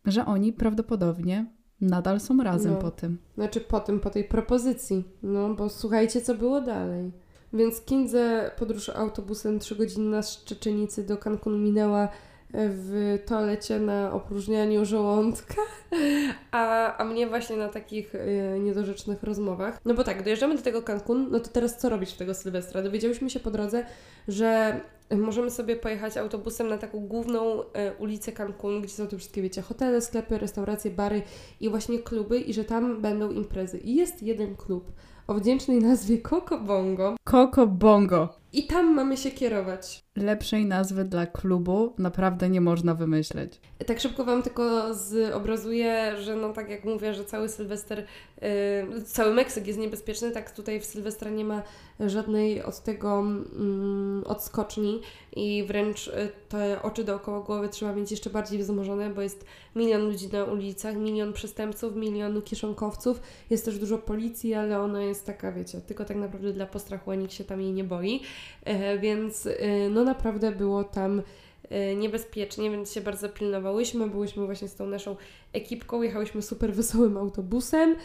że 0.04 0.26
oni 0.26 0.52
prawdopodobnie 0.52 1.46
nadal 1.80 2.20
są 2.20 2.42
razem 2.42 2.72
no. 2.72 2.78
po 2.78 2.90
tym. 2.90 3.18
Znaczy 3.34 3.60
po 3.60 3.80
tym, 3.80 4.00
po 4.00 4.10
tej 4.10 4.24
propozycji. 4.24 5.04
No, 5.22 5.54
bo 5.54 5.68
słuchajcie, 5.68 6.20
co 6.20 6.34
było 6.34 6.60
dalej. 6.60 7.12
Więc 7.52 7.80
Kindze 7.80 8.50
podróż 8.58 8.88
autobusem 8.88 9.58
3 9.58 9.76
godziny 9.76 10.22
z 10.22 10.30
Szczeczenicy 10.30 11.04
do 11.04 11.16
Cancun 11.16 11.64
minęła 11.64 12.08
w 12.54 13.18
toalecie 13.26 13.80
na 13.80 14.12
opróżnianiu 14.12 14.84
żołądka, 14.84 15.62
a, 16.50 16.96
a 16.96 17.04
mnie 17.04 17.26
właśnie 17.26 17.56
na 17.56 17.68
takich 17.68 18.14
y, 18.14 18.58
niedorzecznych 18.60 19.22
rozmowach. 19.22 19.80
No 19.84 19.94
bo 19.94 20.04
tak, 20.04 20.22
dojeżdżamy 20.22 20.56
do 20.56 20.62
tego 20.62 20.82
Cancun, 20.82 21.28
no 21.30 21.40
to 21.40 21.48
teraz 21.48 21.78
co 21.78 21.88
robić 21.88 22.12
w 22.12 22.16
tego 22.16 22.34
Sylwestra? 22.34 22.82
Dowiedziałyśmy 22.82 23.30
się 23.30 23.40
po 23.40 23.50
drodze, 23.50 23.86
że 24.28 24.80
możemy 25.10 25.50
sobie 25.50 25.76
pojechać 25.76 26.16
autobusem 26.16 26.68
na 26.68 26.78
taką 26.78 27.00
główną 27.00 27.60
y, 27.60 27.64
ulicę 27.98 28.32
Cancun, 28.32 28.82
gdzie 28.82 28.94
są 28.94 29.06
te 29.06 29.18
wszystkie, 29.18 29.42
wiecie, 29.42 29.62
hotele, 29.62 30.00
sklepy, 30.00 30.38
restauracje, 30.38 30.90
bary 30.90 31.22
i 31.60 31.70
właśnie 31.70 31.98
kluby 31.98 32.40
i 32.40 32.54
że 32.54 32.64
tam 32.64 33.02
będą 33.02 33.30
imprezy. 33.30 33.78
I 33.78 33.94
jest 33.94 34.22
jeden 34.22 34.56
klub 34.56 34.92
o 35.26 35.34
wdzięcznej 35.34 35.78
nazwie 35.78 36.18
Coco 36.22 36.58
Bongo. 36.58 37.16
Coco 37.24 37.66
Bongo. 37.66 38.28
I 38.56 38.66
tam 38.66 38.94
mamy 38.94 39.16
się 39.16 39.30
kierować. 39.30 40.04
Lepszej 40.16 40.66
nazwy 40.66 41.04
dla 41.04 41.26
klubu 41.26 41.94
naprawdę 41.98 42.48
nie 42.48 42.60
można 42.60 42.94
wymyśleć. 42.94 43.60
Tak 43.86 44.00
szybko 44.00 44.24
Wam 44.24 44.42
tylko 44.42 44.94
zobrazuję, 44.94 46.16
że 46.22 46.36
no 46.36 46.52
tak 46.52 46.70
jak 46.70 46.84
mówię, 46.84 47.14
że 47.14 47.24
cały 47.24 47.48
Sylwester, 47.48 48.06
yy, 48.42 49.02
cały 49.02 49.34
Meksyk 49.34 49.66
jest 49.66 49.78
niebezpieczny, 49.78 50.30
tak 50.30 50.50
tutaj 50.50 50.80
w 50.80 50.84
Sylwestra 50.84 51.30
nie 51.30 51.44
ma 51.44 51.62
żadnej 52.00 52.62
od 52.62 52.80
tego 52.82 53.18
mm, 53.18 54.24
odskoczni 54.26 55.00
i 55.36 55.64
wręcz 55.64 56.08
y, 56.08 56.28
te 56.48 56.82
oczy 56.82 57.04
dookoła 57.04 57.40
głowy 57.40 57.68
trzeba 57.68 57.92
mieć 57.92 58.10
jeszcze 58.10 58.30
bardziej 58.30 58.58
wzmożone, 58.58 59.10
bo 59.10 59.22
jest 59.22 59.44
milion 59.76 60.04
ludzi 60.04 60.28
na 60.28 60.44
ulicach, 60.44 60.96
milion 60.96 61.32
przestępców, 61.32 61.96
milion 61.96 62.42
kieszonkowców, 62.42 63.20
jest 63.50 63.64
też 63.64 63.78
dużo 63.78 63.98
policji, 63.98 64.54
ale 64.54 64.80
ona 64.80 65.02
jest 65.02 65.26
taka, 65.26 65.52
wiecie, 65.52 65.80
tylko 65.80 66.04
tak 66.04 66.16
naprawdę 66.16 66.52
dla 66.52 66.66
postrachu, 66.66 67.10
a 67.10 67.14
nikt 67.14 67.32
się 67.32 67.44
tam 67.44 67.60
jej 67.60 67.72
nie 67.72 67.84
boi, 67.84 68.20
więc 69.00 69.44
yy, 69.44 69.54
no 69.90 70.04
naprawdę 70.04 70.52
było 70.52 70.84
tam 70.84 71.22
Y, 71.72 71.96
niebezpiecznie, 71.96 72.70
więc 72.70 72.92
się 72.92 73.00
bardzo 73.00 73.28
pilnowałyśmy. 73.28 74.08
Byłyśmy 74.08 74.46
właśnie 74.46 74.68
z 74.68 74.74
tą 74.74 74.86
naszą 74.86 75.16
ekipką, 75.52 76.02
jechałyśmy 76.02 76.42
super 76.42 76.74
wesołym 76.74 77.16
autobusem, 77.16 77.96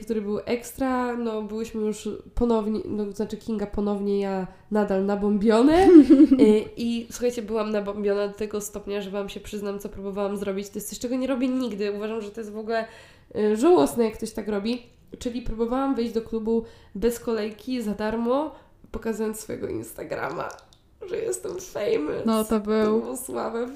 który 0.00 0.22
był 0.22 0.38
ekstra. 0.44 1.16
No, 1.16 1.42
byłyśmy 1.42 1.80
już 1.82 2.08
ponownie, 2.34 2.80
no, 2.84 3.12
znaczy 3.12 3.36
Kinga 3.36 3.66
ponownie, 3.66 4.20
ja 4.20 4.46
nadal 4.70 5.06
nabombione. 5.06 5.88
I 6.76 7.06
słuchajcie, 7.10 7.42
byłam 7.42 7.70
nabombiona 7.70 8.28
do 8.28 8.34
tego 8.34 8.60
stopnia, 8.60 9.00
że 9.00 9.10
Wam 9.10 9.28
się 9.28 9.40
przyznam, 9.40 9.78
co 9.78 9.88
próbowałam 9.88 10.36
zrobić. 10.36 10.68
To 10.68 10.78
jest 10.78 10.88
coś, 10.88 10.98
czego 10.98 11.16
nie 11.16 11.26
robię 11.26 11.48
nigdy. 11.48 11.92
Uważam, 11.92 12.20
że 12.20 12.30
to 12.30 12.40
jest 12.40 12.52
w 12.52 12.58
ogóle 12.58 12.84
żałosne, 13.54 14.04
jak 14.04 14.14
ktoś 14.14 14.32
tak 14.32 14.48
robi. 14.48 14.82
Czyli 15.18 15.42
próbowałam 15.42 15.94
wejść 15.94 16.12
do 16.12 16.22
klubu 16.22 16.64
bez 16.94 17.20
kolejki, 17.20 17.82
za 17.82 17.94
darmo, 17.94 18.54
pokazując 18.90 19.40
swojego 19.40 19.68
Instagrama 19.68 20.48
że 21.06 21.16
jestem 21.16 21.52
famous. 21.60 22.26
No 22.26 22.44
to 22.44 22.60
był... 22.60 23.00
To 23.00 23.04
było 23.04 23.16
słabe 23.16 23.66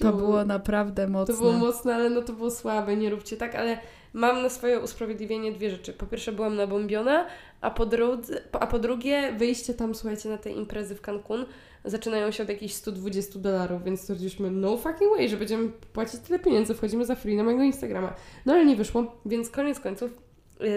To 0.00 0.12
było 0.12 0.44
naprawdę 0.44 1.08
mocne. 1.08 1.34
To 1.34 1.40
było 1.40 1.52
mocne, 1.52 1.94
ale 1.94 2.10
no 2.10 2.22
to 2.22 2.32
było 2.32 2.50
słabe, 2.50 2.96
nie 2.96 3.10
róbcie 3.10 3.36
tak, 3.36 3.54
ale 3.54 3.78
mam 4.12 4.42
na 4.42 4.48
swoje 4.48 4.80
usprawiedliwienie 4.80 5.52
dwie 5.52 5.70
rzeczy. 5.70 5.92
Po 5.92 6.06
pierwsze 6.06 6.32
byłam 6.32 6.56
nabombiona, 6.56 7.26
a 7.60 7.70
po, 7.70 7.86
drodze, 7.86 8.42
a 8.52 8.66
po 8.66 8.78
drugie 8.78 9.32
wyjście 9.38 9.74
tam, 9.74 9.94
słuchajcie, 9.94 10.28
na 10.28 10.38
te 10.38 10.50
imprezy 10.50 10.94
w 10.94 11.00
Cancun 11.00 11.46
zaczynają 11.84 12.30
się 12.30 12.42
od 12.42 12.48
jakichś 12.48 12.74
120 12.74 13.38
dolarów, 13.38 13.84
więc 13.84 14.00
stwierdziliśmy 14.00 14.50
no 14.50 14.76
fucking 14.76 15.16
way, 15.16 15.28
że 15.28 15.36
będziemy 15.36 15.68
płacić 15.92 16.20
tyle 16.20 16.38
pieniędzy, 16.38 16.74
wchodzimy 16.74 17.04
za 17.04 17.14
free 17.14 17.36
na 17.36 17.44
mojego 17.44 17.62
Instagrama. 17.62 18.14
No 18.46 18.52
ale 18.52 18.64
nie 18.64 18.76
wyszło, 18.76 19.16
więc 19.26 19.50
koniec 19.50 19.80
końców 19.80 20.25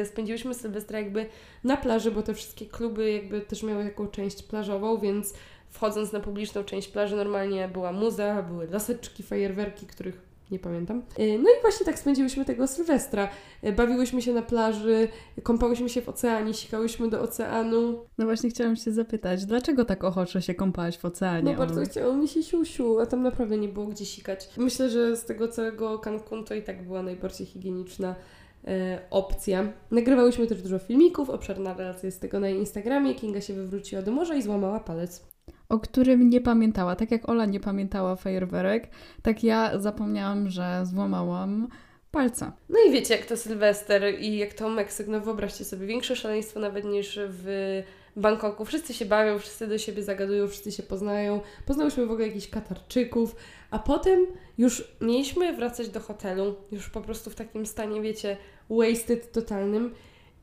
spędziłyśmy 0.06 0.54
Sylwestra 0.54 1.00
jakby 1.00 1.26
na 1.64 1.78
plaży, 1.78 2.12
bo 2.12 2.22
te 2.22 2.34
wszystkie 2.34 2.66
kluby 2.66 3.12
jakby 3.12 3.42
też 3.42 3.64
miały 3.64 3.84
jaką 3.84 4.08
część 4.08 4.44
plażową, 4.44 4.98
więc 4.98 5.34
wchodząc 5.70 6.12
na 6.12 6.20
publiczną 6.20 6.64
część 6.64 6.88
plaży 6.88 7.16
normalnie 7.16 7.68
była 7.68 7.92
muza, 7.92 8.44
były 8.44 8.68
laseczki, 8.68 9.24
fajerwerki, 9.24 9.86
których 9.86 10.30
nie 10.52 10.60
pamiętam. 10.60 11.02
E, 11.18 11.38
no 11.38 11.50
i 11.50 11.62
właśnie 11.62 11.86
tak 11.86 12.00
spędziłyśmy 12.00 12.46
tego 12.46 12.68
Sylwestra. 12.68 13.30
E, 13.62 13.72
bawiłyśmy 13.72 14.22
się 14.22 14.34
na 14.34 14.42
plaży, 14.42 15.08
kąpałyśmy 15.44 15.90
się 15.90 16.02
w 16.02 16.10
oceanie, 16.10 16.54
sikałyśmy 16.54 17.10
do 17.10 17.22
oceanu. 17.22 18.06
No 18.18 18.26
właśnie 18.26 18.50
chciałam 18.50 18.76
się 18.76 18.92
zapytać, 18.92 19.46
dlaczego 19.46 19.86
tak 19.86 20.04
ochoczo 20.04 20.42
się 20.42 20.54
kąpałaś 20.54 20.98
w 20.98 21.06
oceanie? 21.06 21.52
No 21.52 21.58
bardzo 21.58 21.82
chciało 21.82 22.14
mi 22.14 22.28
się 22.28 22.44
siusiu, 22.44 23.00
a 23.00 23.06
tam 23.06 23.24
naprawdę 23.24 23.58
nie 23.58 23.70
było 23.70 23.86
gdzie 23.86 24.06
sikać. 24.06 24.50
Myślę, 24.58 24.90
że 24.90 25.18
z 25.18 25.26
tego 25.26 25.48
całego 25.48 26.00
Cancun 26.00 26.44
to 26.44 26.56
i 26.56 26.64
tak 26.64 26.84
była 26.84 27.04
najbardziej 27.04 27.48
higieniczna 27.48 28.16
opcja. 29.10 29.68
Nagrywałyśmy 29.92 30.48
też 30.48 30.62
dużo 30.62 30.80
filmików, 30.80 31.30
obszerna 31.30 31.74
relacja 31.74 32.08
jest 32.08 32.18
z 32.18 32.22
tego 32.22 32.40
na 32.40 32.50
Instagramie. 32.50 33.16
Kinga 33.16 33.42
się 33.42 33.54
wywróciła 33.54 34.02
do 34.02 34.12
morza 34.12 34.36
i 34.36 34.42
złamała 34.42 34.80
palec 34.80 35.30
o 35.70 35.80
którym 35.80 36.30
nie 36.30 36.42
pamiętała. 36.42 36.96
Tak 36.96 37.12
jak 37.12 37.30
Ola 37.30 37.46
nie 37.46 37.60
pamiętała 37.60 38.16
fajerwerek, 38.16 38.90
tak 39.22 39.44
ja 39.44 39.80
zapomniałam, 39.80 40.50
że 40.50 40.82
złamałam 40.84 41.68
palca. 42.12 42.54
No 42.70 42.80
i 42.88 42.92
wiecie, 42.92 43.16
jak 43.16 43.26
to 43.26 43.38
Sylwester 43.38 44.20
i 44.20 44.38
jak 44.38 44.54
to 44.54 44.70
Meksyk, 44.70 45.08
no 45.08 45.20
wyobraźcie 45.20 45.66
sobie, 45.66 45.88
większe 45.88 46.16
szaleństwo 46.16 46.60
nawet 46.60 46.86
niż 46.86 47.20
w 47.24 47.84
Bangkoku. 48.16 48.66
Wszyscy 48.66 48.94
się 48.94 49.06
bawią, 49.06 49.40
wszyscy 49.40 49.68
do 49.68 49.78
siebie 49.78 50.04
zagadują, 50.04 50.48
wszyscy 50.48 50.72
się 50.72 50.84
poznają. 50.84 51.42
Poznałyśmy 51.66 52.06
w 52.06 52.12
ogóle 52.12 52.28
jakichś 52.28 52.50
Katarczyków, 52.50 53.36
a 53.72 53.80
potem 53.80 54.26
już 54.58 54.96
mieliśmy 55.02 55.54
wracać 55.54 55.90
do 55.90 56.00
hotelu, 56.00 56.56
już 56.72 56.90
po 56.90 57.02
prostu 57.02 57.30
w 57.30 57.36
takim 57.36 57.66
stanie, 57.66 58.02
wiecie, 58.02 58.38
wasted 58.70 59.32
totalnym 59.32 59.94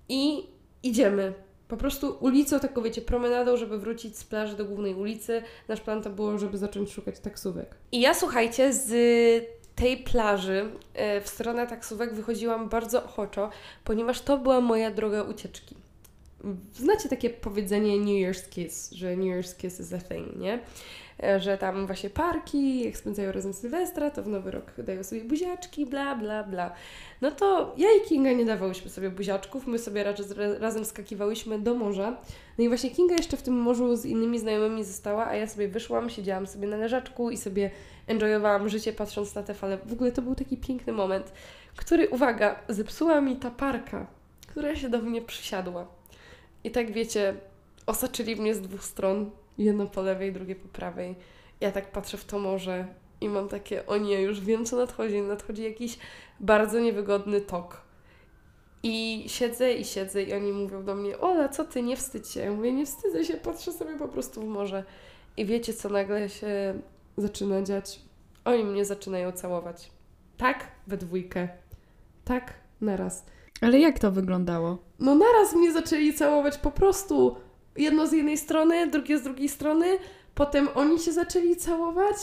i 0.09 0.47
idziemy 0.83 1.33
po 1.69 1.77
prostu 1.77 2.17
ulicą, 2.21 2.61
taką 2.61 2.83
wiecie, 2.83 3.03
promenadą, 3.03 3.57
żeby 3.57 3.79
wrócić 3.79 4.19
z 4.19 4.25
plaży 4.25 4.57
do 4.57 4.65
głównej 4.65 4.95
ulicy. 4.95 5.43
Nasz 5.69 5.81
plan 5.81 6.03
to 6.03 6.11
było, 6.11 6.39
żeby 6.39 6.59
zacząć 6.59 6.93
szukać 6.93 7.21
taksówek. 7.21 7.75
I 7.93 8.01
ja 8.01 8.15
słuchajcie, 8.15 8.73
z 8.73 8.87
tej 9.77 9.97
plaży 9.97 10.71
e, 10.95 11.21
w 11.21 11.29
stronę 11.29 11.67
taksówek 11.67 12.15
wychodziłam 12.15 12.69
bardzo 12.69 13.05
ochoczo, 13.05 13.51
ponieważ 13.85 14.21
to 14.21 14.39
była 14.39 14.61
moja 14.61 14.91
droga 14.91 15.23
ucieczki. 15.23 15.77
Znacie 16.75 17.09
takie 17.09 17.31
powiedzenie 17.31 17.99
New 17.99 18.09
Year's 18.09 18.49
Kiss, 18.49 18.91
że 18.93 19.17
New 19.17 19.27
Year's 19.27 19.57
Kiss 19.57 19.81
is 19.81 19.93
a 19.93 19.99
thing, 19.99 20.37
nie? 20.37 20.59
E, 21.23 21.41
że 21.41 21.59
tam 21.59 21.87
właśnie 21.87 22.11
parki, 22.11 22.85
jak 22.85 22.97
spędzają 22.97 23.33
razem 23.33 23.53
Sylwestra, 23.53 24.11
to 24.11 24.23
w 24.23 24.29
Nowy 24.29 24.51
Rok 24.51 24.73
dają 24.79 25.05
sobie 25.05 25.25
buziaczki, 25.25 25.87
bla, 25.87 26.15
bla, 26.15 26.45
bla. 26.45 26.73
No 27.21 27.31
to 27.31 27.75
ja 27.77 27.89
i 27.89 28.09
Kinga 28.09 28.33
nie 28.33 28.45
dawałyśmy 28.45 28.91
sobie 28.91 29.11
buziaczków, 29.11 29.67
my 29.67 29.79
sobie 29.79 30.05
raczej 30.05 30.27
razem 30.59 30.85
skakiwałyśmy 30.85 31.59
do 31.59 31.75
morza. 31.75 32.17
No 32.59 32.65
i 32.65 32.69
właśnie 32.69 32.91
Kinga 32.91 33.15
jeszcze 33.15 33.37
w 33.37 33.43
tym 33.43 33.55
morzu 33.55 33.97
z 33.97 34.05
innymi 34.05 34.39
znajomymi 34.39 34.85
została, 34.85 35.27
a 35.27 35.35
ja 35.35 35.47
sobie 35.47 35.69
wyszłam, 35.69 36.11
siedziałam 36.11 36.47
sobie 36.47 36.69
na 36.69 36.77
leżaczku 36.77 37.31
i 37.31 37.37
sobie 37.37 37.71
enjoyowałam 38.07 38.69
życie 38.69 38.93
patrząc 38.93 39.35
na 39.35 39.43
te 39.43 39.55
fale. 39.55 39.79
W 39.79 39.93
ogóle 39.93 40.13
to 40.13 40.23
był 40.23 40.35
taki 40.35 40.57
piękny 40.57 40.93
moment, 40.93 41.33
który, 41.77 42.09
uwaga, 42.09 42.61
zepsuła 42.69 43.21
mi 43.21 43.37
ta 43.37 43.51
parka, 43.51 44.07
która 44.47 44.77
się 44.77 44.89
do 44.89 44.99
mnie 44.99 45.23
przysiadła. 45.23 45.96
I 46.67 46.71
tak 46.71 46.93
wiecie, 46.93 47.35
osaczyli 47.87 48.37
mnie 48.37 48.55
z 48.55 48.61
dwóch 48.61 48.85
stron 48.85 49.31
jedno 49.59 49.87
po 49.87 50.03
lewej, 50.03 50.33
drugie 50.33 50.57
po 50.57 50.69
prawej. 50.69 51.15
Ja 51.61 51.73
tak 51.73 51.91
patrzę 51.93 52.17
w 52.17 52.25
to 52.25 52.39
morze 52.39 52.87
i 53.21 53.29
mam 53.29 53.49
takie, 53.49 53.87
o 53.87 53.97
nie, 53.97 54.23
już 54.23 54.41
wiem 54.41 54.65
co 54.65 54.77
nadchodzi. 54.77 55.23
Nadchodzi 55.23 55.63
jakiś 55.63 55.99
bardzo 56.41 56.81
niewygodny 56.81 57.41
tok. 57.41 57.83
I 58.83 59.25
siedzę 59.27 59.75
i 59.75 59.85
siedzę 59.85 60.23
i 60.23 60.33
oni 60.33 60.53
mówią 60.53 60.85
do 60.85 60.95
mnie, 60.95 61.19
Ola, 61.19 61.49
co 61.49 61.65
ty, 61.65 61.83
nie 61.83 61.97
wstydź 61.97 62.29
się. 62.29 62.41
Ja 62.41 62.53
mówię, 62.53 62.73
nie 62.73 62.87
wstydzę 62.87 63.25
się, 63.25 63.35
patrzę 63.35 63.73
sobie 63.73 63.99
po 63.99 64.09
prostu 64.09 64.41
w 64.41 64.49
morze. 64.49 64.85
I 65.37 65.45
wiecie, 65.45 65.75
co 65.75 65.89
nagle 65.89 66.29
się 66.29 66.81
zaczyna 67.17 67.63
dziać? 67.63 68.01
Oni 68.45 68.65
mnie 68.65 68.85
zaczynają 68.85 69.33
całować. 69.33 69.91
Tak 70.37 70.69
we 70.87 70.97
dwójkę. 70.97 71.49
Tak 72.25 72.55
naraz. 72.81 73.25
Ale 73.61 73.79
jak 73.79 73.99
to 73.99 74.11
wyglądało? 74.11 74.79
No 74.99 75.15
naraz 75.15 75.55
mnie 75.55 75.73
zaczęli 75.73 76.15
całować 76.15 76.59
po 76.59 76.71
prostu 76.71 77.37
jedno 77.77 78.07
z 78.07 78.13
jednej 78.13 78.39
strony, 78.39 78.87
drugie 78.87 79.19
z 79.19 79.23
drugiej 79.23 79.49
strony, 79.49 79.87
potem 80.35 80.69
oni 80.75 80.99
się 80.99 81.13
zaczęli 81.13 81.57
całować. 81.57 82.17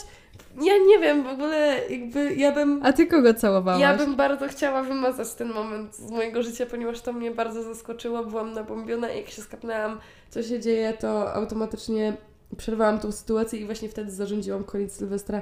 Ja 0.61 0.73
nie 0.87 0.99
wiem, 0.99 1.23
w 1.23 1.27
ogóle 1.27 1.79
jakby 1.89 2.35
ja 2.35 2.51
bym... 2.51 2.79
A 2.83 2.93
ty 2.93 3.07
kogo 3.07 3.33
całowałaś? 3.33 3.81
Ja 3.81 3.97
bym 3.97 4.15
bardzo 4.15 4.47
chciała 4.47 4.83
wymazać 4.83 5.33
ten 5.33 5.53
moment 5.53 5.95
z 5.95 6.11
mojego 6.11 6.43
życia, 6.43 6.65
ponieważ 6.65 7.01
to 7.01 7.13
mnie 7.13 7.31
bardzo 7.31 7.63
zaskoczyło. 7.63 8.25
Byłam 8.25 8.53
nabombiona 8.53 9.11
i 9.11 9.17
jak 9.17 9.29
się 9.29 9.41
skapnęłam, 9.41 9.99
co 10.29 10.43
się 10.43 10.59
dzieje, 10.59 10.93
to 10.93 11.33
automatycznie 11.33 12.13
przerwałam 12.57 12.99
tą 12.99 13.11
sytuację 13.11 13.59
i 13.59 13.65
właśnie 13.65 13.89
wtedy 13.89 14.11
zarządziłam 14.11 14.63
koniec 14.63 14.95
Sylwestra, 14.95 15.41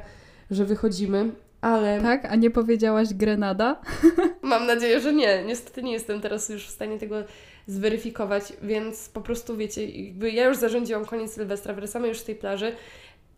że 0.51 0.65
wychodzimy 0.65 1.31
ale... 1.61 2.01
Tak? 2.01 2.25
A 2.25 2.35
nie 2.35 2.51
powiedziałaś 2.51 3.13
Grenada? 3.13 3.81
Mam 4.41 4.67
nadzieję, 4.67 4.99
że 4.99 5.13
nie. 5.13 5.43
Niestety 5.43 5.83
nie 5.83 5.91
jestem 5.91 6.21
teraz 6.21 6.49
już 6.49 6.67
w 6.67 6.71
stanie 6.71 6.99
tego 6.99 7.23
zweryfikować, 7.67 8.53
więc 8.61 9.09
po 9.09 9.21
prostu 9.21 9.57
wiecie, 9.57 9.85
jakby 9.85 10.31
ja 10.31 10.45
już 10.45 10.57
zarządziłam 10.57 11.05
koniec 11.05 11.33
Sylwestra, 11.33 11.73
wracamy 11.73 12.07
już 12.07 12.19
z 12.19 12.23
tej 12.23 12.35
plaży 12.35 12.75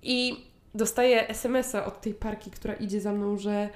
i 0.03 0.35
dostaję 0.75 1.27
SMS-a 1.27 1.85
od 1.85 2.01
tej 2.01 2.13
parki, 2.13 2.51
która 2.51 2.73
idzie 2.73 3.01
za 3.01 3.11
mną, 3.11 3.37
że 3.37 3.69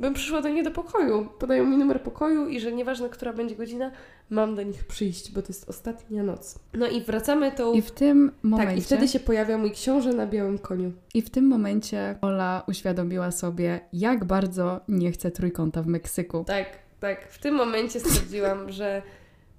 bym 0.00 0.14
przyszła 0.14 0.42
do 0.42 0.48
niej 0.48 0.64
do 0.64 0.70
pokoju. 0.70 1.28
Podają 1.38 1.64
mi 1.66 1.76
numer 1.76 2.02
pokoju 2.02 2.48
i 2.48 2.60
że 2.60 2.72
nieważne, 2.72 3.08
która 3.08 3.32
będzie 3.32 3.56
godzina, 3.56 3.90
mam 4.30 4.54
do 4.54 4.62
nich 4.62 4.84
przyjść, 4.84 5.32
bo 5.32 5.42
to 5.42 5.48
jest 5.48 5.68
ostatnia 5.68 6.22
noc. 6.22 6.58
No 6.74 6.86
i 6.86 7.00
wracamy 7.00 7.52
tą... 7.52 7.72
I 7.72 7.82
w 7.82 7.90
tym 7.90 8.32
momencie... 8.42 8.70
Tak, 8.70 8.78
i 8.78 8.82
wtedy 8.82 9.08
się 9.08 9.20
pojawia 9.20 9.58
mój 9.58 9.70
książę 9.70 10.12
na 10.12 10.26
białym 10.26 10.58
koniu. 10.58 10.92
I 11.14 11.22
w 11.22 11.30
tym 11.30 11.46
momencie 11.46 12.18
Ola 12.20 12.62
uświadomiła 12.68 13.30
sobie, 13.30 13.80
jak 13.92 14.24
bardzo 14.24 14.80
nie 14.88 15.12
chce 15.12 15.30
trójkąta 15.30 15.82
w 15.82 15.86
Meksyku. 15.86 16.44
Tak, 16.46 16.66
tak. 17.00 17.28
W 17.28 17.38
tym 17.38 17.54
momencie 17.54 18.00
stwierdziłam, 18.00 18.72
że 18.72 19.02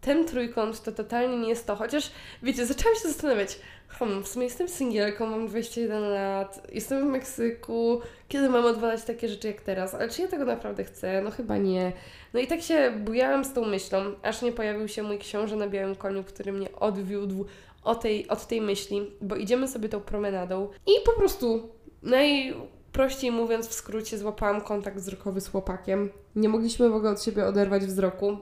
ten 0.05 0.25
trójkąt 0.25 0.83
to 0.83 0.91
totalnie 0.91 1.37
nie 1.37 1.49
jest 1.49 1.67
to. 1.67 1.75
Chociaż, 1.75 2.11
wiecie, 2.43 2.65
zaczęłam 2.65 2.95
się 2.95 3.07
zastanawiać, 3.07 3.59
hmm, 3.87 4.23
w 4.23 4.27
sumie 4.27 4.45
jestem 4.45 4.67
singielką, 4.67 5.25
mam 5.25 5.47
21 5.47 6.03
lat, 6.03 6.67
jestem 6.73 7.07
w 7.07 7.11
Meksyku, 7.11 8.01
kiedy 8.27 8.49
mam 8.49 8.65
odwalać 8.65 9.03
takie 9.03 9.29
rzeczy 9.29 9.47
jak 9.47 9.61
teraz? 9.61 9.93
Ale 9.93 10.09
czy 10.09 10.21
ja 10.21 10.27
tego 10.27 10.45
naprawdę 10.45 10.83
chcę? 10.83 11.21
No 11.21 11.31
chyba 11.31 11.57
nie. 11.57 11.91
No 12.33 12.39
i 12.39 12.47
tak 12.47 12.61
się 12.61 12.91
bujałam 12.91 13.45
z 13.45 13.53
tą 13.53 13.65
myślą, 13.65 13.99
aż 14.23 14.41
nie 14.41 14.51
pojawił 14.51 14.87
się 14.87 15.03
mój 15.03 15.17
książę 15.17 15.55
na 15.55 15.67
białym 15.67 15.95
koniu, 15.95 16.23
który 16.23 16.51
mnie 16.51 16.71
odwiódł 16.71 17.45
od 17.83 18.01
tej, 18.01 18.27
od 18.27 18.47
tej 18.47 18.61
myśli, 18.61 19.11
bo 19.21 19.35
idziemy 19.35 19.67
sobie 19.67 19.89
tą 19.89 20.01
promenadą 20.01 20.69
i 20.87 20.91
po 21.05 21.11
prostu 21.11 21.69
najprościej 22.03 23.31
mówiąc 23.31 23.67
w 23.67 23.73
skrócie 23.73 24.17
złapałam 24.17 24.61
kontakt 24.61 24.97
wzrokowy 24.97 25.41
z 25.41 25.47
chłopakiem. 25.47 26.09
Nie 26.35 26.49
mogliśmy 26.49 26.89
w 26.89 26.95
ogóle 26.95 27.11
od 27.11 27.23
siebie 27.23 27.45
oderwać 27.45 27.85
wzroku. 27.85 28.37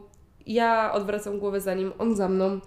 Ja 0.47 0.93
odwracam 0.93 1.39
głowę 1.39 1.61
za 1.61 1.73
nim, 1.73 1.91
on 1.97 2.15
za 2.15 2.29
mną 2.29 2.59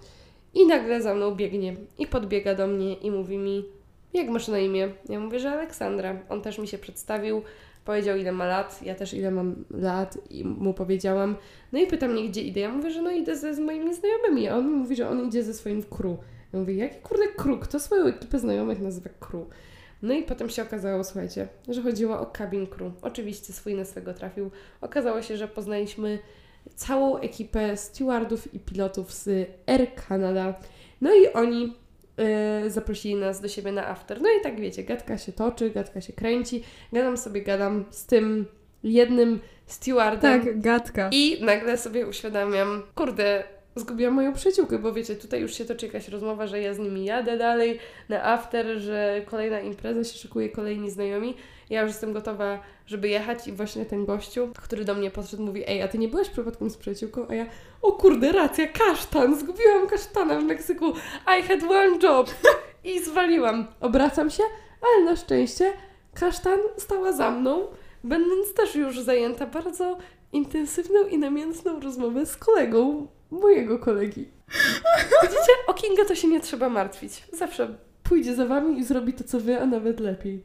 i 0.53 0.67
nagle 0.67 1.01
za 1.01 1.13
mną 1.13 1.35
biegnie 1.35 1.75
i 1.99 2.07
podbiega 2.07 2.55
do 2.55 2.67
mnie 2.67 2.93
i 2.93 3.11
mówi 3.11 3.37
mi, 3.37 3.65
jak 4.13 4.29
masz 4.29 4.47
na 4.47 4.59
imię? 4.59 4.89
Ja 5.09 5.19
mówię, 5.19 5.39
że 5.39 5.51
Aleksandra. 5.51 6.19
On 6.29 6.41
też 6.41 6.59
mi 6.59 6.67
się 6.67 6.77
przedstawił, 6.77 7.41
powiedział 7.85 8.17
ile 8.17 8.31
ma 8.31 8.45
lat, 8.45 8.83
ja 8.83 8.95
też 8.95 9.13
ile 9.13 9.31
mam 9.31 9.65
lat 9.71 10.17
i 10.29 10.43
mu 10.43 10.73
powiedziałam. 10.73 11.35
No 11.71 11.79
i 11.79 11.87
pyta 11.87 12.07
mnie, 12.07 12.29
gdzie 12.29 12.41
idę. 12.41 12.59
Ja 12.59 12.69
mówię, 12.69 12.91
że 12.91 13.01
no 13.01 13.11
idę 13.11 13.35
ze 13.35 13.53
z 13.53 13.59
moimi 13.59 13.95
znajomymi, 13.95 14.47
a 14.47 14.57
on 14.57 14.71
mi 14.71 14.75
mówi, 14.75 14.95
że 14.95 15.09
on 15.09 15.27
idzie 15.27 15.43
ze 15.43 15.53
swoim 15.53 15.83
crew. 15.83 16.17
Ja 16.53 16.59
mówię, 16.59 16.75
jaki 16.75 17.01
kurde 17.01 17.27
crew? 17.27 17.59
Kto 17.59 17.79
swoją 17.79 18.05
ekipę 18.05 18.39
znajomych 18.39 18.81
nazywa 18.81 19.09
crew? 19.19 19.43
No 20.01 20.13
i 20.13 20.23
potem 20.23 20.49
się 20.49 20.61
okazało, 20.61 21.03
słuchajcie, 21.03 21.47
że 21.69 21.81
chodziło 21.81 22.19
o 22.19 22.25
cabin 22.25 22.67
crew. 22.67 22.93
Oczywiście 23.01 23.53
swój 23.53 23.75
na 23.75 23.85
swego 23.85 24.13
trafił. 24.13 24.51
Okazało 24.81 25.21
się, 25.21 25.37
że 25.37 25.47
poznaliśmy 25.47 26.19
całą 26.75 27.17
ekipę 27.17 27.77
stewardów 27.77 28.53
i 28.53 28.59
pilotów 28.59 29.13
z 29.13 29.49
Air 29.67 29.87
Canada. 30.07 30.53
No 31.01 31.15
i 31.15 31.27
oni 31.33 31.73
yy, 32.63 32.69
zaprosili 32.69 33.15
nas 33.15 33.41
do 33.41 33.47
siebie 33.47 33.71
na 33.71 33.87
after. 33.87 34.21
No 34.21 34.29
i 34.39 34.43
tak 34.43 34.59
wiecie, 34.59 34.83
gadka 34.83 35.17
się 35.17 35.31
toczy, 35.31 35.69
gadka 35.69 36.01
się 36.01 36.13
kręci. 36.13 36.63
Gadam 36.93 37.17
sobie, 37.17 37.41
gadam 37.41 37.85
z 37.89 38.05
tym 38.05 38.45
jednym 38.83 39.39
stewardem. 39.65 40.41
Tak, 40.41 40.61
gadka. 40.61 41.09
I 41.11 41.43
nagle 41.43 41.77
sobie 41.77 42.07
uświadamiam, 42.07 42.83
kurde, 42.95 43.43
zgubiłam 43.79 44.13
moją 44.13 44.33
przyjaciółkę, 44.33 44.79
bo 44.79 44.93
wiecie, 44.93 45.15
tutaj 45.15 45.41
już 45.41 45.53
się 45.53 45.65
toczy 45.65 45.85
jakaś 45.85 46.09
rozmowa, 46.09 46.47
że 46.47 46.61
ja 46.61 46.73
z 46.73 46.79
nimi 46.79 47.05
jadę 47.05 47.37
dalej 47.37 47.79
na 48.09 48.23
after, 48.23 48.79
że 48.79 49.21
kolejna 49.25 49.59
impreza 49.59 50.03
się 50.03 50.17
szykuje, 50.17 50.49
kolejni 50.49 50.91
znajomi. 50.91 51.35
Ja 51.69 51.81
już 51.81 51.89
jestem 51.89 52.13
gotowa, 52.13 52.59
żeby 52.85 53.09
jechać 53.09 53.47
i 53.47 53.51
właśnie 53.51 53.85
ten 53.85 54.05
gościu, 54.05 54.49
który 54.63 54.85
do 54.85 54.95
mnie 54.95 55.11
podszedł, 55.11 55.43
mówi 55.43 55.63
ej, 55.67 55.81
a 55.81 55.87
ty 55.87 55.97
nie 55.97 56.07
byłaś 56.07 56.29
przypadkiem 56.29 56.69
z 56.69 56.77
przyjaciółką? 56.77 57.25
A 57.29 57.35
ja, 57.35 57.45
o 57.81 57.91
kurde, 57.91 58.31
racja, 58.31 58.67
kasztan, 58.67 59.39
zgubiłam 59.39 59.87
kasztana 59.87 60.39
w 60.39 60.43
Meksyku, 60.43 60.93
I 61.39 61.43
had 61.43 61.63
one 61.63 61.97
job. 62.03 62.29
I 62.83 62.99
zwaliłam. 62.99 63.67
Obracam 63.81 64.29
się, 64.29 64.43
ale 64.81 65.05
na 65.05 65.15
szczęście 65.15 65.73
kasztan 66.13 66.59
stała 66.77 67.11
za 67.11 67.31
mną, 67.31 67.67
będąc 68.03 68.53
też 68.53 68.75
już 68.75 68.99
zajęta 68.99 69.45
bardzo 69.45 69.97
intensywną 70.33 71.07
i 71.07 71.17
namiętną 71.17 71.79
rozmowę 71.79 72.25
z 72.25 72.37
kolegą 72.37 73.07
mojego 73.31 73.79
kolegi. 73.79 74.25
Widzicie, 75.21 75.51
o 75.67 75.73
Kinga 75.73 76.05
to 76.05 76.15
się 76.15 76.27
nie 76.27 76.39
trzeba 76.39 76.69
martwić. 76.69 77.23
Zawsze 77.33 77.77
pójdzie 78.03 78.35
za 78.35 78.45
wami 78.45 78.79
i 78.79 78.83
zrobi 78.83 79.13
to, 79.13 79.23
co 79.23 79.39
wy, 79.39 79.61
a 79.61 79.65
nawet 79.65 79.99
lepiej. 79.99 80.43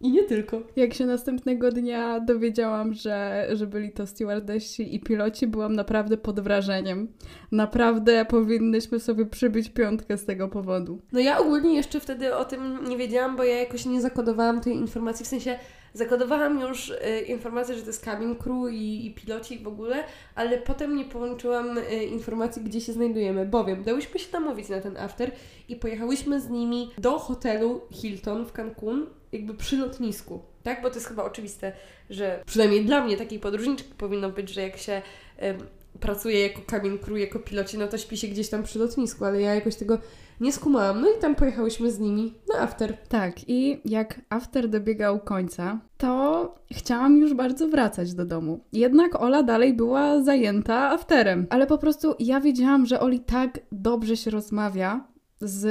I 0.00 0.12
nie 0.12 0.24
tylko. 0.24 0.62
Jak 0.76 0.94
się 0.94 1.06
następnego 1.06 1.70
dnia 1.70 2.20
dowiedziałam, 2.20 2.94
że, 2.94 3.48
że 3.52 3.66
byli 3.66 3.92
to 3.92 4.06
stewardessi 4.06 4.94
i 4.94 5.00
piloci, 5.00 5.46
byłam 5.46 5.72
naprawdę 5.72 6.16
pod 6.16 6.40
wrażeniem. 6.40 7.08
Naprawdę 7.52 8.24
powinnyśmy 8.24 9.00
sobie 9.00 9.26
przybić 9.26 9.70
piątkę 9.70 10.18
z 10.18 10.24
tego 10.24 10.48
powodu. 10.48 11.00
No 11.12 11.20
ja 11.20 11.38
ogólnie 11.38 11.74
jeszcze 11.74 12.00
wtedy 12.00 12.36
o 12.36 12.44
tym 12.44 12.78
nie 12.88 12.96
wiedziałam, 12.96 13.36
bo 13.36 13.44
ja 13.44 13.58
jakoś 13.58 13.86
nie 13.86 14.00
zakodowałam 14.00 14.60
tej 14.60 14.74
informacji, 14.76 15.24
w 15.24 15.28
sensie 15.28 15.58
zakodowałam 15.94 16.60
już 16.60 16.90
y, 16.90 17.20
informację, 17.26 17.74
że 17.74 17.80
to 17.80 17.86
jest 17.86 18.04
cabin 18.04 18.36
crew 18.36 18.72
i, 18.72 19.06
i 19.06 19.14
piloci 19.14 19.58
w 19.58 19.68
ogóle, 19.68 20.04
ale 20.34 20.58
potem 20.58 20.96
nie 20.96 21.04
połączyłam 21.04 21.78
y, 21.78 22.04
informacji, 22.04 22.62
gdzie 22.62 22.80
się 22.80 22.92
znajdujemy, 22.92 23.46
bowiem 23.46 23.84
dałyśmy 23.84 24.20
się 24.20 24.32
namówić 24.32 24.68
na 24.68 24.80
ten 24.80 24.96
after 24.96 25.30
i 25.68 25.76
pojechałyśmy 25.76 26.40
z 26.40 26.50
nimi 26.50 26.90
do 26.98 27.18
hotelu 27.18 27.80
Hilton 27.90 28.46
w 28.46 28.52
Cancun, 28.52 29.06
jakby 29.32 29.54
przy 29.54 29.76
lotnisku, 29.76 30.42
tak? 30.62 30.82
Bo 30.82 30.88
to 30.90 30.94
jest 30.94 31.08
chyba 31.08 31.24
oczywiste, 31.24 31.72
że 32.10 32.42
przynajmniej 32.46 32.84
dla 32.84 33.04
mnie 33.04 33.16
takiej 33.16 33.38
podróżniczki 33.38 33.94
powinno 33.98 34.30
być, 34.30 34.50
że 34.50 34.62
jak 34.62 34.76
się 34.76 35.02
y, 35.42 35.82
pracuje 36.00 36.40
jako 36.40 36.60
cabin 36.70 36.98
crew, 36.98 37.18
jako 37.18 37.38
piloci, 37.38 37.78
no 37.78 37.88
to 37.88 37.98
śpi 37.98 38.16
się 38.16 38.28
gdzieś 38.28 38.48
tam 38.48 38.62
przy 38.62 38.78
lotnisku, 38.78 39.24
ale 39.24 39.40
ja 39.40 39.54
jakoś 39.54 39.76
tego 39.76 39.98
nie 40.42 40.52
skumałam. 40.52 41.00
No 41.00 41.08
i 41.18 41.20
tam 41.20 41.34
pojechałyśmy 41.34 41.90
z 41.92 41.98
nimi 41.98 42.34
na 42.54 42.60
after. 42.60 42.96
Tak, 43.08 43.48
i 43.48 43.80
jak 43.84 44.20
after 44.30 44.68
dobiegał 44.68 45.20
końca, 45.20 45.80
to 45.98 46.54
chciałam 46.72 47.16
już 47.16 47.34
bardzo 47.34 47.68
wracać 47.68 48.14
do 48.14 48.24
domu. 48.24 48.64
Jednak 48.72 49.22
Ola 49.22 49.42
dalej 49.42 49.74
była 49.74 50.22
zajęta 50.22 50.90
afterem. 50.90 51.46
Ale 51.50 51.66
po 51.66 51.78
prostu 51.78 52.14
ja 52.18 52.40
wiedziałam, 52.40 52.86
że 52.86 53.00
Oli 53.00 53.20
tak 53.20 53.60
dobrze 53.72 54.16
się 54.16 54.30
rozmawia 54.30 55.04
z 55.40 55.66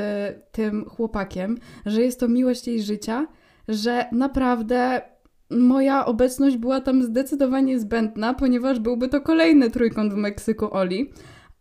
tym 0.51 0.85
chłopakiem, 0.85 1.57
że 1.85 2.01
jest 2.01 2.19
to 2.19 2.27
miłość 2.27 2.67
jej 2.67 2.81
życia, 2.81 3.27
że 3.67 4.05
naprawdę 4.11 5.01
moja 5.49 6.05
obecność 6.05 6.57
była 6.57 6.81
tam 6.81 7.03
zdecydowanie 7.03 7.79
zbędna, 7.79 8.33
ponieważ 8.33 8.79
byłby 8.79 9.09
to 9.09 9.21
kolejny 9.21 9.71
trójkąt 9.71 10.13
w 10.13 10.17
Meksyku 10.17 10.73
Oli. 10.73 11.11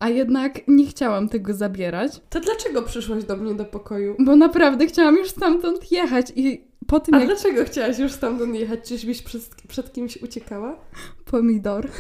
A 0.01 0.09
jednak 0.09 0.69
nie 0.69 0.87
chciałam 0.87 1.29
tego 1.29 1.55
zabierać. 1.55 2.21
To 2.31 2.41
dlaczego 2.41 2.83
przyszłaś 2.83 3.25
do 3.25 3.37
mnie 3.37 3.55
do 3.55 3.65
pokoju? 3.65 4.17
Bo 4.19 4.37
naprawdę 4.37 4.87
chciałam 4.87 5.17
już 5.17 5.29
stamtąd 5.31 5.93
jechać 5.93 6.33
i 6.37 6.65
po 6.87 7.01
tym 7.01 7.15
A 7.15 7.19
jak... 7.19 7.27
dlaczego 7.27 7.65
chciałaś 7.65 7.99
już 7.99 8.13
stamtąd 8.13 8.55
jechać? 8.55 8.89
Czyżbyś 8.89 9.23
przed, 9.23 9.43
przed 9.69 9.93
kimś 9.93 10.23
uciekała? 10.23 10.77
Pomidor. 11.25 11.89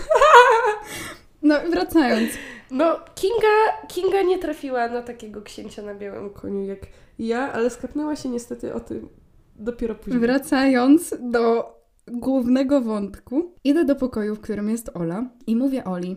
No 1.42 1.55
wracając. 1.70 2.30
No, 2.70 2.96
Kinga, 3.14 3.86
Kinga 3.88 4.22
nie 4.22 4.38
trafiła 4.38 4.88
na 4.88 5.03
takiego 5.03 5.42
księcia 5.42 5.82
na 5.82 5.94
białym 5.94 6.30
koniu 6.30 6.64
jak 6.64 6.78
ja, 7.18 7.53
ale 7.53 7.70
skapnęła 7.70 8.16
się 8.16 8.28
niestety 8.28 8.74
o 8.74 8.80
tym 8.80 9.09
dopiero 9.57 9.94
później. 9.94 10.20
Wracając 10.20 11.14
do 11.20 11.74
głównego 12.07 12.80
wątku, 12.80 13.55
idę 13.64 13.84
do 13.84 13.96
pokoju, 13.96 14.34
w 14.36 14.40
którym 14.40 14.70
jest 14.70 14.90
Ola 14.94 15.30
i 15.46 15.57
mówię 15.57 15.84
Oli, 15.84 16.16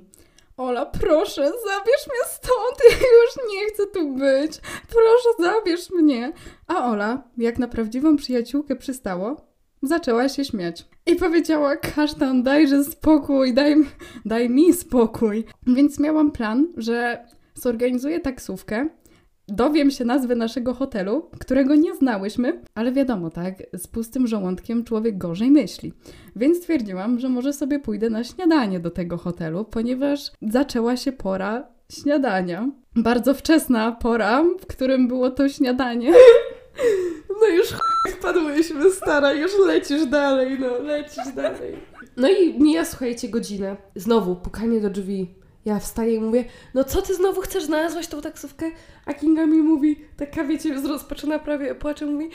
Ola, 0.58 0.86
proszę, 0.86 1.42
zabierz 1.42 2.08
mnie 2.08 2.26
stąd, 2.28 2.78
ja 2.92 3.08
już 3.08 3.52
nie 3.54 3.66
chcę 3.66 3.88
tu 3.88 4.14
być. 4.14 4.60
Proszę, 4.90 5.30
zabierz 5.40 5.92
mnie. 5.92 6.34
A 6.68 6.92
Ola, 6.92 7.24
jak 7.38 7.60
na 7.60 7.68
prawdziwą 7.68 8.16
przyjaciółkę 8.16 8.76
przystało, 8.76 9.48
zaczęła 9.82 10.30
się 10.30 10.46
śmiać. 10.46 10.86
I 11.06 11.16
powiedziała, 11.16 11.76
kasztan, 11.76 12.44
dajże 12.44 12.84
spokój, 12.84 13.54
daj, 13.54 13.76
daj 14.26 14.50
mi 14.50 14.74
spokój. 14.74 15.46
Więc 15.68 16.00
miałam 16.00 16.32
plan, 16.32 16.68
że 16.78 17.28
zorganizuję 17.54 18.20
taksówkę, 18.20 18.90
dowiem 19.56 19.92
się 19.92 20.06
nazwy 20.06 20.36
naszego 20.36 20.74
hotelu, 20.74 21.30
którego 21.40 21.76
nie 21.76 21.96
znałyśmy, 21.96 22.62
ale 22.76 22.92
wiadomo, 22.92 23.30
tak, 23.30 23.54
z 23.74 23.88
pustym 23.88 24.28
żołądkiem 24.28 24.84
człowiek 24.84 25.18
gorzej 25.18 25.52
myśli. 25.52 25.94
Więc 26.36 26.58
stwierdziłam, 26.58 27.20
że 27.20 27.30
może 27.30 27.54
sobie 27.54 27.80
pójdę 27.80 28.10
na 28.10 28.24
śniadanie 28.24 28.80
do 28.80 28.92
tego 28.92 29.18
hotelu, 29.18 29.66
ponieważ 29.66 30.32
zaczęła 30.42 30.98
się 30.98 31.12
pora 31.12 31.68
śniadania. 31.92 32.70
Bardzo 32.96 33.34
wczesna 33.34 33.92
pora, 33.92 34.44
w 34.44 34.66
którym 34.68 35.08
było 35.08 35.32
to 35.32 35.50
śniadanie. 35.50 36.14
No 37.42 37.48
już 37.48 37.68
wpadłyśmy, 38.12 38.92
stara, 38.92 39.34
już 39.34 39.52
lecisz 39.66 40.06
dalej, 40.06 40.58
no, 40.60 40.84
lecisz 40.84 41.34
dalej. 41.36 41.76
No 42.18 42.30
i 42.30 42.60
mija, 42.60 42.86
słuchajcie, 42.86 43.30
godzina. 43.30 43.78
Znowu 43.96 44.36
pukanie 44.36 44.80
do 44.82 44.90
drzwi. 44.90 45.36
Ja 45.66 45.80
wstaję 45.80 46.14
i 46.16 46.20
mówię, 46.20 46.46
no 46.74 46.84
co 46.84 47.02
ty 47.02 47.16
znowu 47.16 47.42
chcesz, 47.42 47.64
znalazłaś 47.64 48.08
tą 48.08 48.22
taksówkę? 48.22 48.72
A 49.06 49.14
Kinga 49.14 49.46
mi 49.46 49.58
mówi, 49.58 50.06
taka 50.18 50.44
wiecie, 50.44 50.80
zrozpaczona 50.80 51.40
prawie 51.40 51.76
płacze, 51.76 52.06
mówi, 52.06 52.30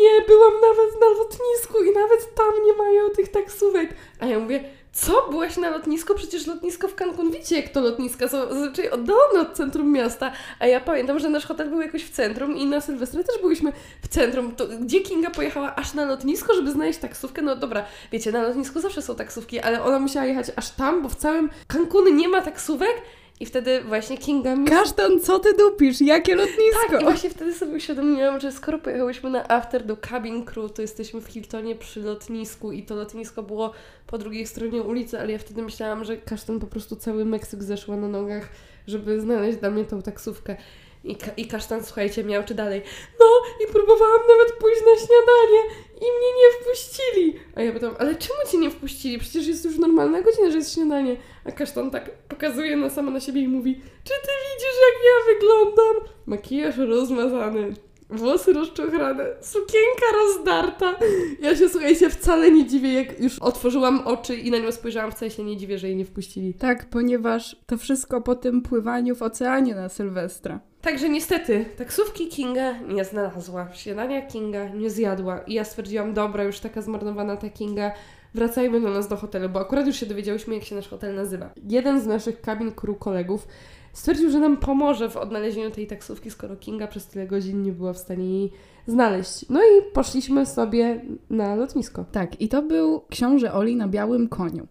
nie, 0.00 0.26
byłam 0.26 0.52
nawet 0.52 1.00
na 1.00 1.06
lotnisku 1.06 1.84
i 1.84 1.94
nawet 1.94 2.34
tam 2.34 2.64
nie 2.66 2.72
mają 2.72 3.10
tych 3.10 3.28
taksówek. 3.28 3.94
A 4.20 4.26
ja 4.26 4.38
mówię, 4.38 4.64
co? 4.96 5.28
Byłaś 5.30 5.56
na 5.56 5.70
lotnisku? 5.70 6.14
Przecież 6.14 6.46
lotnisko 6.46 6.88
w 6.88 6.94
Cancun, 6.94 7.30
wiecie 7.30 7.56
jak 7.56 7.68
to 7.68 7.80
lotniska 7.80 8.28
są 8.28 8.48
zazwyczaj 8.48 8.90
oddalone 8.90 9.40
od 9.40 9.52
centrum 9.52 9.92
miasta. 9.92 10.32
A 10.58 10.66
ja 10.66 10.80
pamiętam, 10.80 11.18
że 11.18 11.28
nasz 11.28 11.46
hotel 11.46 11.70
był 11.70 11.80
jakoś 11.80 12.04
w 12.04 12.10
centrum 12.10 12.56
i 12.56 12.66
na 12.66 12.80
Sylwestra 12.80 13.22
też 13.22 13.42
byliśmy 13.42 13.72
w 14.02 14.08
centrum. 14.08 14.54
To 14.54 14.66
gdzie 14.66 15.00
Kinga 15.00 15.30
pojechała 15.30 15.74
aż 15.74 15.94
na 15.94 16.04
lotnisko, 16.04 16.54
żeby 16.54 16.72
znaleźć 16.72 16.98
taksówkę? 16.98 17.42
No 17.42 17.56
dobra, 17.56 17.84
wiecie, 18.12 18.32
na 18.32 18.42
lotnisku 18.42 18.80
zawsze 18.80 19.02
są 19.02 19.14
taksówki, 19.14 19.60
ale 19.60 19.82
ona 19.82 19.98
musiała 19.98 20.26
jechać 20.26 20.46
aż 20.56 20.70
tam, 20.70 21.02
bo 21.02 21.08
w 21.08 21.16
całym 21.16 21.50
Cancun 21.66 22.16
nie 22.16 22.28
ma 22.28 22.42
taksówek. 22.42 23.02
I 23.40 23.46
wtedy 23.46 23.80
właśnie 23.80 24.18
Kinga 24.18 24.56
mi... 24.56 24.68
Kasztan, 24.68 25.20
co 25.20 25.38
ty 25.38 25.54
dupisz? 25.54 26.00
Jakie 26.00 26.34
lotnisko? 26.36 26.80
Tak, 26.90 27.00
i 27.00 27.04
właśnie 27.04 27.30
wtedy 27.30 27.54
sobie 27.54 27.76
uświadomiłam, 27.76 28.40
że 28.40 28.52
skoro 28.52 28.78
pojechałyśmy 28.78 29.30
na 29.30 29.48
after 29.48 29.84
do 29.86 29.96
cabin 29.96 30.44
crew, 30.44 30.72
to 30.72 30.82
jesteśmy 30.82 31.20
w 31.20 31.26
Hiltonie 31.28 31.74
przy 31.74 32.00
lotnisku 32.00 32.72
i 32.72 32.82
to 32.82 32.94
lotnisko 32.94 33.42
było 33.42 33.72
po 34.06 34.18
drugiej 34.18 34.46
stronie 34.46 34.82
ulicy, 34.82 35.20
ale 35.20 35.32
ja 35.32 35.38
wtedy 35.38 35.62
myślałam, 35.62 36.04
że 36.04 36.16
kasztan 36.16 36.60
po 36.60 36.66
prostu 36.66 36.96
cały 36.96 37.24
Meksyk 37.24 37.62
zeszła 37.62 37.96
na 37.96 38.08
nogach, 38.08 38.48
żeby 38.86 39.20
znaleźć 39.20 39.58
dla 39.58 39.70
mnie 39.70 39.84
tą 39.84 40.02
taksówkę. 40.02 40.56
I, 41.04 41.16
ka- 41.16 41.32
I 41.36 41.46
kasztan, 41.46 41.84
słuchajcie, 41.84 42.24
miał 42.24 42.44
czy 42.44 42.54
dalej. 42.54 42.82
No 43.20 43.26
i 43.64 43.72
próbowałam 43.72 44.20
nawet 44.28 44.52
pójść 44.58 44.80
na 44.80 44.96
śniadanie 45.06 45.60
i 45.96 46.04
mnie 46.04 46.30
nie 46.38 46.60
wpuścili. 46.60 47.40
A 47.54 47.62
ja 47.62 47.72
pytam, 47.72 47.94
ale 47.98 48.14
czemu 48.14 48.38
cię 48.52 48.58
nie 48.58 48.70
wpuścili? 48.70 49.18
Przecież 49.18 49.46
jest 49.46 49.64
już 49.64 49.78
normalna 49.78 50.22
godzina, 50.22 50.50
że 50.50 50.58
jest 50.58 50.74
śniadanie. 50.74 51.16
A 51.48 51.52
kasztan 51.52 51.90
tak 51.90 52.10
pokazuje 52.10 52.76
na 52.76 52.90
sama 52.90 53.10
na 53.10 53.20
siebie 53.20 53.40
i 53.40 53.48
mówi, 53.48 53.74
czy 54.04 54.12
ty 54.22 54.32
widzisz 54.46 54.76
jak 54.86 55.04
ja 55.04 55.34
wyglądam? 55.34 56.14
Makijaż 56.26 56.76
rozmazany, 56.76 57.74
włosy 58.10 58.52
rozczochrane, 58.52 59.26
sukienka 59.40 60.06
rozdarta. 60.14 60.94
Ja 61.40 61.56
się, 61.56 61.68
słuchajcie, 61.68 62.10
wcale 62.10 62.50
nie 62.50 62.66
dziwię, 62.66 62.92
jak 62.92 63.20
już 63.20 63.38
otworzyłam 63.38 64.00
oczy 64.06 64.36
i 64.36 64.50
na 64.50 64.58
nią 64.58 64.72
spojrzałam, 64.72 65.12
wcale 65.12 65.30
się 65.30 65.44
nie 65.44 65.56
dziwię, 65.56 65.78
że 65.78 65.86
jej 65.86 65.96
nie 65.96 66.04
wpuścili. 66.04 66.54
Tak, 66.54 66.90
ponieważ 66.90 67.56
to 67.66 67.78
wszystko 67.78 68.20
po 68.20 68.34
tym 68.34 68.62
pływaniu 68.62 69.14
w 69.14 69.22
oceanie 69.22 69.74
na 69.74 69.88
Sylwestra. 69.88 70.60
Także 70.80 71.08
niestety, 71.08 71.64
taksówki 71.76 72.28
Kinga 72.28 72.78
nie 72.78 73.04
znalazła, 73.04 73.68
śniadania 73.72 74.22
Kinga 74.22 74.68
nie 74.68 74.90
zjadła 74.90 75.40
i 75.40 75.54
ja 75.54 75.64
stwierdziłam, 75.64 76.14
dobra, 76.14 76.44
już 76.44 76.60
taka 76.60 76.82
zmarnowana 76.82 77.36
ta 77.36 77.50
Kinga, 77.50 77.92
wracajmy 78.36 78.80
do 78.80 78.90
nas 78.90 79.08
do 79.08 79.16
hotelu, 79.16 79.48
bo 79.48 79.60
akurat 79.60 79.86
już 79.86 79.96
się 79.96 80.06
dowiedziałyśmy, 80.06 80.54
jak 80.54 80.64
się 80.64 80.74
nasz 80.74 80.88
hotel 80.88 81.14
nazywa. 81.14 81.50
Jeden 81.68 82.00
z 82.00 82.06
naszych 82.06 82.40
cabin 82.40 82.72
crew 82.72 82.98
kolegów 82.98 83.48
stwierdził, 83.92 84.30
że 84.30 84.40
nam 84.40 84.56
pomoże 84.56 85.10
w 85.10 85.16
odnalezieniu 85.16 85.70
tej 85.70 85.86
taksówki, 85.86 86.30
skoro 86.30 86.56
Kinga 86.56 86.86
przez 86.86 87.06
tyle 87.06 87.26
godzin 87.26 87.62
nie 87.62 87.72
była 87.72 87.92
w 87.92 87.98
stanie 87.98 88.38
jej 88.38 88.52
znaleźć. 88.86 89.48
No 89.50 89.60
i 89.60 89.92
poszliśmy 89.92 90.46
sobie 90.46 91.04
na 91.30 91.54
lotnisko. 91.54 92.04
Tak, 92.12 92.40
i 92.40 92.48
to 92.48 92.62
był 92.62 93.00
książę 93.10 93.52
Oli 93.52 93.76
na 93.76 93.88
białym 93.88 94.28
koniu. 94.28 94.66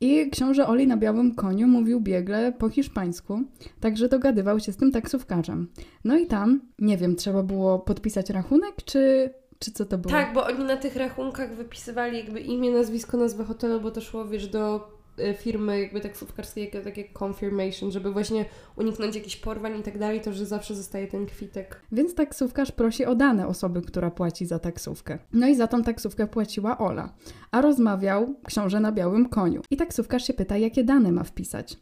I 0.00 0.30
książę 0.30 0.66
Oli 0.66 0.86
na 0.86 0.96
białym 0.96 1.34
koniu 1.34 1.68
mówił 1.68 2.00
biegle 2.00 2.52
po 2.52 2.68
hiszpańsku, 2.68 3.42
także 3.80 4.08
dogadywał 4.08 4.60
się 4.60 4.72
z 4.72 4.76
tym 4.76 4.92
taksówkarzem. 4.92 5.68
No 6.04 6.18
i 6.18 6.26
tam, 6.26 6.60
nie 6.78 6.96
wiem, 6.96 7.16
trzeba 7.16 7.42
było 7.42 7.78
podpisać 7.78 8.30
rachunek, 8.30 8.74
czy, 8.84 9.30
czy 9.62 9.72
co 9.72 9.86
to 9.86 9.98
było? 9.98 10.12
Tak, 10.12 10.34
bo 10.34 10.46
oni 10.46 10.64
na 10.64 10.76
tych 10.76 10.96
rachunkach 10.96 11.54
wypisywali 11.54 12.18
jakby 12.18 12.40
imię, 12.40 12.70
nazwisko, 12.70 13.16
nazwę 13.16 13.44
hotelu, 13.44 13.80
bo 13.80 13.90
to 13.90 14.00
szło, 14.00 14.24
wiesz, 14.24 14.48
do 14.48 14.88
y, 15.18 15.34
firmy 15.34 15.80
jakby 15.80 16.00
taksówkarskie, 16.00 16.64
jak, 16.64 16.84
tak 16.84 16.96
jak 16.96 17.22
Confirmation, 17.22 17.90
żeby 17.90 18.12
właśnie 18.12 18.44
uniknąć 18.76 19.14
jakichś 19.14 19.36
porwań 19.36 19.80
i 19.80 19.82
tak 19.82 19.98
dalej, 19.98 20.20
to 20.20 20.32
że 20.32 20.46
zawsze 20.46 20.74
zostaje 20.74 21.06
ten 21.06 21.26
kwitek. 21.26 21.80
Więc 21.92 22.14
taksówkarz 22.14 22.72
prosi 22.72 23.04
o 23.04 23.14
dane 23.14 23.46
osoby, 23.46 23.82
która 23.82 24.10
płaci 24.10 24.46
za 24.46 24.58
taksówkę. 24.58 25.18
No 25.32 25.48
i 25.48 25.54
za 25.54 25.66
tą 25.66 25.82
taksówkę 25.82 26.26
płaciła 26.26 26.78
Ola. 26.78 27.14
A 27.50 27.60
rozmawiał 27.60 28.34
książę 28.46 28.80
na 28.80 28.92
białym 28.92 29.28
koniu. 29.28 29.62
I 29.70 29.76
taksówkarz 29.76 30.26
się 30.26 30.34
pyta, 30.34 30.56
jakie 30.56 30.84
dane 30.84 31.12
ma 31.12 31.24
wpisać. 31.24 31.76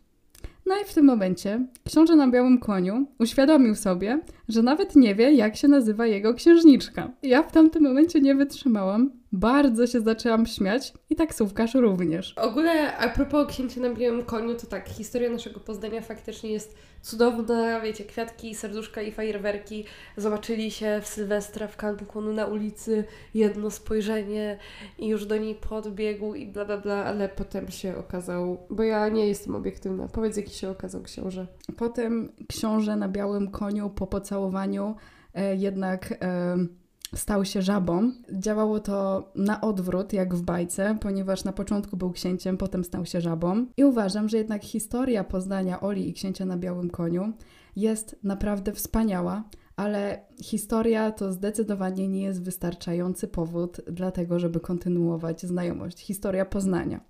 No 0.70 0.80
i 0.80 0.84
w 0.84 0.94
tym 0.94 1.04
momencie 1.04 1.66
książę 1.86 2.16
na 2.16 2.28
białym 2.28 2.58
koniu 2.58 3.06
uświadomił 3.18 3.74
sobie, 3.74 4.20
że 4.48 4.62
nawet 4.62 4.96
nie 4.96 5.14
wie, 5.14 5.32
jak 5.32 5.56
się 5.56 5.68
nazywa 5.68 6.06
jego 6.06 6.34
księżniczka. 6.34 7.10
Ja 7.22 7.42
w 7.42 7.52
tamtym 7.52 7.82
momencie 7.82 8.20
nie 8.20 8.34
wytrzymałam, 8.34 9.10
bardzo 9.32 9.86
się 9.86 10.00
zaczęłam 10.00 10.46
śmiać 10.46 10.92
i 11.10 11.16
taksówkarz 11.16 11.74
również. 11.74 12.34
W 12.34 12.38
ogóle 12.38 12.96
a 12.96 13.08
propos 13.08 13.48
księcia 13.48 13.80
na 13.80 13.94
białym 13.94 14.24
koniu, 14.24 14.54
to 14.54 14.66
tak, 14.66 14.88
historia 14.88 15.30
naszego 15.30 15.60
Poznania 15.60 16.00
faktycznie 16.00 16.50
jest 16.50 16.76
cudowna, 17.02 17.80
wiecie, 17.80 18.04
kwiatki, 18.04 18.54
serduszka 18.54 19.02
i 19.02 19.12
fajerwerki. 19.12 19.84
Zobaczyli 20.16 20.70
się 20.70 21.00
w 21.02 21.06
Sylwestra 21.06 21.66
w 21.66 21.76
Cancun 21.76 22.34
na 22.34 22.46
ulicy, 22.46 23.04
jedno 23.34 23.70
spojrzenie 23.70 24.58
i 24.98 25.08
już 25.08 25.26
do 25.26 25.36
niej 25.36 25.54
podbiegł 25.54 26.34
i 26.34 26.46
bla 26.46 26.64
bla 26.64 26.76
bla, 26.76 27.04
ale 27.04 27.28
potem 27.28 27.70
się 27.70 27.96
okazał, 27.96 28.66
bo 28.70 28.82
ja 28.82 29.08
nie 29.08 29.26
jestem 29.26 29.54
obiektywna, 29.54 30.08
powiedz 30.08 30.36
jaki 30.36 30.54
się 30.54 30.70
okazał 30.70 31.02
książę. 31.02 31.46
Potem 31.76 32.32
książę 32.48 32.96
na 32.96 33.08
białym 33.08 33.50
koniu 33.50 33.90
po 33.90 34.06
pocałowaniu 34.06 34.96
e, 35.34 35.56
jednak... 35.56 36.14
E, 36.22 36.79
stał 37.14 37.44
się 37.44 37.62
żabą. 37.62 38.12
Działało 38.32 38.80
to 38.80 39.28
na 39.34 39.60
odwrót, 39.60 40.12
jak 40.12 40.34
w 40.34 40.42
bajce, 40.42 40.98
ponieważ 41.00 41.44
na 41.44 41.52
początku 41.52 41.96
był 41.96 42.10
księciem, 42.10 42.56
potem 42.56 42.84
stał 42.84 43.06
się 43.06 43.20
żabą. 43.20 43.66
I 43.76 43.84
uważam, 43.84 44.28
że 44.28 44.38
jednak 44.38 44.64
historia 44.64 45.24
poznania 45.24 45.80
Oli 45.80 46.08
i 46.08 46.12
księcia 46.12 46.44
na 46.44 46.56
białym 46.56 46.90
koniu 46.90 47.32
jest 47.76 48.16
naprawdę 48.22 48.72
wspaniała, 48.72 49.44
ale 49.76 50.24
historia 50.42 51.12
to 51.12 51.32
zdecydowanie 51.32 52.08
nie 52.08 52.22
jest 52.22 52.42
wystarczający 52.42 53.28
powód 53.28 53.80
dla 53.86 54.10
tego, 54.10 54.38
żeby 54.38 54.60
kontynuować 54.60 55.42
znajomość. 55.42 55.98
Historia 55.98 56.44
poznania. 56.44 57.00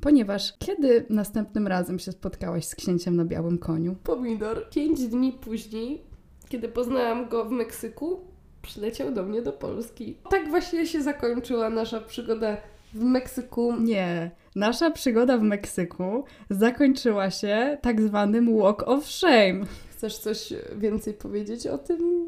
Ponieważ 0.00 0.58
kiedy 0.58 1.06
następnym 1.10 1.66
razem 1.66 1.98
się 1.98 2.12
spotkałaś 2.12 2.64
z 2.64 2.74
księciem 2.74 3.16
na 3.16 3.24
białym 3.24 3.58
koniu? 3.58 3.96
Pomidor. 4.04 4.68
Pięć 4.70 5.08
dni 5.08 5.32
później, 5.32 6.02
kiedy 6.48 6.68
poznałam 6.68 7.28
go 7.28 7.44
w 7.44 7.50
Meksyku, 7.50 8.20
przyleciał 8.62 9.12
do 9.12 9.22
mnie 9.22 9.42
do 9.42 9.52
Polski. 9.52 10.16
Tak 10.30 10.48
właśnie 10.48 10.86
się 10.86 11.02
zakończyła 11.02 11.70
nasza 11.70 12.00
przygoda 12.00 12.56
w 12.94 13.02
Meksyku. 13.04 13.74
Nie, 13.80 14.30
nasza 14.54 14.90
przygoda 14.90 15.38
w 15.38 15.42
Meksyku 15.42 16.24
zakończyła 16.50 17.30
się 17.30 17.78
tak 17.82 18.00
zwanym 18.00 18.58
Walk 18.58 18.82
of 18.88 19.06
Shame. 19.06 19.60
Chcesz 19.90 20.18
coś 20.18 20.52
więcej 20.76 21.14
powiedzieć 21.14 21.66
o 21.66 21.78
tym 21.78 22.26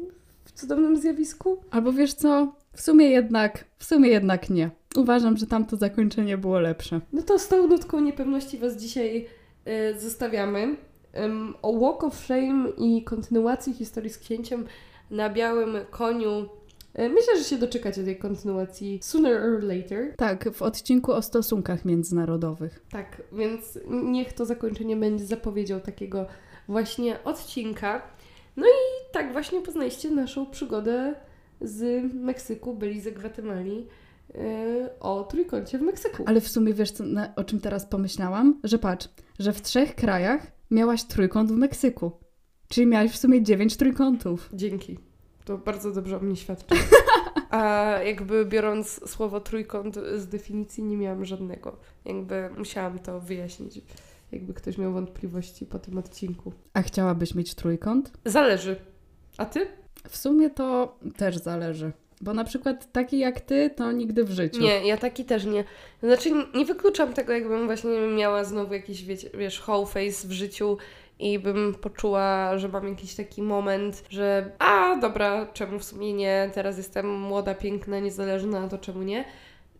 cudownym 0.55 0.97
zjawisku? 0.97 1.57
Albo 1.71 1.93
wiesz 1.93 2.13
co? 2.13 2.55
W 2.73 2.81
sumie 2.81 3.09
jednak, 3.09 3.65
w 3.77 3.85
sumie 3.85 4.09
jednak 4.09 4.49
nie. 4.49 4.69
Uważam, 4.95 5.37
że 5.37 5.47
tamto 5.47 5.77
zakończenie 5.77 6.37
było 6.37 6.59
lepsze. 6.59 7.01
No 7.13 7.21
to 7.21 7.39
z 7.39 7.47
tą 7.47 7.67
nutką 7.67 7.99
niepewności 7.99 8.57
Was 8.57 8.77
dzisiaj 8.77 9.27
y, 9.67 9.99
zostawiamy. 9.99 10.75
Um, 11.13 11.53
o 11.61 11.79
Walk 11.79 12.03
of 12.03 12.15
Shame 12.15 12.69
i 12.77 13.03
kontynuacji 13.03 13.73
historii 13.73 14.09
z 14.09 14.17
księciem 14.17 14.65
na 15.11 15.29
białym 15.29 15.77
koniu. 15.89 16.49
E, 16.93 17.09
myślę, 17.09 17.37
że 17.37 17.43
się 17.43 17.57
doczekacie 17.57 18.03
tej 18.03 18.17
kontynuacji 18.17 18.99
sooner 19.01 19.43
or 19.43 19.63
later. 19.63 20.15
Tak, 20.17 20.53
w 20.53 20.61
odcinku 20.61 21.11
o 21.11 21.21
stosunkach 21.21 21.85
międzynarodowych. 21.85 22.85
Tak, 22.91 23.21
więc 23.31 23.79
niech 23.89 24.33
to 24.33 24.45
zakończenie 24.45 24.95
będzie 24.95 25.25
zapowiedzią 25.25 25.79
takiego 25.79 26.25
właśnie 26.67 27.23
odcinka. 27.23 28.01
No 28.57 28.65
i 28.65 29.13
tak 29.13 29.31
właśnie 29.31 29.61
poznaliście 29.61 30.11
naszą 30.11 30.45
przygodę 30.45 31.15
z 31.61 32.13
Meksyku, 32.13 32.73
byli 32.73 33.01
ze 33.01 33.11
Gwatemali 33.11 33.87
yy, 34.35 34.39
o 34.99 35.23
trójkącie 35.23 35.77
w 35.77 35.81
Meksyku. 35.81 36.23
Ale 36.25 36.41
w 36.41 36.47
sumie 36.47 36.73
wiesz, 36.73 36.91
co, 36.91 37.03
na, 37.03 37.35
o 37.35 37.43
czym 37.43 37.59
teraz 37.59 37.85
pomyślałam? 37.85 38.59
Że 38.63 38.79
patrz, 38.79 39.09
że 39.39 39.53
w 39.53 39.61
trzech 39.61 39.95
krajach 39.95 40.47
miałaś 40.71 41.03
trójkąt 41.03 41.51
w 41.51 41.55
Meksyku. 41.55 42.11
Czyli 42.71 42.87
miałaś 42.87 43.11
w 43.11 43.17
sumie 43.17 43.43
dziewięć 43.43 43.77
trójkątów. 43.77 44.49
Dzięki. 44.53 44.97
To 45.45 45.57
bardzo 45.57 45.91
dobrze 45.91 46.17
o 46.17 46.19
mnie 46.19 46.35
świadczy. 46.35 46.75
A 47.49 47.89
jakby 48.05 48.45
biorąc 48.45 49.09
słowo 49.09 49.39
trójkąt 49.39 49.95
z 50.15 50.27
definicji 50.27 50.83
nie 50.83 50.97
miałam 50.97 51.25
żadnego. 51.25 51.77
Jakby 52.05 52.49
musiałam 52.57 52.99
to 52.99 53.19
wyjaśnić. 53.19 53.81
Jakby 54.31 54.53
ktoś 54.53 54.77
miał 54.77 54.93
wątpliwości 54.93 55.65
po 55.65 55.79
tym 55.79 55.97
odcinku. 55.97 56.53
A 56.73 56.81
chciałabyś 56.81 57.35
mieć 57.35 57.55
trójkąt? 57.55 58.11
Zależy. 58.25 58.75
A 59.37 59.45
ty? 59.45 59.67
W 60.09 60.17
sumie 60.17 60.49
to 60.49 60.97
też 61.17 61.37
zależy. 61.37 61.91
Bo 62.21 62.33
na 62.33 62.43
przykład 62.43 62.91
taki 62.91 63.19
jak 63.19 63.41
ty, 63.41 63.69
to 63.75 63.91
nigdy 63.91 64.23
w 64.23 64.31
życiu. 64.31 64.61
Nie, 64.61 64.87
ja 64.87 64.97
taki 64.97 65.25
też 65.25 65.45
nie. 65.45 65.63
Znaczy, 66.03 66.31
nie 66.55 66.65
wykluczam 66.65 67.13
tego, 67.13 67.33
jakbym 67.33 67.65
właśnie 67.65 67.91
miała 68.17 68.43
znowu 68.43 68.73
jakiś, 68.73 69.03
wiecie, 69.03 69.29
wiesz, 69.33 69.67
whole 69.67 69.85
face 69.85 70.27
w 70.27 70.31
życiu 70.31 70.77
i 71.21 71.39
bym 71.39 71.75
poczuła, 71.81 72.57
że 72.57 72.69
mam 72.69 72.87
jakiś 72.87 73.15
taki 73.15 73.41
moment, 73.41 74.03
że 74.09 74.51
a 74.59 74.97
dobra, 75.01 75.47
czemu 75.53 75.79
w 75.79 75.83
sumie 75.83 76.13
nie, 76.13 76.49
teraz 76.53 76.77
jestem 76.77 77.19
młoda, 77.19 77.55
piękna, 77.55 77.99
niezależna, 77.99 78.67
to 78.67 78.77
czemu 78.77 79.03
nie? 79.03 79.25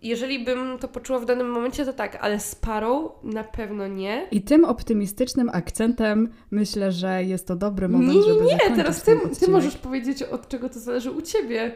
Jeżeli 0.02 0.46
bym 0.46 0.78
to 0.80 0.88
poczuła 0.88 1.20
w 1.20 1.26
danym 1.26 1.52
momencie, 1.52 1.86
to 1.86 1.94
tak, 1.94 2.18
ale 2.22 2.40
z 2.40 2.56
parą 2.56 3.10
na 3.24 3.44
pewno 3.44 3.88
nie. 3.88 4.28
I 4.32 4.42
tym 4.42 4.66
optymistycznym 4.66 5.50
akcentem 5.54 6.30
myślę, 6.52 6.92
że 6.92 7.24
jest 7.24 7.48
to 7.48 7.56
dobry 7.56 7.90
moment, 7.90 8.14
nie, 8.14 8.22
żeby 8.24 8.46
Nie, 8.46 8.54
nie, 8.54 8.76
teraz 8.76 9.04
ty, 9.04 9.20
ty 9.40 9.52
możesz 9.52 9.78
powiedzieć, 9.78 10.24
od 10.24 10.48
czego 10.48 10.70
to 10.70 10.80
zależy 10.80 11.12
u 11.12 11.22
ciebie. 11.22 11.76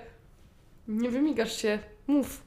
Nie 0.87 1.09
wymigasz 1.09 1.61
się. 1.61 1.79
Mów. 2.07 2.43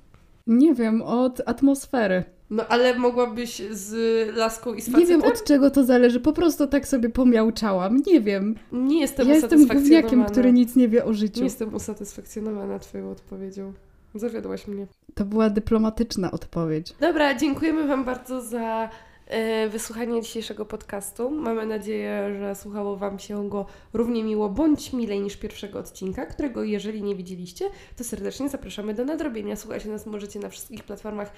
Nie 0.46 0.74
wiem, 0.74 1.02
od 1.02 1.40
atmosfery. 1.46 2.24
No 2.50 2.66
ale 2.68 2.98
mogłabyś 2.98 3.62
z 3.70 3.92
laską 4.36 4.74
i 4.74 4.80
z 4.80 4.84
facetem? 4.84 5.00
Nie 5.00 5.06
wiem 5.06 5.22
od 5.22 5.44
czego 5.44 5.70
to 5.70 5.84
zależy, 5.84 6.20
po 6.20 6.32
prostu 6.32 6.66
tak 6.66 6.88
sobie 6.88 7.08
pomiałczałam, 7.08 8.02
nie 8.06 8.20
wiem. 8.20 8.54
Nie 8.72 9.00
jestem 9.00 9.28
Ja 9.28 9.34
jestem 9.34 9.66
gówniakiem, 9.66 10.24
który 10.24 10.52
nic 10.52 10.76
nie 10.76 10.88
wie 10.88 11.04
o 11.04 11.12
życiu. 11.12 11.40
Nie 11.40 11.44
jestem 11.44 11.74
usatysfakcjonowana 11.74 12.78
twoją 12.78 13.10
odpowiedzią. 13.10 13.72
Zawiodłaś 14.14 14.66
mnie. 14.66 14.86
To 15.14 15.24
była 15.24 15.50
dyplomatyczna 15.50 16.30
odpowiedź. 16.30 16.94
Dobra, 17.00 17.34
dziękujemy 17.34 17.86
Wam 17.86 18.04
bardzo 18.04 18.40
za 18.42 18.90
e, 19.26 19.68
wysłuchanie 19.68 20.22
dzisiejszego 20.22 20.64
podcastu. 20.64 21.30
Mamy 21.30 21.66
nadzieję, 21.66 22.36
że 22.38 22.54
słuchało 22.54 22.96
Wam 22.96 23.18
się 23.18 23.48
go 23.48 23.66
równie 23.92 24.24
miło 24.24 24.48
bądź 24.48 24.92
milej 24.92 25.20
niż 25.20 25.36
pierwszego 25.36 25.78
odcinka, 25.78 26.26
którego 26.26 26.62
jeżeli 26.64 27.02
nie 27.02 27.14
widzieliście, 27.14 27.64
to 27.96 28.04
serdecznie 28.04 28.48
zapraszamy 28.48 28.94
do 28.94 29.04
nadrobienia. 29.04 29.56
Słuchajcie 29.56 29.88
nas 29.88 30.06
możecie 30.06 30.38
na 30.38 30.48
wszystkich 30.48 30.84
platformach 30.84 31.32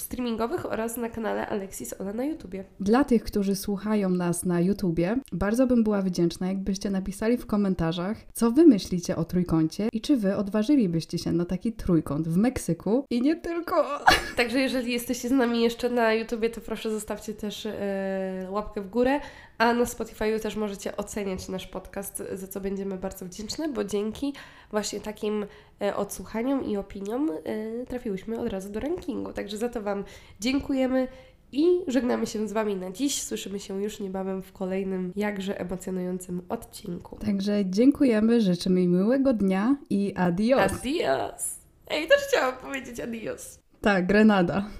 streamingowych 0.00 0.66
oraz 0.66 0.96
na 0.96 1.08
kanale 1.08 1.46
Alexis 1.46 2.00
Ola 2.00 2.12
na 2.12 2.24
YouTubie. 2.24 2.64
Dla 2.80 3.04
tych, 3.04 3.24
którzy 3.24 3.56
słuchają 3.56 4.10
nas 4.10 4.44
na 4.44 4.60
YouTubie, 4.60 5.16
bardzo 5.32 5.66
bym 5.66 5.84
była 5.84 6.02
wdzięczna, 6.02 6.48
jakbyście 6.48 6.90
napisali 6.90 7.36
w 7.36 7.46
komentarzach, 7.46 8.16
co 8.32 8.50
wy 8.50 8.66
myślicie 8.66 9.16
o 9.16 9.24
trójkącie 9.24 9.88
i 9.92 10.00
czy 10.00 10.16
wy 10.16 10.36
odważylibyście 10.36 11.18
się 11.18 11.32
na 11.32 11.44
taki 11.44 11.72
trójkąt 11.72 12.28
w 12.28 12.36
Meksyku 12.36 13.04
i 13.10 13.22
nie 13.22 13.36
tylko. 13.36 13.84
Także 14.36 14.60
jeżeli 14.60 14.92
jesteście 14.92 15.28
z 15.28 15.32
nami 15.32 15.62
jeszcze 15.62 15.90
na 15.90 16.14
YouTubie, 16.14 16.50
to 16.50 16.60
proszę 16.60 16.90
zostawcie 16.90 17.34
też 17.34 17.66
e, 17.66 18.46
łapkę 18.50 18.80
w 18.80 18.90
górę, 18.90 19.20
a 19.60 19.74
na 19.74 19.86
Spotify 19.86 20.40
też 20.40 20.56
możecie 20.56 20.96
oceniać 20.96 21.48
nasz 21.48 21.66
podcast, 21.66 22.22
za 22.32 22.48
co 22.48 22.60
będziemy 22.60 22.98
bardzo 22.98 23.26
wdzięczne, 23.26 23.68
bo 23.68 23.84
dzięki 23.84 24.32
właśnie 24.70 25.00
takim 25.00 25.46
e, 25.82 25.96
odsłuchaniom 25.96 26.64
i 26.64 26.76
opiniom 26.76 27.30
e, 27.30 27.86
trafiłyśmy 27.86 28.40
od 28.40 28.48
razu 28.48 28.68
do 28.68 28.80
rankingu. 28.80 29.32
Także 29.32 29.56
za 29.56 29.68
to 29.68 29.82
Wam 29.82 30.04
dziękujemy 30.40 31.08
i 31.52 31.64
żegnamy 31.86 32.26
się 32.26 32.48
z 32.48 32.52
Wami 32.52 32.76
na 32.76 32.90
dziś. 32.90 33.22
Słyszymy 33.22 33.60
się 33.60 33.82
już 33.82 34.00
niebawem 34.00 34.42
w 34.42 34.52
kolejnym, 34.52 35.12
jakże 35.16 35.60
emocjonującym 35.60 36.42
odcinku. 36.48 37.16
Także 37.16 37.62
dziękujemy, 37.66 38.40
życzymy 38.40 38.86
miłego 38.86 39.32
dnia 39.32 39.76
i 39.90 40.12
adios. 40.16 40.72
Adios! 40.72 41.60
Ej, 41.88 42.08
też 42.08 42.18
chciałam 42.28 42.56
powiedzieć 42.56 43.00
adios. 43.00 43.58
Tak, 43.80 44.06
Grenada. 44.06 44.70